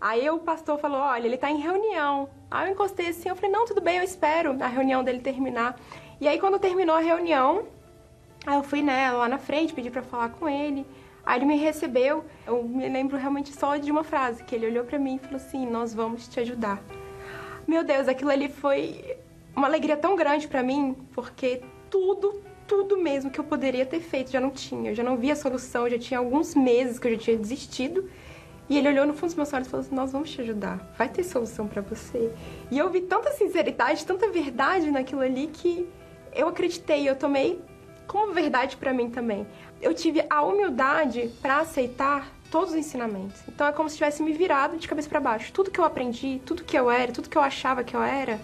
Aí 0.00 0.28
o 0.30 0.38
pastor 0.38 0.78
falou: 0.78 0.98
Olha, 0.98 1.26
ele 1.26 1.34
está 1.34 1.50
em 1.50 1.58
reunião. 1.58 2.28
Aí 2.50 2.68
eu 2.68 2.72
encostei 2.72 3.08
assim, 3.08 3.28
eu 3.28 3.36
falei: 3.36 3.50
Não, 3.50 3.66
tudo 3.66 3.82
bem, 3.82 3.98
eu 3.98 4.02
espero 4.02 4.56
a 4.62 4.66
reunião 4.66 5.04
dele 5.04 5.20
terminar. 5.20 5.78
E 6.20 6.26
aí 6.26 6.38
quando 6.38 6.58
terminou 6.58 6.96
a 6.96 7.00
reunião, 7.00 7.66
aí 8.46 8.56
eu 8.56 8.62
fui 8.62 8.82
né, 8.82 9.10
lá 9.10 9.28
na 9.28 9.38
frente, 9.38 9.74
pedi 9.74 9.90
para 9.90 10.02
falar 10.02 10.30
com 10.30 10.48
ele. 10.48 10.86
Aí 11.26 11.40
ele 11.40 11.44
me 11.44 11.56
recebeu, 11.56 12.24
eu 12.46 12.62
me 12.62 12.88
lembro 12.88 13.18
realmente 13.18 13.52
só 13.52 13.76
de 13.76 13.90
uma 13.90 14.04
frase, 14.04 14.44
que 14.44 14.54
ele 14.54 14.66
olhou 14.66 14.84
para 14.84 14.96
mim 14.96 15.16
e 15.16 15.18
falou 15.18 15.36
assim: 15.36 15.66
"Nós 15.68 15.92
vamos 15.92 16.28
te 16.28 16.38
ajudar". 16.38 16.80
Meu 17.66 17.82
Deus, 17.82 18.06
aquilo 18.06 18.30
ali 18.30 18.48
foi 18.48 19.18
uma 19.56 19.66
alegria 19.66 19.96
tão 19.96 20.14
grande 20.14 20.46
para 20.46 20.62
mim, 20.62 20.96
porque 21.12 21.62
tudo, 21.90 22.40
tudo 22.68 22.96
mesmo 22.96 23.28
que 23.28 23.40
eu 23.40 23.44
poderia 23.44 23.84
ter 23.84 23.98
feito 23.98 24.30
já 24.30 24.40
não 24.40 24.50
tinha. 24.50 24.92
Eu 24.92 24.94
já 24.94 25.02
não 25.02 25.16
via 25.16 25.34
solução, 25.34 25.90
já 25.90 25.98
tinha 25.98 26.18
alguns 26.18 26.54
meses 26.54 26.98
que 26.98 27.08
eu 27.08 27.12
já 27.12 27.18
tinha 27.18 27.36
desistido. 27.36 28.08
E 28.68 28.78
ele 28.78 28.88
olhou 28.88 29.06
no 29.06 29.14
fundo 29.14 29.26
dos 29.26 29.34
meus 29.34 29.52
olhos 29.52 29.66
e 29.66 29.70
falou 29.70 29.84
assim: 29.84 29.94
Nós 29.96 30.12
vamos 30.12 30.30
te 30.30 30.40
ajudar, 30.40 30.92
vai 30.96 31.08
ter 31.08 31.24
solução 31.24 31.66
para 31.66 31.82
você. 31.82 32.30
E 32.70 32.78
eu 32.78 32.88
vi 32.88 33.00
tanta 33.00 33.32
sinceridade, 33.32 34.06
tanta 34.06 34.30
verdade 34.30 34.92
naquilo 34.92 35.22
ali 35.22 35.48
que 35.48 35.88
eu 36.32 36.46
acreditei, 36.48 37.08
eu 37.08 37.16
tomei 37.16 37.60
como 38.06 38.32
verdade 38.32 38.76
para 38.76 38.92
mim 38.92 39.10
também. 39.10 39.46
Eu 39.80 39.94
tive 39.94 40.24
a 40.28 40.42
humildade 40.42 41.30
para 41.42 41.60
aceitar 41.60 42.28
todos 42.50 42.70
os 42.70 42.76
ensinamentos. 42.76 43.42
Então 43.48 43.66
é 43.66 43.72
como 43.72 43.88
se 43.88 43.96
tivesse 43.96 44.22
me 44.22 44.32
virado 44.32 44.76
de 44.76 44.88
cabeça 44.88 45.08
para 45.08 45.20
baixo. 45.20 45.52
Tudo 45.52 45.70
que 45.70 45.80
eu 45.80 45.84
aprendi, 45.84 46.40
tudo 46.44 46.64
que 46.64 46.78
eu 46.78 46.90
era, 46.90 47.12
tudo 47.12 47.28
que 47.28 47.36
eu 47.36 47.42
achava 47.42 47.84
que 47.84 47.94
eu 47.94 48.02
era, 48.02 48.40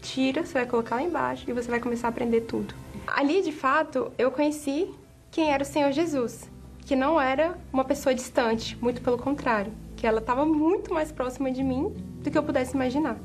tira, 0.00 0.44
você 0.44 0.54
vai 0.54 0.66
colocar 0.66 0.96
lá 0.96 1.02
embaixo 1.02 1.44
e 1.48 1.52
você 1.52 1.70
vai 1.70 1.80
começar 1.80 2.08
a 2.08 2.10
aprender 2.10 2.42
tudo. 2.42 2.74
Ali, 3.06 3.42
de 3.42 3.52
fato, 3.52 4.10
eu 4.18 4.30
conheci 4.30 4.90
quem 5.30 5.52
era 5.52 5.62
o 5.62 5.66
Senhor 5.66 5.92
Jesus, 5.92 6.50
que 6.80 6.96
não 6.96 7.20
era 7.20 7.58
uma 7.72 7.84
pessoa 7.84 8.14
distante, 8.14 8.76
muito 8.80 9.00
pelo 9.00 9.18
contrário, 9.18 9.72
que 9.96 10.06
ela 10.06 10.18
estava 10.18 10.44
muito 10.44 10.92
mais 10.92 11.12
próxima 11.12 11.50
de 11.50 11.62
mim 11.62 11.94
do 12.22 12.30
que 12.30 12.38
eu 12.38 12.42
pudesse 12.42 12.74
imaginar. 12.74 13.18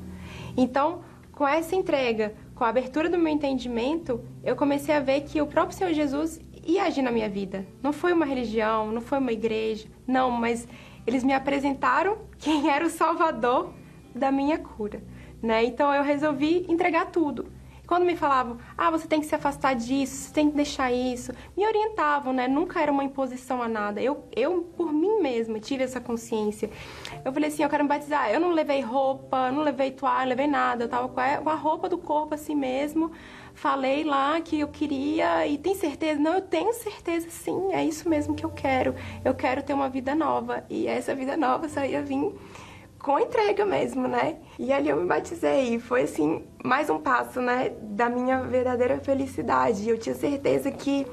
Então, 0.55 1.03
com 1.31 1.47
essa 1.47 1.75
entrega, 1.75 2.35
com 2.61 2.65
a 2.65 2.69
abertura 2.69 3.09
do 3.09 3.17
meu 3.17 3.33
entendimento, 3.33 4.23
eu 4.43 4.55
comecei 4.55 4.93
a 4.93 4.99
ver 4.99 5.21
que 5.21 5.41
o 5.41 5.47
próprio 5.47 5.75
Senhor 5.75 5.93
Jesus 5.93 6.39
ia 6.63 6.83
agir 6.83 7.01
na 7.01 7.09
minha 7.09 7.27
vida. 7.27 7.65
Não 7.81 7.91
foi 7.91 8.13
uma 8.13 8.23
religião, 8.23 8.91
não 8.91 9.01
foi 9.01 9.17
uma 9.17 9.31
igreja, 9.31 9.87
não, 10.05 10.29
mas 10.29 10.67
eles 11.07 11.23
me 11.23 11.33
apresentaram 11.33 12.19
quem 12.37 12.69
era 12.69 12.85
o 12.85 12.89
Salvador 12.91 13.73
da 14.13 14.31
minha 14.31 14.59
cura, 14.59 15.01
né? 15.41 15.63
Então 15.63 15.91
eu 15.91 16.03
resolvi 16.03 16.63
entregar 16.69 17.07
tudo. 17.07 17.51
Quando 17.91 18.05
me 18.05 18.15
falavam, 18.15 18.57
ah, 18.77 18.89
você 18.89 19.05
tem 19.05 19.19
que 19.19 19.25
se 19.25 19.35
afastar 19.35 19.75
disso, 19.75 20.15
você 20.15 20.33
tem 20.33 20.49
que 20.49 20.55
deixar 20.55 20.93
isso, 20.93 21.33
me 21.57 21.67
orientavam, 21.67 22.31
né? 22.31 22.47
Nunca 22.47 22.79
era 22.79 22.89
uma 22.89 23.03
imposição 23.03 23.61
a 23.61 23.67
nada. 23.67 24.01
Eu, 24.01 24.29
eu 24.33 24.61
por 24.77 24.93
mim 24.93 25.19
mesma, 25.19 25.59
tive 25.59 25.83
essa 25.83 25.99
consciência. 25.99 26.69
Eu 27.25 27.33
falei 27.33 27.49
assim, 27.49 27.63
eu 27.63 27.69
quero 27.69 27.83
me 27.83 27.89
batizar. 27.89 28.31
Eu 28.31 28.39
não 28.39 28.51
levei 28.53 28.79
roupa, 28.79 29.51
não 29.51 29.61
levei 29.61 29.91
toalha, 29.91 30.21
não 30.21 30.29
levei 30.29 30.47
nada. 30.47 30.85
Eu 30.85 30.87
tava 30.87 31.09
com 31.09 31.49
a 31.49 31.55
roupa 31.55 31.89
do 31.89 31.97
corpo 31.97 32.33
assim 32.33 32.55
mesmo. 32.55 33.11
Falei 33.53 34.05
lá 34.05 34.39
que 34.39 34.61
eu 34.61 34.69
queria 34.69 35.45
e 35.45 35.57
tem 35.57 35.75
certeza? 35.75 36.17
Não, 36.17 36.35
eu 36.35 36.41
tenho 36.41 36.71
certeza 36.71 37.29
sim, 37.29 37.73
é 37.73 37.83
isso 37.83 38.07
mesmo 38.07 38.33
que 38.33 38.45
eu 38.45 38.51
quero. 38.51 38.95
Eu 39.25 39.33
quero 39.33 39.61
ter 39.63 39.73
uma 39.73 39.89
vida 39.89 40.15
nova. 40.15 40.63
E 40.69 40.87
essa 40.87 41.13
vida 41.13 41.35
nova 41.35 41.67
só 41.67 41.83
ia 41.83 42.01
vir 42.01 42.33
com 43.01 43.19
entrega 43.19 43.65
mesmo, 43.65 44.07
né? 44.07 44.37
E 44.59 44.71
ali 44.71 44.89
eu 44.89 44.97
me 44.97 45.05
batizei 45.05 45.75
e 45.75 45.79
foi 45.79 46.03
assim, 46.03 46.45
mais 46.63 46.89
um 46.89 46.99
passo, 46.99 47.41
né, 47.41 47.71
da 47.81 48.09
minha 48.09 48.41
verdadeira 48.41 48.99
felicidade. 48.99 49.89
Eu 49.89 49.97
tinha 49.97 50.13
certeza 50.13 50.71
que 50.71 51.07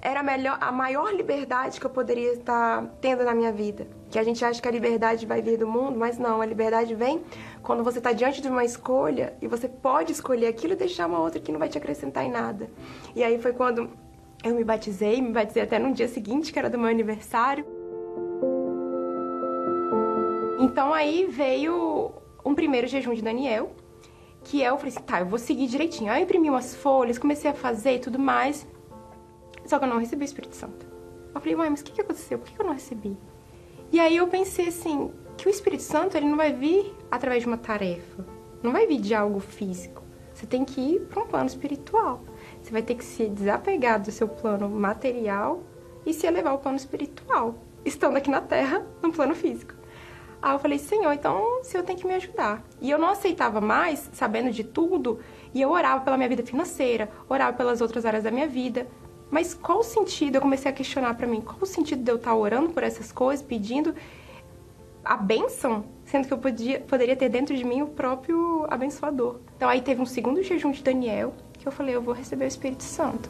era 0.00 0.20
a, 0.20 0.22
melhor, 0.22 0.56
a 0.60 0.70
maior 0.70 1.12
liberdade 1.12 1.80
que 1.80 1.86
eu 1.86 1.90
poderia 1.90 2.34
estar 2.34 2.84
tendo 3.00 3.24
na 3.24 3.34
minha 3.34 3.50
vida. 3.50 3.88
Que 4.08 4.18
a 4.18 4.22
gente 4.22 4.44
acha 4.44 4.62
que 4.62 4.68
a 4.68 4.70
liberdade 4.70 5.26
vai 5.26 5.42
vir 5.42 5.58
do 5.58 5.66
mundo, 5.66 5.98
mas 5.98 6.18
não, 6.18 6.40
a 6.40 6.46
liberdade 6.46 6.94
vem 6.94 7.20
quando 7.62 7.82
você 7.82 7.98
está 7.98 8.12
diante 8.12 8.40
de 8.40 8.48
uma 8.48 8.64
escolha 8.64 9.34
e 9.42 9.48
você 9.48 9.68
pode 9.68 10.12
escolher 10.12 10.46
aquilo 10.46 10.74
e 10.74 10.76
deixar 10.76 11.08
uma 11.08 11.18
outra 11.18 11.40
que 11.40 11.50
não 11.50 11.58
vai 11.58 11.68
te 11.68 11.76
acrescentar 11.76 12.24
em 12.24 12.30
nada. 12.30 12.70
E 13.14 13.24
aí 13.24 13.40
foi 13.40 13.52
quando 13.52 13.90
eu 14.44 14.54
me 14.54 14.62
batizei, 14.62 15.20
me 15.20 15.32
batizei 15.32 15.64
até 15.64 15.80
no 15.80 15.92
dia 15.92 16.06
seguinte, 16.06 16.52
que 16.52 16.58
era 16.58 16.70
do 16.70 16.78
meu 16.78 16.88
aniversário. 16.88 17.77
Então 20.58 20.92
aí 20.92 21.24
veio 21.24 22.10
um 22.44 22.54
primeiro 22.54 22.86
jejum 22.86 23.14
de 23.14 23.22
Daniel, 23.22 23.70
que 24.42 24.60
eu 24.60 24.76
falei 24.76 24.92
assim, 24.92 25.04
tá, 25.04 25.20
eu 25.20 25.26
vou 25.26 25.38
seguir 25.38 25.68
direitinho. 25.68 26.10
Aí 26.10 26.20
eu 26.20 26.24
imprimi 26.24 26.50
umas 26.50 26.74
folhas, 26.74 27.16
comecei 27.16 27.50
a 27.50 27.54
fazer 27.54 27.94
e 27.94 27.98
tudo 28.00 28.18
mais. 28.18 28.66
Só 29.64 29.78
que 29.78 29.84
eu 29.84 29.88
não 29.88 29.98
recebi 29.98 30.22
o 30.22 30.24
Espírito 30.24 30.56
Santo. 30.56 30.86
Eu 31.34 31.40
falei, 31.40 31.54
mãe, 31.54 31.70
mas 31.70 31.80
o 31.80 31.84
que, 31.84 31.92
que 31.92 32.00
aconteceu? 32.00 32.38
Por 32.38 32.50
que 32.50 32.60
eu 32.60 32.66
não 32.66 32.72
recebi? 32.72 33.16
E 33.92 34.00
aí 34.00 34.16
eu 34.16 34.26
pensei 34.26 34.68
assim, 34.68 35.12
que 35.36 35.46
o 35.46 35.50
Espírito 35.50 35.82
Santo 35.84 36.16
ele 36.16 36.26
não 36.26 36.36
vai 36.36 36.52
vir 36.52 36.92
através 37.10 37.42
de 37.42 37.48
uma 37.48 37.56
tarefa. 37.56 38.26
Não 38.60 38.72
vai 38.72 38.86
vir 38.86 39.00
de 39.00 39.14
algo 39.14 39.38
físico. 39.38 40.02
Você 40.34 40.46
tem 40.46 40.64
que 40.64 40.80
ir 40.80 41.00
para 41.02 41.22
um 41.22 41.26
plano 41.26 41.46
espiritual. 41.46 42.22
Você 42.60 42.72
vai 42.72 42.82
ter 42.82 42.96
que 42.96 43.04
se 43.04 43.28
desapegar 43.28 44.02
do 44.02 44.10
seu 44.10 44.26
plano 44.26 44.68
material 44.68 45.62
e 46.04 46.12
se 46.12 46.26
elevar 46.26 46.52
ao 46.52 46.58
plano 46.58 46.76
espiritual, 46.76 47.54
estando 47.84 48.16
aqui 48.16 48.30
na 48.30 48.40
Terra, 48.40 48.84
no 49.02 49.12
plano 49.12 49.34
físico. 49.34 49.77
Aí 50.40 50.52
eu 50.54 50.58
falei, 50.58 50.78
Senhor, 50.78 51.12
então 51.12 51.60
o 51.60 51.64
Senhor 51.64 51.82
tem 51.82 51.96
que 51.96 52.06
me 52.06 52.14
ajudar. 52.14 52.62
E 52.80 52.90
eu 52.90 52.98
não 52.98 53.08
aceitava 53.08 53.60
mais, 53.60 54.08
sabendo 54.12 54.50
de 54.50 54.62
tudo, 54.62 55.18
e 55.52 55.60
eu 55.60 55.70
orava 55.70 56.04
pela 56.04 56.16
minha 56.16 56.28
vida 56.28 56.44
financeira, 56.44 57.10
orava 57.28 57.56
pelas 57.56 57.80
outras 57.80 58.06
áreas 58.06 58.24
da 58.24 58.30
minha 58.30 58.46
vida, 58.46 58.86
mas 59.30 59.52
qual 59.52 59.80
o 59.80 59.82
sentido? 59.82 60.36
Eu 60.36 60.40
comecei 60.40 60.70
a 60.70 60.74
questionar 60.74 61.14
para 61.14 61.26
mim, 61.26 61.40
qual 61.40 61.58
o 61.60 61.66
sentido 61.66 62.02
de 62.02 62.10
eu 62.10 62.16
estar 62.16 62.34
orando 62.34 62.70
por 62.70 62.82
essas 62.82 63.12
coisas, 63.12 63.44
pedindo 63.44 63.94
a 65.04 65.16
bênção, 65.16 65.84
sendo 66.04 66.26
que 66.26 66.32
eu 66.32 66.38
podia, 66.38 66.80
poderia 66.80 67.16
ter 67.16 67.28
dentro 67.28 67.56
de 67.56 67.64
mim 67.64 67.82
o 67.82 67.88
próprio 67.88 68.66
abençoador. 68.70 69.40
Então 69.56 69.68
aí 69.68 69.80
teve 69.80 70.00
um 70.00 70.06
segundo 70.06 70.42
jejum 70.42 70.70
de 70.70 70.82
Daniel, 70.82 71.34
que 71.54 71.66
eu 71.66 71.72
falei, 71.72 71.94
eu 71.94 72.02
vou 72.02 72.14
receber 72.14 72.44
o 72.44 72.48
Espírito 72.48 72.82
Santo. 72.82 73.28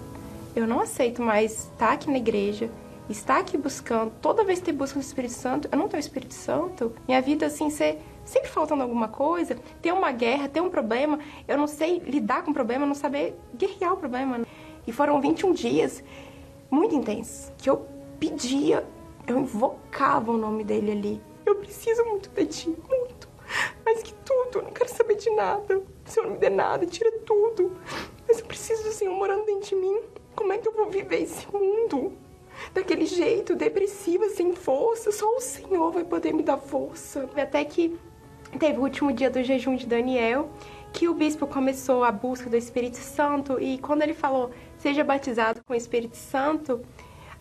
Eu 0.54 0.66
não 0.66 0.80
aceito 0.80 1.22
mais 1.22 1.64
estar 1.64 1.92
aqui 1.92 2.11
na 2.11 2.18
igreja, 2.18 2.70
estar 3.09 3.38
aqui 3.38 3.56
buscando, 3.56 4.12
toda 4.20 4.44
vez 4.44 4.59
que 4.59 4.66
tem 4.66 4.74
busca 4.74 4.98
do 4.98 5.02
Espírito 5.02 5.34
Santo, 5.34 5.68
eu 5.70 5.78
não 5.78 5.88
tenho 5.88 5.98
o 5.98 6.04
Espírito 6.04 6.34
Santo, 6.34 6.92
minha 7.06 7.20
vida 7.20 7.46
assim 7.46 7.70
ser 7.70 8.00
sempre 8.24 8.50
faltando 8.50 8.82
alguma 8.82 9.09
coisa, 9.09 9.56
tem 9.80 9.90
uma 9.90 10.12
guerra, 10.12 10.48
tem 10.48 10.62
um 10.62 10.68
problema, 10.68 11.18
eu 11.46 11.56
não 11.56 11.66
sei 11.66 11.98
lidar 12.00 12.42
com 12.42 12.50
o 12.50 12.54
problema, 12.54 12.84
não 12.84 12.94
saber 12.94 13.34
guerrear 13.56 13.94
o 13.94 13.96
problema. 13.96 14.46
E 14.86 14.92
foram 14.92 15.20
21 15.20 15.52
dias 15.52 16.04
muito 16.70 16.94
intensos, 16.94 17.50
que 17.56 17.70
eu 17.70 17.86
pedia, 18.20 18.86
eu 19.26 19.38
invocava 19.38 20.30
o 20.30 20.36
nome 20.36 20.64
dele 20.64 20.92
ali. 20.92 21.22
Eu 21.46 21.56
preciso 21.56 22.04
muito 22.04 22.28
de 22.30 22.46
ti, 22.46 22.68
muito. 22.68 23.28
Mais 23.84 24.02
que 24.02 24.12
tudo, 24.12 24.59
eu 24.59 24.62
não 24.62 24.70
quero 24.72 24.90
saber 24.90 25.16
de 25.16 25.30
nada. 25.30 25.78
O 25.78 25.84
Senhor 26.04 26.26
não 26.26 26.34
me 26.34 26.38
dê 26.38 26.50
nada, 26.50 26.84
tira 26.84 27.11
tudo. 27.24 27.72
Mas 28.26 28.40
eu 28.40 28.44
preciso 28.44 28.84
do 28.84 28.92
Senhor 28.92 29.14
morando 29.14 29.46
dentro 29.46 29.70
de 29.70 29.74
mim. 29.74 30.00
Como 30.36 30.52
é 30.52 30.59
que 30.59 30.68
eu 30.68 30.72
vou 30.72 30.90
viver 30.90 31.22
esse 31.22 31.46
mundo? 31.50 32.12
Daquele 32.72 33.06
jeito, 33.06 33.54
depressiva, 33.54 34.28
sem 34.28 34.54
força. 34.54 35.12
Só 35.12 35.26
o 35.36 35.40
Senhor 35.40 35.90
vai 35.90 36.04
poder 36.04 36.32
me 36.32 36.42
dar 36.42 36.59
força. 36.59 37.28
Até 37.36 37.64
que 37.64 37.98
teve 38.59 38.78
o 38.78 38.82
último 38.82 39.12
dia 39.12 39.30
do 39.30 39.42
jejum 39.42 39.76
de 39.76 39.86
Daniel, 39.86 40.50
que 40.92 41.09
o 41.09 41.14
bispo 41.14 41.46
começou 41.46 42.02
a 42.02 42.11
busca 42.11 42.48
do 42.48 42.56
Espírito 42.56 42.96
Santo 42.96 43.61
e 43.61 43.78
quando 43.78 44.02
ele 44.02 44.14
falou 44.14 44.50
seja 44.78 45.04
batizado 45.04 45.62
com 45.64 45.74
o 45.74 45.76
Espírito 45.76 46.16
Santo, 46.16 46.80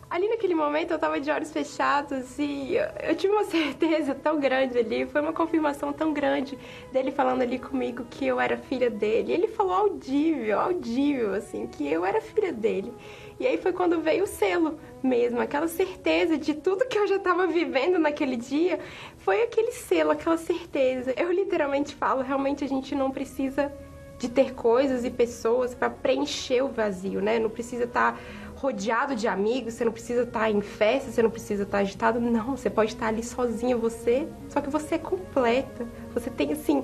ali 0.09 0.27
naquele 0.27 0.55
momento 0.55 0.91
eu 0.91 0.95
estava 0.95 1.19
de 1.19 1.29
olhos 1.29 1.51
fechados 1.51 2.37
e 2.39 2.75
eu 3.03 3.15
tive 3.15 3.33
uma 3.33 3.45
certeza 3.45 4.15
tão 4.15 4.39
grande 4.39 4.77
ali, 4.77 5.05
foi 5.05 5.21
uma 5.21 5.33
confirmação 5.33 5.93
tão 5.93 6.13
grande 6.13 6.57
dele 6.91 7.11
falando 7.11 7.41
ali 7.41 7.59
comigo 7.59 8.05
que 8.09 8.25
eu 8.25 8.39
era 8.39 8.57
filha 8.57 8.89
dele. 8.89 9.31
Ele 9.31 9.47
falou 9.47 9.73
audível, 9.73 10.59
audível, 10.59 11.33
assim, 11.33 11.67
que 11.67 11.87
eu 11.87 12.05
era 12.05 12.19
filha 12.21 12.51
dele. 12.51 12.93
E 13.39 13.45
aí 13.45 13.57
foi 13.57 13.71
quando 13.71 14.01
veio 14.01 14.23
o 14.23 14.27
selo 14.27 14.79
mesmo, 15.03 15.39
aquela 15.39 15.67
certeza 15.67 16.37
de 16.37 16.55
tudo 16.55 16.87
que 16.87 16.97
eu 16.97 17.07
já 17.07 17.17
estava 17.17 17.45
vivendo 17.45 17.99
naquele 17.99 18.35
dia, 18.35 18.79
foi 19.19 19.43
aquele 19.43 19.71
selo, 19.71 20.11
aquela 20.11 20.37
certeza. 20.37 21.13
Eu 21.15 21.31
literalmente 21.31 21.93
falo, 21.93 22.21
realmente 22.21 22.63
a 22.63 22.67
gente 22.67 22.95
não 22.95 23.11
precisa 23.11 23.71
de 24.17 24.27
ter 24.27 24.53
coisas 24.53 25.05
e 25.05 25.11
pessoas 25.11 25.75
para 25.75 25.89
preencher 25.89 26.63
o 26.63 26.69
vazio, 26.69 27.21
né? 27.21 27.37
Não 27.37 27.49
precisa 27.49 27.83
estar 27.83 28.13
tá 28.13 28.19
rodeado 28.55 29.15
de 29.15 29.27
amigos, 29.27 29.75
você 29.75 29.85
não 29.85 29.91
precisa 29.91 30.23
estar 30.23 30.39
tá 30.39 30.49
em 30.49 30.61
festa, 30.61 31.11
você 31.11 31.21
não 31.21 31.29
precisa 31.29 31.63
estar 31.63 31.77
tá 31.77 31.81
agitado, 31.83 32.19
não, 32.19 32.57
você 32.57 32.69
pode 32.69 32.93
estar 32.93 33.07
ali 33.07 33.23
sozinha 33.23 33.77
você, 33.77 34.27
só 34.49 34.59
que 34.59 34.69
você 34.69 34.95
é 34.95 34.97
completa. 34.97 35.87
Você 36.15 36.31
tem 36.31 36.51
assim 36.51 36.83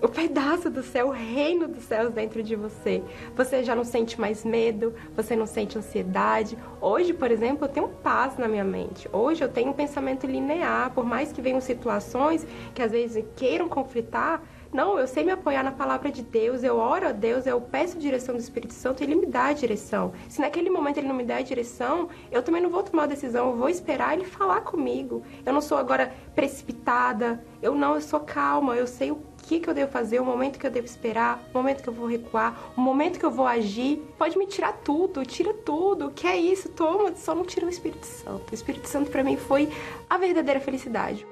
o 0.00 0.08
pedaço 0.08 0.70
do 0.70 0.82
céu, 0.82 1.08
o 1.08 1.10
reino 1.10 1.68
dos 1.68 1.84
céus 1.84 2.12
dentro 2.12 2.42
de 2.42 2.54
você. 2.56 3.02
Você 3.36 3.62
já 3.62 3.74
não 3.74 3.84
sente 3.84 4.20
mais 4.20 4.44
medo, 4.44 4.94
você 5.16 5.34
não 5.36 5.46
sente 5.46 5.78
ansiedade. 5.78 6.56
Hoje, 6.80 7.12
por 7.12 7.30
exemplo, 7.30 7.64
eu 7.64 7.68
tenho 7.68 7.88
paz 7.88 8.36
na 8.36 8.48
minha 8.48 8.64
mente. 8.64 9.08
Hoje 9.12 9.42
eu 9.42 9.48
tenho 9.48 9.70
um 9.70 9.74
pensamento 9.74 10.26
linear, 10.26 10.90
por 10.92 11.04
mais 11.04 11.32
que 11.32 11.40
venham 11.40 11.60
situações 11.60 12.46
que 12.74 12.82
às 12.82 12.92
vezes 12.92 13.24
queiram 13.36 13.68
conflitar, 13.68 14.42
não, 14.74 14.98
eu 14.98 15.06
sei 15.06 15.22
me 15.22 15.30
apoiar 15.30 15.62
na 15.62 15.70
palavra 15.70 16.10
de 16.10 16.20
Deus, 16.20 16.64
eu 16.64 16.76
oro 16.78 17.06
a 17.06 17.12
Deus, 17.12 17.46
eu 17.46 17.60
peço 17.60 17.96
direção 17.96 18.34
do 18.34 18.40
Espírito 18.40 18.74
Santo, 18.74 19.04
ele 19.04 19.14
me 19.14 19.24
dá 19.24 19.46
a 19.46 19.52
direção. 19.52 20.12
Se 20.28 20.40
naquele 20.40 20.68
momento 20.68 20.98
ele 20.98 21.06
não 21.06 21.14
me 21.14 21.22
der 21.22 21.36
a 21.36 21.42
direção, 21.42 22.08
eu 22.28 22.42
também 22.42 22.60
não 22.60 22.68
vou 22.68 22.82
tomar 22.82 23.02
uma 23.02 23.08
decisão, 23.08 23.50
eu 23.50 23.56
vou 23.56 23.68
esperar 23.68 24.14
ele 24.14 24.24
falar 24.24 24.62
comigo. 24.62 25.22
Eu 25.46 25.52
não 25.52 25.60
sou 25.60 25.78
agora 25.78 26.12
precipitada, 26.34 27.40
eu 27.62 27.72
não, 27.72 27.94
eu 27.94 28.00
sou 28.00 28.18
calma, 28.18 28.74
eu 28.74 28.88
sei 28.88 29.12
o 29.12 29.22
que, 29.44 29.60
que 29.60 29.70
eu 29.70 29.74
devo 29.74 29.92
fazer, 29.92 30.18
o 30.18 30.24
momento 30.24 30.58
que 30.58 30.66
eu 30.66 30.70
devo 30.72 30.86
esperar, 30.86 31.40
o 31.54 31.56
momento 31.56 31.80
que 31.80 31.88
eu 31.88 31.92
vou 31.92 32.08
recuar, 32.08 32.72
o 32.76 32.80
momento 32.80 33.20
que 33.20 33.24
eu 33.24 33.30
vou 33.30 33.46
agir. 33.46 34.02
Pode 34.18 34.36
me 34.36 34.44
tirar 34.44 34.72
tudo, 34.72 35.24
tira 35.24 35.54
tudo. 35.54 36.10
Que 36.10 36.26
é 36.26 36.36
isso? 36.36 36.68
Toma, 36.70 37.14
só 37.14 37.32
não 37.32 37.44
tira 37.44 37.64
o 37.64 37.68
Espírito 37.68 38.06
Santo. 38.06 38.50
O 38.50 38.54
Espírito 38.54 38.88
Santo 38.88 39.08
para 39.08 39.22
mim 39.22 39.36
foi 39.36 39.68
a 40.10 40.18
verdadeira 40.18 40.58
felicidade. 40.58 41.24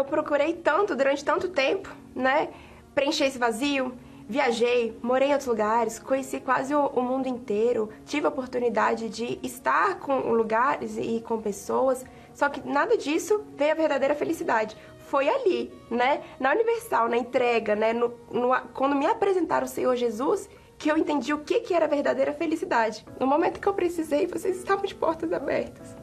Eu 0.00 0.04
procurei 0.04 0.54
tanto, 0.54 0.96
durante 0.96 1.24
tanto 1.24 1.48
tempo, 1.48 1.88
né? 2.14 2.48
Preencher 2.94 3.26
esse 3.26 3.38
vazio. 3.38 3.92
Viajei, 4.28 4.96
morei 5.02 5.28
em 5.28 5.32
outros 5.32 5.48
lugares, 5.48 5.98
conheci 5.98 6.38
quase 6.38 6.72
o, 6.72 6.86
o 6.86 7.02
mundo 7.02 7.26
inteiro, 7.26 7.88
tive 8.06 8.26
a 8.26 8.28
oportunidade 8.28 9.08
de 9.08 9.40
estar 9.42 9.98
com 9.98 10.20
lugares 10.30 10.96
e 10.96 11.20
com 11.20 11.42
pessoas, 11.42 12.04
só 12.32 12.48
que 12.48 12.64
nada 12.64 12.96
disso 12.96 13.44
veio 13.56 13.72
a 13.72 13.74
verdadeira 13.74 14.14
felicidade. 14.14 14.76
Foi 15.08 15.28
ali, 15.28 15.72
né? 15.90 16.22
Na 16.38 16.52
Universal, 16.52 17.08
na 17.08 17.16
entrega, 17.16 17.74
né? 17.74 17.92
No, 17.92 18.14
no, 18.30 18.56
quando 18.72 18.94
me 18.94 19.04
apresentaram 19.04 19.66
o 19.66 19.68
Senhor 19.68 19.96
Jesus, 19.96 20.48
que 20.78 20.88
eu 20.88 20.96
entendi 20.96 21.34
o 21.34 21.40
que, 21.40 21.58
que 21.58 21.74
era 21.74 21.88
verdadeira 21.88 22.32
felicidade. 22.32 23.04
No 23.18 23.26
momento 23.26 23.58
que 23.58 23.66
eu 23.66 23.74
precisei, 23.74 24.28
vocês 24.28 24.56
estavam 24.56 24.86
de 24.86 24.94
portas 24.94 25.32
abertas. 25.32 25.96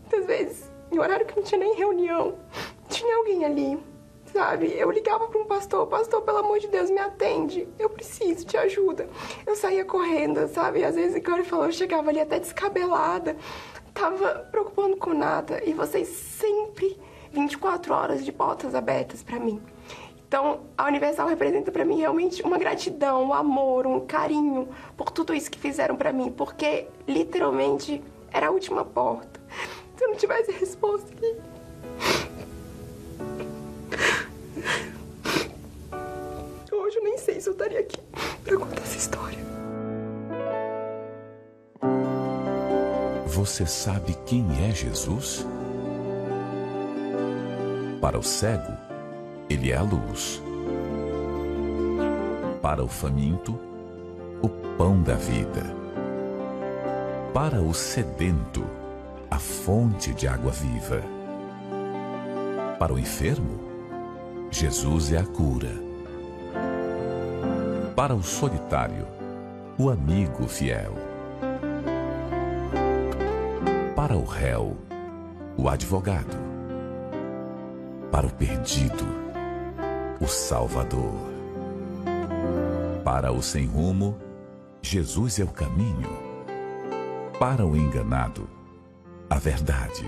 Muitas 0.00 0.26
vezes, 0.26 0.72
em 0.90 0.98
horário 0.98 1.26
que 1.26 1.36
não 1.36 1.42
tinha 1.42 1.60
nem 1.60 1.74
reunião, 1.74 2.38
tinha 2.88 3.16
alguém 3.16 3.44
ali, 3.44 3.78
sabe? 4.32 4.72
Eu 4.76 4.90
ligava 4.90 5.26
para 5.28 5.40
um 5.40 5.44
pastor, 5.44 5.86
pastor, 5.86 6.22
pelo 6.22 6.38
amor 6.38 6.58
de 6.58 6.68
Deus, 6.68 6.90
me 6.90 6.98
atende, 6.98 7.68
eu 7.78 7.88
preciso 7.88 8.44
de 8.44 8.56
ajuda. 8.56 9.08
Eu 9.46 9.56
saía 9.56 9.84
correndo, 9.84 10.46
sabe? 10.48 10.84
Às 10.84 10.94
vezes, 10.94 11.16
igual 11.16 11.38
ele 11.38 11.46
falou, 11.46 11.66
eu 11.66 11.72
chegava 11.72 12.10
ali 12.10 12.20
até 12.20 12.38
descabelada, 12.38 13.36
tava 13.94 14.46
preocupando 14.50 14.96
com 14.96 15.14
nada. 15.14 15.62
E 15.64 15.72
vocês 15.72 16.08
sempre 16.08 16.98
24 17.32 17.94
horas 17.94 18.24
de 18.24 18.32
portas 18.32 18.74
abertas 18.74 19.22
para 19.22 19.38
mim. 19.38 19.60
Então, 20.28 20.62
a 20.76 20.86
Universal 20.86 21.28
representa 21.28 21.70
para 21.70 21.84
mim 21.84 21.98
realmente 21.98 22.42
uma 22.42 22.58
gratidão, 22.58 23.22
um 23.22 23.32
amor, 23.32 23.86
um 23.86 24.00
carinho 24.00 24.68
por 24.96 25.10
tudo 25.10 25.32
isso 25.32 25.50
que 25.50 25.58
fizeram 25.58 25.94
para 25.94 26.12
mim, 26.12 26.32
porque 26.32 26.88
literalmente 27.06 28.02
era 28.32 28.48
a 28.48 28.50
última 28.50 28.84
porta. 28.84 29.40
Se 29.96 30.04
eu 30.04 30.08
não 30.08 30.16
tivesse 30.16 30.50
resposta 30.50 31.12
aqui, 31.12 31.36
Se 37.26 37.48
eu 37.48 37.52
estaria 37.52 37.80
aqui 37.80 38.00
para 38.44 38.56
contar 38.56 38.82
essa 38.82 38.96
história. 38.96 39.38
Você 43.26 43.66
sabe 43.66 44.16
quem 44.24 44.46
é 44.64 44.70
Jesus? 44.70 45.44
Para 48.00 48.16
o 48.16 48.22
cego, 48.22 48.72
ele 49.50 49.72
é 49.72 49.76
a 49.76 49.82
luz. 49.82 50.40
Para 52.62 52.84
o 52.84 52.88
faminto, 52.88 53.58
o 54.40 54.48
pão 54.78 55.02
da 55.02 55.16
vida. 55.16 55.64
Para 57.34 57.60
o 57.60 57.74
sedento, 57.74 58.64
a 59.28 59.40
fonte 59.40 60.14
de 60.14 60.28
água 60.28 60.52
viva. 60.52 61.02
Para 62.78 62.94
o 62.94 62.98
enfermo, 63.00 63.58
Jesus 64.48 65.12
é 65.12 65.18
a 65.18 65.26
cura. 65.26 65.85
Para 67.96 68.14
o 68.14 68.22
solitário, 68.22 69.06
o 69.78 69.88
amigo 69.88 70.46
fiel. 70.46 70.92
Para 73.96 74.14
o 74.14 74.22
réu, 74.22 74.76
o 75.56 75.66
advogado. 75.66 76.36
Para 78.12 78.26
o 78.26 78.30
perdido, 78.30 79.06
o 80.20 80.26
Salvador. 80.26 81.14
Para 83.02 83.32
o 83.32 83.42
sem 83.42 83.64
rumo, 83.64 84.18
Jesus 84.82 85.40
é 85.40 85.44
o 85.44 85.48
caminho. 85.48 86.10
Para 87.40 87.64
o 87.64 87.74
enganado, 87.74 88.46
a 89.30 89.38
verdade. 89.38 90.04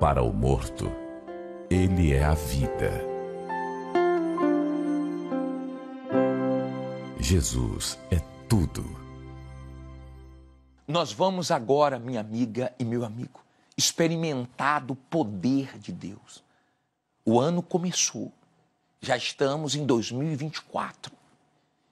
Para 0.00 0.22
o 0.22 0.32
morto, 0.32 0.90
ele 1.68 2.14
é 2.14 2.24
a 2.24 2.32
vida. 2.32 3.13
Jesus 7.24 7.98
é 8.10 8.20
tudo. 8.46 8.84
Nós 10.86 11.10
vamos 11.10 11.50
agora, 11.50 11.98
minha 11.98 12.20
amiga 12.20 12.70
e 12.78 12.84
meu 12.84 13.02
amigo, 13.02 13.40
experimentar 13.78 14.82
do 14.84 14.94
poder 14.94 15.78
de 15.78 15.90
Deus. 15.90 16.44
O 17.24 17.40
ano 17.40 17.62
começou, 17.62 18.30
já 19.00 19.16
estamos 19.16 19.74
em 19.74 19.86
2024. 19.86 21.10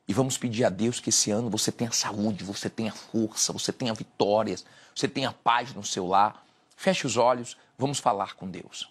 E 0.07 0.13
vamos 0.13 0.37
pedir 0.37 0.67
a 0.67 0.69
Deus 0.69 1.01
que 1.01 1.09
esse 1.09 1.31
ano 1.31 1.49
você 1.49 1.73
tenha 1.73 1.93
saúde, 1.93 2.45
você 2.45 2.69
tenha 2.69 2.93
força, 2.93 3.55
você 3.55 3.73
tenha 3.73 3.95
vitórias, 3.95 4.67
você 4.95 5.09
tenha 5.09 5.33
paz 5.33 5.73
no 5.73 5.83
seu 5.83 6.07
lar. 6.07 6.45
Feche 6.77 7.07
os 7.07 7.17
olhos, 7.17 7.57
vamos 7.79 7.99
falar 7.99 8.35
com 8.35 8.47
Deus. 8.47 8.91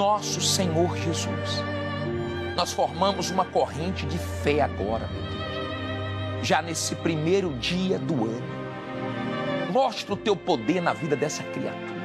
Nosso 0.00 0.40
Senhor 0.40 0.96
Jesus, 0.96 1.62
nós 2.56 2.72
formamos 2.72 3.30
uma 3.30 3.44
corrente 3.44 4.06
de 4.06 4.16
fé 4.16 4.62
agora, 4.62 5.06
meu 5.08 5.22
Deus. 5.24 6.48
Já 6.48 6.62
nesse 6.62 6.96
primeiro 6.96 7.52
dia 7.58 7.98
do 7.98 8.14
ano, 8.24 9.70
mostra 9.70 10.14
o 10.14 10.16
teu 10.16 10.34
poder 10.34 10.80
na 10.80 10.94
vida 10.94 11.14
dessa 11.14 11.42
criatura 11.42 12.00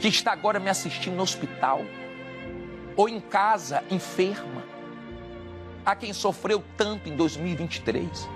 que 0.00 0.08
está 0.08 0.32
agora 0.32 0.58
me 0.58 0.68
assistindo 0.68 1.14
no 1.14 1.22
hospital 1.22 1.82
ou 2.96 3.08
em 3.08 3.20
casa, 3.20 3.84
enferma. 3.92 4.64
Há 5.86 5.94
quem 5.94 6.12
sofreu 6.12 6.64
tanto 6.76 7.08
em 7.08 7.14
2023. 7.14 8.28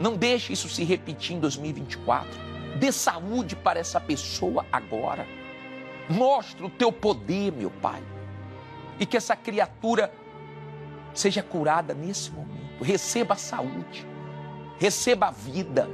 Não 0.00 0.16
deixe 0.16 0.52
isso 0.52 0.68
se 0.68 0.82
repetir 0.82 1.36
em 1.36 1.38
2024. 1.38 2.28
Dê 2.80 2.90
saúde 2.90 3.54
para 3.54 3.78
essa 3.78 4.00
pessoa 4.00 4.66
agora. 4.72 5.37
Mostra 6.08 6.66
o 6.66 6.70
teu 6.70 6.90
poder, 6.90 7.52
meu 7.52 7.70
Pai. 7.70 8.02
E 8.98 9.06
que 9.06 9.16
essa 9.16 9.36
criatura 9.36 10.12
seja 11.14 11.42
curada 11.42 11.94
nesse 11.94 12.30
momento. 12.30 12.82
Receba 12.82 13.34
a 13.34 13.36
saúde, 13.36 14.06
receba 14.78 15.28
a 15.28 15.30
vida. 15.30 15.88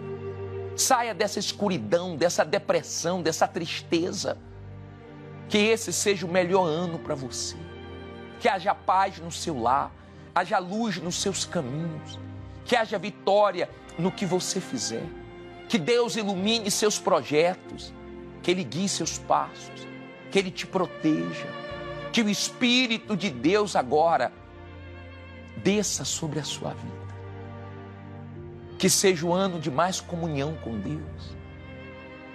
Saia 0.77 1.15
dessa 1.15 1.39
escuridão, 1.39 2.17
dessa 2.17 2.45
depressão, 2.45 3.23
dessa 3.23 3.49
tristeza. 3.49 4.37
Que 5.49 5.59
esse 5.59 5.93
seja 5.93 6.27
o 6.27 6.29
melhor 6.29 6.67
ano 6.67 6.99
para 6.99 7.15
você. 7.15 7.57
Que 8.41 8.49
haja 8.49 8.75
paz 8.75 9.19
no 9.19 9.31
seu 9.33 9.59
lar, 9.59 9.91
haja 10.35 10.59
luz 10.59 10.99
nos 10.99 11.17
seus 11.17 11.45
caminhos, 11.45 12.19
que 12.65 12.77
haja 12.77 12.99
vitória 12.99 13.71
no 13.99 14.11
que 14.11 14.27
você 14.27 14.61
fizer. 14.61 15.07
Que 15.69 15.79
Deus 15.79 16.17
ilumine 16.17 16.71
seus 16.71 16.99
projetos, 16.99 17.93
que 18.43 18.51
Ele 18.51 18.65
guie 18.65 18.89
seus 18.89 19.19
passos, 19.19 19.87
que 20.35 20.41
Ele 20.41 20.51
te 20.51 20.66
proteja. 20.66 21.47
Que 22.11 22.20
o 22.20 22.28
Espírito 22.28 23.16
de 23.16 23.30
Deus 23.30 23.76
agora 23.76 24.32
desça 25.59 26.05
sobre 26.05 26.41
a 26.41 26.43
sua 26.43 26.70
vida. 26.70 27.14
Que 28.76 28.91
seja 28.91 29.24
o 29.24 29.32
ano 29.32 29.61
de 29.61 29.70
mais 29.70 30.01
comunhão 30.01 30.57
com 30.57 30.76
Deus. 30.76 31.37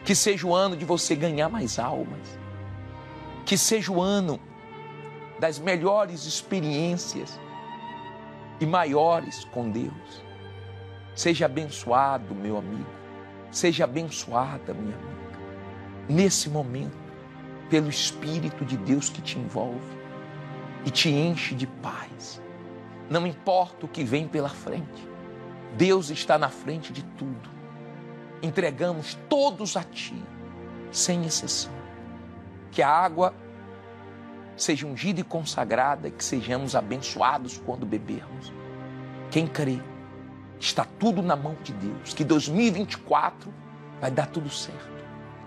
Que 0.05 0.15
seja 0.15 0.47
o 0.47 0.55
ano 0.55 0.77
de 0.77 0.85
você 0.85 1.13
ganhar 1.13 1.49
mais 1.49 1.77
almas. 1.77 2.39
Que 3.45 3.57
seja 3.57 3.91
o 3.91 4.01
ano 4.01 4.39
das 5.37 5.59
melhores 5.59 6.25
experiências 6.25 7.37
e 8.61 8.65
maiores 8.65 9.43
com 9.43 9.69
Deus. 9.69 10.23
Seja 11.13 11.47
abençoado, 11.47 12.33
meu 12.33 12.57
amigo. 12.57 12.89
Seja 13.51 13.83
abençoada, 13.83 14.73
minha 14.73 14.95
amiga. 14.95 15.39
Nesse 16.07 16.49
momento, 16.49 17.08
pelo 17.69 17.89
Espírito 17.89 18.65
de 18.65 18.77
Deus 18.77 19.09
que 19.09 19.21
te 19.21 19.37
envolve 19.37 19.97
e 20.85 20.89
te 20.89 21.09
enche 21.09 21.53
de 21.53 21.67
paz. 21.67 22.41
Não 23.09 23.25
importa 23.25 23.85
o 23.85 23.89
que 23.89 24.03
vem 24.03 24.27
pela 24.27 24.49
frente, 24.49 25.07
Deus 25.77 26.09
está 26.09 26.37
na 26.37 26.49
frente 26.49 26.91
de 26.91 27.03
tudo. 27.03 27.49
Entregamos 28.41 29.17
todos 29.27 29.75
a 29.75 29.83
Ti, 29.83 30.15
sem 30.91 31.25
exceção. 31.25 31.71
Que 32.71 32.81
a 32.81 32.89
água 32.89 33.33
seja 34.55 34.85
ungida 34.85 35.21
e 35.21 35.23
consagrada 35.23 36.09
que 36.09 36.23
sejamos 36.23 36.75
abençoados 36.75 37.61
quando 37.65 37.85
bebermos. 37.85 38.51
Quem 39.31 39.47
crê, 39.47 39.79
está 40.59 40.85
tudo 40.85 41.21
na 41.21 41.35
mão 41.35 41.55
de 41.63 41.73
Deus, 41.73 42.13
que 42.13 42.23
2024 42.23 43.53
vai 44.01 44.11
dar 44.11 44.27
tudo 44.27 44.49
certo. 44.49 44.89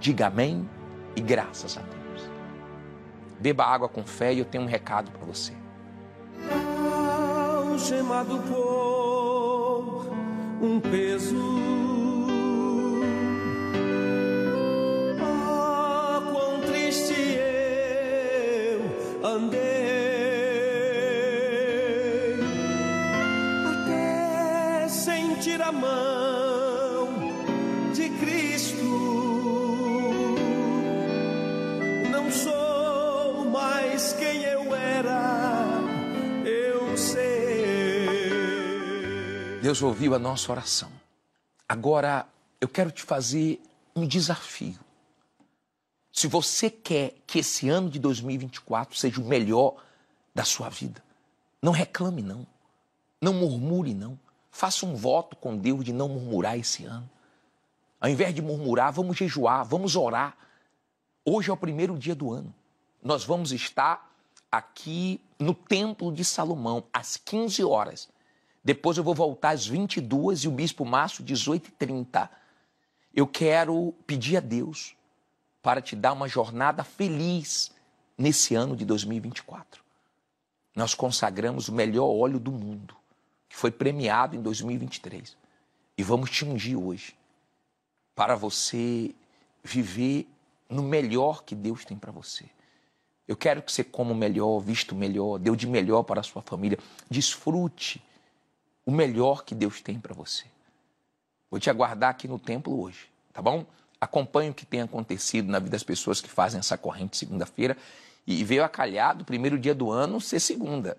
Diga 0.00 0.28
amém 0.28 0.68
e 1.14 1.20
graças 1.20 1.76
a 1.76 1.82
Deus. 1.82 2.01
Beba 3.42 3.64
água 3.64 3.88
com 3.88 4.04
fé 4.04 4.32
e 4.32 4.38
eu 4.38 4.44
tenho 4.44 4.62
um 4.62 4.68
recado 4.68 5.10
para 5.10 5.26
você. 5.26 5.52
Algemado 7.72 8.38
por 8.38 10.06
um 10.62 10.78
peso. 10.78 11.81
Deus 39.62 39.80
ouviu 39.80 40.12
a 40.12 40.18
nossa 40.18 40.50
oração. 40.50 40.90
Agora 41.68 42.26
eu 42.60 42.66
quero 42.66 42.90
te 42.90 43.04
fazer 43.04 43.62
um 43.94 44.04
desafio. 44.04 44.80
Se 46.12 46.26
você 46.26 46.68
quer 46.68 47.14
que 47.28 47.38
esse 47.38 47.68
ano 47.68 47.88
de 47.88 48.00
2024 48.00 48.98
seja 48.98 49.20
o 49.20 49.24
melhor 49.24 49.76
da 50.34 50.42
sua 50.42 50.68
vida, 50.68 51.00
não 51.62 51.70
reclame 51.70 52.22
não. 52.22 52.44
Não 53.20 53.32
murmure 53.32 53.94
não. 53.94 54.18
Faça 54.50 54.84
um 54.84 54.96
voto 54.96 55.36
com 55.36 55.56
Deus 55.56 55.84
de 55.84 55.92
não 55.92 56.08
murmurar 56.08 56.58
esse 56.58 56.84
ano. 56.84 57.08
Ao 58.00 58.10
invés 58.10 58.34
de 58.34 58.42
murmurar, 58.42 58.92
vamos 58.92 59.16
jejuar, 59.16 59.64
vamos 59.64 59.94
orar. 59.94 60.36
Hoje 61.24 61.50
é 61.50 61.52
o 61.52 61.56
primeiro 61.56 61.96
dia 61.96 62.16
do 62.16 62.32
ano. 62.32 62.52
Nós 63.00 63.24
vamos 63.24 63.52
estar 63.52 64.12
aqui 64.50 65.20
no 65.38 65.54
Templo 65.54 66.10
de 66.10 66.24
Salomão 66.24 66.82
às 66.92 67.16
15 67.16 67.62
horas. 67.62 68.11
Depois 68.64 68.96
eu 68.96 69.02
vou 69.02 69.14
voltar 69.14 69.50
às 69.50 69.66
22 69.66 70.44
e 70.44 70.48
o 70.48 70.50
Bispo 70.50 70.84
Márcio 70.84 71.24
18h30. 71.24 72.28
Eu 73.12 73.26
quero 73.26 73.94
pedir 74.06 74.36
a 74.36 74.40
Deus 74.40 74.94
para 75.60 75.82
te 75.82 75.96
dar 75.96 76.12
uma 76.12 76.28
jornada 76.28 76.84
feliz 76.84 77.72
nesse 78.16 78.54
ano 78.54 78.76
de 78.76 78.84
2024. 78.84 79.82
Nós 80.74 80.94
consagramos 80.94 81.68
o 81.68 81.72
melhor 81.72 82.06
óleo 82.06 82.38
do 82.38 82.52
mundo, 82.52 82.96
que 83.48 83.56
foi 83.56 83.70
premiado 83.70 84.36
em 84.36 84.40
2023. 84.40 85.36
E 85.98 86.02
vamos 86.02 86.30
te 86.30 86.44
ungir 86.44 86.78
hoje 86.78 87.14
para 88.14 88.34
você 88.34 89.14
viver 89.62 90.26
no 90.68 90.82
melhor 90.82 91.42
que 91.42 91.54
Deus 91.54 91.84
tem 91.84 91.96
para 91.96 92.10
você. 92.10 92.46
Eu 93.28 93.36
quero 93.36 93.62
que 93.62 93.70
você 93.70 93.84
coma 93.84 94.14
melhor, 94.14 94.58
visto 94.60 94.94
melhor, 94.94 95.40
o 95.40 95.56
de 95.56 95.66
melhor 95.66 96.02
para 96.02 96.20
a 96.20 96.24
sua 96.24 96.42
família. 96.42 96.78
Desfrute 97.10 98.02
o 98.84 98.90
melhor 98.90 99.44
que 99.44 99.54
Deus 99.54 99.80
tem 99.80 99.98
para 99.98 100.14
você. 100.14 100.44
Vou 101.50 101.60
te 101.60 101.68
aguardar 101.68 102.10
aqui 102.10 102.26
no 102.26 102.38
templo 102.38 102.80
hoje, 102.80 103.10
tá 103.32 103.42
bom? 103.42 103.64
Acompanhe 104.00 104.50
o 104.50 104.54
que 104.54 104.66
tem 104.66 104.80
acontecido 104.80 105.50
na 105.50 105.58
vida 105.58 105.70
das 105.70 105.82
pessoas 105.82 106.20
que 106.20 106.28
fazem 106.28 106.58
essa 106.58 106.76
corrente 106.76 107.16
segunda-feira 107.16 107.76
e 108.26 108.42
veio 108.42 108.64
a 108.64 108.68
calhar 108.68 109.16
do 109.16 109.24
primeiro 109.24 109.58
dia 109.58 109.74
do 109.74 109.90
ano 109.90 110.20
ser 110.20 110.40
segunda. 110.40 110.96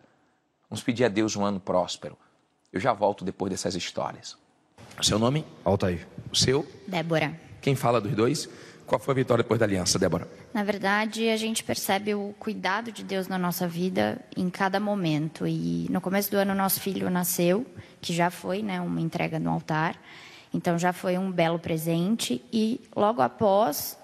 Vamos 0.69 0.83
pedir 0.83 1.05
a 1.05 1.09
Deus 1.09 1.35
um 1.35 1.43
ano 1.43 1.59
próspero. 1.59 2.17
Eu 2.71 2.79
já 2.79 2.93
volto 2.93 3.25
depois 3.25 3.51
dessas 3.51 3.75
histórias. 3.75 4.37
O 4.99 5.03
seu 5.03 5.19
nome? 5.19 5.45
Altair. 5.63 6.07
O 6.31 6.35
seu? 6.35 6.67
Débora. 6.87 7.39
Quem 7.61 7.75
fala 7.75 7.99
dos 7.99 8.13
dois? 8.13 8.49
Qual 8.85 8.99
foi 8.99 9.13
a 9.13 9.15
vitória 9.15 9.43
depois 9.43 9.59
da 9.59 9.65
aliança, 9.65 9.97
Débora? 9.97 10.27
Na 10.53 10.63
verdade, 10.63 11.29
a 11.29 11.37
gente 11.37 11.63
percebe 11.63 12.13
o 12.13 12.33
cuidado 12.37 12.91
de 12.91 13.03
Deus 13.03 13.27
na 13.27 13.37
nossa 13.37 13.67
vida 13.67 14.19
em 14.35 14.49
cada 14.49 14.79
momento. 14.79 15.47
E 15.47 15.87
no 15.89 16.01
começo 16.01 16.29
do 16.29 16.37
ano, 16.37 16.53
nosso 16.53 16.79
filho 16.79 17.09
nasceu, 17.09 17.65
que 18.01 18.13
já 18.13 18.29
foi 18.29 18.61
né, 18.61 18.81
uma 18.81 18.99
entrega 18.99 19.39
no 19.39 19.49
altar. 19.49 19.95
Então, 20.53 20.77
já 20.77 20.93
foi 20.93 21.17
um 21.17 21.31
belo 21.31 21.57
presente. 21.57 22.43
E 22.51 22.81
logo 22.95 23.21
após, 23.21 23.97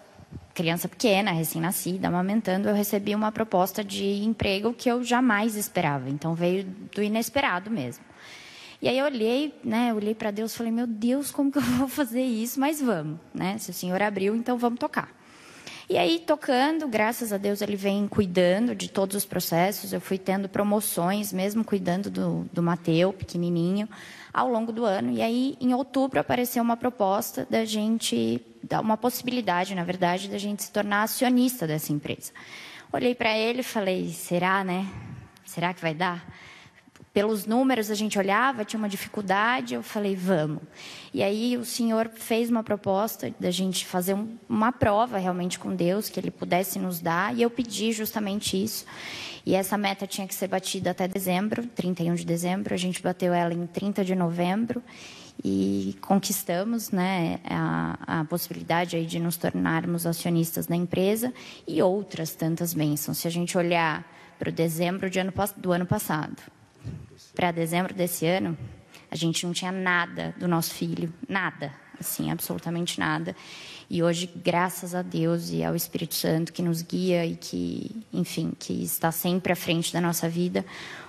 criança 0.53 0.87
pequena, 0.87 1.31
recém-nascida, 1.31 2.07
amamentando, 2.07 2.69
eu 2.69 2.73
recebi 2.73 3.13
uma 3.13 3.31
proposta 3.31 3.83
de 3.83 4.23
emprego 4.23 4.73
que 4.73 4.89
eu 4.89 5.03
jamais 5.03 5.55
esperava. 5.55 6.09
Então, 6.09 6.33
veio 6.33 6.63
do 6.63 7.03
inesperado 7.03 7.69
mesmo. 7.69 8.08
E 8.81 8.87
aí 8.87 8.97
eu 8.97 9.05
olhei, 9.05 9.53
né, 9.63 9.93
olhei 9.93 10.15
para 10.15 10.31
Deus, 10.31 10.55
falei: 10.55 10.71
"Meu 10.71 10.87
Deus, 10.87 11.31
como 11.31 11.51
que 11.51 11.57
eu 11.57 11.63
vou 11.77 11.87
fazer 11.87 12.23
isso? 12.23 12.59
Mas 12.59 12.81
vamos, 12.81 13.19
né? 13.33 13.57
Se 13.57 13.71
o 13.71 13.73
Senhor 13.73 14.01
abriu, 14.01 14.35
então 14.35 14.57
vamos 14.57 14.79
tocar". 14.79 15.19
E 15.89 15.97
aí 15.97 16.19
tocando, 16.19 16.87
graças 16.87 17.33
a 17.33 17.37
Deus 17.37 17.63
ele 17.63 17.75
vem 17.75 18.07
cuidando 18.07 18.75
de 18.75 18.87
todos 18.87 19.15
os 19.15 19.25
processos. 19.25 19.91
Eu 19.91 19.99
fui 19.99 20.19
tendo 20.19 20.47
promoções, 20.47 21.33
mesmo 21.33 21.63
cuidando 21.63 22.11
do, 22.11 22.47
do 22.53 22.61
Mateu, 22.61 23.11
pequenininho, 23.11 23.89
ao 24.31 24.47
longo 24.47 24.71
do 24.71 24.85
ano. 24.85 25.11
E 25.11 25.19
aí 25.19 25.57
em 25.59 25.73
outubro 25.73 26.19
apareceu 26.19 26.61
uma 26.61 26.77
proposta 26.77 27.47
da 27.49 27.65
gente, 27.65 28.39
uma 28.83 28.95
possibilidade, 28.95 29.73
na 29.73 29.83
verdade, 29.83 30.29
da 30.29 30.37
gente 30.37 30.61
se 30.61 30.71
tornar 30.71 31.01
acionista 31.01 31.65
dessa 31.65 31.91
empresa. 31.91 32.31
Olhei 32.93 33.15
para 33.15 33.35
ele 33.35 33.61
e 33.61 33.63
falei: 33.63 34.09
"Será, 34.09 34.63
né? 34.63 34.85
Será 35.43 35.73
que 35.73 35.81
vai 35.81 35.95
dar?" 35.95 36.23
Pelos 37.13 37.45
números 37.45 37.89
a 37.89 37.95
gente 37.95 38.19
olhava, 38.19 38.63
tinha 38.63 38.77
uma 38.77 38.89
dificuldade, 38.89 39.73
eu 39.73 39.81
falei, 39.81 40.15
vamos. 40.15 40.61
E 41.13 41.23
aí 41.23 41.57
o 41.57 41.65
senhor 41.65 42.09
fez 42.13 42.49
uma 42.49 42.63
proposta 42.63 43.33
da 43.39 43.49
gente 43.49 43.85
fazer 43.85 44.13
um, 44.13 44.37
uma 44.47 44.71
prova 44.71 45.17
realmente 45.17 45.57
com 45.57 45.75
Deus, 45.75 46.07
que 46.07 46.19
ele 46.19 46.29
pudesse 46.29 46.77
nos 46.77 46.99
dar, 46.99 47.35
e 47.35 47.41
eu 47.41 47.49
pedi 47.49 47.91
justamente 47.91 48.61
isso. 48.61 48.85
E 49.45 49.55
essa 49.55 49.77
meta 49.77 50.05
tinha 50.05 50.27
que 50.27 50.35
ser 50.35 50.47
batida 50.47 50.91
até 50.91 51.07
dezembro, 51.07 51.65
31 51.67 52.13
de 52.13 52.25
dezembro, 52.25 52.73
a 52.73 52.77
gente 52.77 53.01
bateu 53.01 53.33
ela 53.33 53.53
em 53.53 53.65
30 53.65 54.05
de 54.05 54.13
novembro 54.13 54.83
e 55.43 55.97
conquistamos 56.01 56.91
né, 56.91 57.39
a, 57.45 58.19
a 58.19 58.25
possibilidade 58.25 58.95
aí 58.97 59.05
de 59.05 59.19
nos 59.19 59.37
tornarmos 59.37 60.05
acionistas 60.05 60.67
da 60.67 60.75
empresa 60.75 61.33
e 61.67 61.81
outras 61.81 62.35
tantas 62.35 62.73
bênçãos. 62.73 63.17
Se 63.17 63.27
a 63.27 63.31
gente 63.31 63.57
olhar 63.57 64.05
para 64.37 64.49
o 64.49 64.51
dezembro 64.51 65.09
de 65.09 65.19
ano, 65.19 65.33
do 65.57 65.71
ano 65.71 65.85
passado, 65.85 66.35
para 67.39 67.51
dezembro 67.51 67.93
desse 67.93 68.25
ano, 68.25 68.57
a 69.09 69.15
gente 69.15 69.45
não 69.45 69.53
tinha 69.53 69.71
nada 69.71 70.35
do 70.37 70.45
nosso 70.45 70.73
filho, 70.73 71.09
nada, 71.25 71.71
assim, 71.97 72.29
absolutamente 72.29 72.99
nada. 72.99 73.33
E 73.89 74.03
hoje, 74.03 74.29
graças 74.43 74.93
a 74.93 75.01
Deus 75.01 75.49
e 75.49 75.63
ao 75.63 75.73
Espírito 75.73 76.15
Santo 76.15 76.51
que 76.51 76.61
nos 76.61 76.81
guia 76.81 77.25
e 77.25 77.37
que, 77.37 78.05
enfim, 78.11 78.51
que 78.59 78.83
está 78.83 79.09
sempre 79.09 79.53
à 79.53 79.55
frente 79.55 79.93
da 79.93 80.01
nossa 80.01 80.27
vida, 80.27 80.65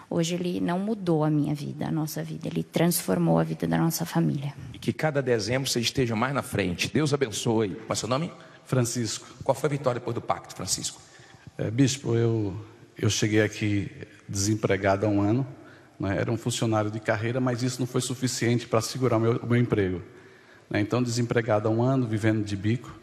hoje 0.08 0.36
ele 0.36 0.60
não 0.60 0.78
mudou 0.78 1.24
a 1.24 1.30
minha 1.30 1.52
vida, 1.52 1.88
a 1.88 1.90
nossa 1.90 2.22
vida, 2.22 2.46
ele 2.46 2.62
transformou 2.62 3.36
a 3.40 3.42
vida 3.42 3.66
da 3.66 3.76
nossa 3.76 4.06
família. 4.06 4.54
E 4.72 4.78
que 4.78 4.92
cada 4.92 5.20
dezembro 5.20 5.68
você 5.68 5.80
esteja 5.80 6.14
mais 6.14 6.32
na 6.32 6.42
frente. 6.42 6.88
Deus 6.94 7.12
abençoe. 7.12 7.70
Qual 7.70 7.86
é 7.88 7.92
o 7.92 7.96
seu 7.96 8.08
nome? 8.08 8.30
Francisco. 8.64 9.26
Qual 9.42 9.56
foi 9.56 9.66
a 9.66 9.70
vitória 9.72 9.98
depois 9.98 10.14
do 10.14 10.20
pacto, 10.20 10.54
Francisco? 10.54 11.02
É, 11.58 11.68
bispo, 11.72 12.14
eu, 12.14 12.56
eu 12.96 13.10
cheguei 13.10 13.42
aqui 13.42 13.90
desempregado 14.28 15.06
há 15.06 15.08
um 15.08 15.20
ano 15.20 15.44
né? 16.00 16.16
Era 16.18 16.32
um 16.32 16.36
funcionário 16.38 16.90
de 16.90 16.98
carreira, 16.98 17.38
mas 17.38 17.62
isso 17.62 17.78
não 17.78 17.86
foi 17.86 18.00
suficiente 18.00 18.66
para 18.66 18.80
segurar 18.80 19.18
o 19.18 19.20
meu, 19.20 19.36
o 19.36 19.46
meu 19.46 19.60
emprego. 19.60 20.00
Né? 20.70 20.80
Então, 20.80 21.02
desempregado 21.02 21.68
há 21.68 21.70
um 21.70 21.82
ano, 21.82 22.06
vivendo 22.06 22.42
de 22.42 22.56
bico. 22.56 22.98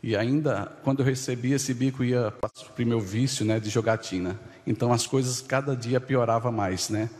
E 0.00 0.14
ainda, 0.14 0.72
quando 0.84 1.00
eu 1.00 1.06
recebi 1.06 1.52
esse 1.52 1.74
bico, 1.74 2.04
ia 2.04 2.30
para 2.30 2.50
meu 2.84 3.00
vício 3.00 3.44
né, 3.44 3.58
de 3.58 3.68
jogatina. 3.68 4.38
Então, 4.64 4.92
as 4.92 5.06
coisas 5.06 5.40
cada 5.40 5.74
dia 5.74 6.00
piorava 6.00 6.52
mais. 6.52 6.88
Né? 6.88 7.10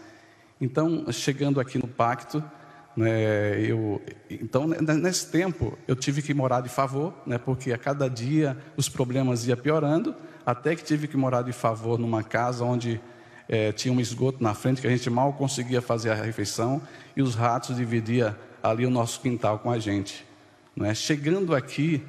Então, 0.61 1.05
chegando 1.11 1.59
aqui 1.59 1.79
no 1.79 1.89
pacto, 1.89 2.43
né, 2.97 3.61
eu, 3.61 4.01
então, 4.31 4.69
nesse 4.69 5.31
tempo, 5.31 5.77
eu 5.89 5.97
tive 5.97 6.23
que 6.23 6.33
morar 6.33 6.61
de 6.61 6.69
favor, 6.69 7.13
né, 7.27 7.37
porque 7.37 7.73
a 7.73 7.79
cada 7.79 8.09
dia 8.09 8.57
os 8.77 8.89
problemas 8.89 9.47
iam 9.47 9.57
piorando, 9.57 10.15
até 10.47 10.77
que 10.77 10.85
tive 10.85 11.09
que 11.09 11.17
morar 11.17 11.43
de 11.43 11.53
favor 11.53 11.99
numa 11.99 12.23
casa 12.23 12.65
onde 12.65 13.01
é, 13.49 13.73
tinha 13.73 13.93
um 13.93 14.01
esgoto 14.01 14.43
na 14.43 14.55
frente 14.55 14.81
que 14.81 14.87
a 14.87 14.91
gente 14.91 15.09
mal 15.09 15.33
conseguia 15.33 15.81
fazer 15.81 16.11
a 16.11 16.15
refeição 16.15 16.83
e 17.17 17.23
os 17.23 17.35
ratos 17.35 17.77
dividiam 17.77 18.35
ali 18.63 18.85
o 18.85 18.91
nosso 18.91 19.21
quintal 19.21 19.59
com 19.59 19.71
a 19.71 19.79
gente. 19.79 20.25
Né? 20.75 20.95
Chegando 20.95 21.55
aqui, 21.55 22.03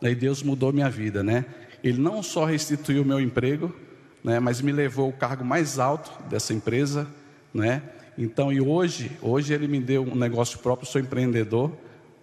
né, 0.00 0.14
Deus 0.14 0.42
mudou 0.42 0.72
minha 0.72 0.90
vida. 0.90 1.22
Né? 1.22 1.44
Ele 1.82 2.00
não 2.00 2.22
só 2.22 2.44
restituiu 2.44 3.02
o 3.02 3.04
meu 3.04 3.20
emprego, 3.20 3.74
né, 4.22 4.40
mas 4.40 4.60
me 4.60 4.72
levou 4.72 5.06
ao 5.06 5.12
cargo 5.12 5.44
mais 5.44 5.78
alto 5.78 6.10
dessa 6.24 6.52
empresa. 6.52 7.06
Né? 7.54 7.82
Então, 8.18 8.52
e 8.52 8.60
hoje, 8.60 9.16
hoje 9.22 9.54
ele 9.54 9.68
me 9.68 9.80
deu 9.80 10.02
um 10.02 10.14
negócio 10.14 10.58
próprio, 10.58 10.88
sou 10.88 11.00
empreendedor, 11.00 11.72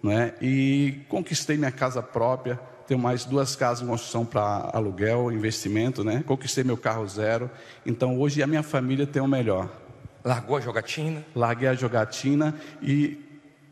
né? 0.02 0.34
e 0.40 1.00
conquistei 1.08 1.56
minha 1.56 1.72
casa 1.72 2.02
própria, 2.02 2.60
tenho 2.90 3.00
mais 3.00 3.24
duas 3.24 3.54
casas 3.54 3.84
em 3.84 3.86
construção 3.86 4.26
para 4.26 4.68
aluguel, 4.74 5.30
investimento, 5.30 6.02
né? 6.02 6.24
Conquistei 6.26 6.64
meu 6.64 6.76
carro 6.76 7.06
zero. 7.06 7.48
Então 7.86 8.18
hoje 8.18 8.42
a 8.42 8.48
minha 8.48 8.64
família 8.64 9.06
tem 9.06 9.22
o 9.22 9.28
melhor. 9.28 9.70
Largou 10.24 10.56
a 10.56 10.60
jogatina? 10.60 11.24
Larguei 11.32 11.68
a 11.68 11.74
jogatina 11.74 12.52
e 12.82 13.16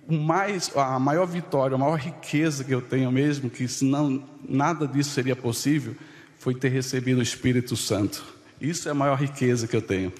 mais, 0.09 0.71
a 0.77 1.01
maior 1.01 1.27
vitória, 1.27 1.75
a 1.75 1.79
maior 1.79 1.99
riqueza 1.99 2.63
que 2.63 2.73
eu 2.73 2.81
tenho 2.81 3.11
mesmo, 3.11 3.51
que 3.51 3.67
senão 3.67 4.23
nada 4.49 4.87
disso 4.87 5.11
seria 5.11 5.35
possível, 5.35 5.97
foi 6.39 6.55
ter 6.55 6.69
recebido 6.69 7.19
o 7.19 7.23
Espírito 7.23 7.77
Santo. 7.77 8.25
Isso 8.61 8.87
é 8.89 8.93
a 8.93 8.95
maior 8.95 9.19
riqueza 9.19 9.67
que 9.67 9.75
eu 9.75 9.83
tenho. 9.83 10.13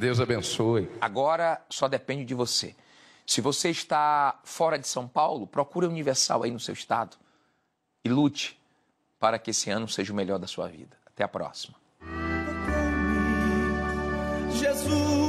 Deus 0.00 0.18
abençoe. 0.18 0.90
Agora 1.00 1.62
só 1.70 1.86
depende 1.86 2.24
de 2.24 2.34
você. 2.34 2.74
Se 3.24 3.40
você 3.40 3.70
está 3.70 4.40
fora 4.42 4.80
de 4.80 4.88
São 4.88 5.06
Paulo, 5.06 5.46
procure 5.46 5.86
a 5.86 5.88
Universal 5.88 6.42
aí 6.42 6.50
no 6.50 6.58
seu 6.58 6.74
estado 6.74 7.21
e 8.04 8.08
lute 8.08 8.58
para 9.18 9.38
que 9.38 9.50
esse 9.50 9.70
ano 9.70 9.88
seja 9.88 10.12
o 10.12 10.16
melhor 10.16 10.38
da 10.38 10.46
sua 10.46 10.68
vida. 10.68 10.96
Até 11.06 11.24
a 11.24 11.28
próxima. 11.28 11.74
Jesus, 14.50 15.21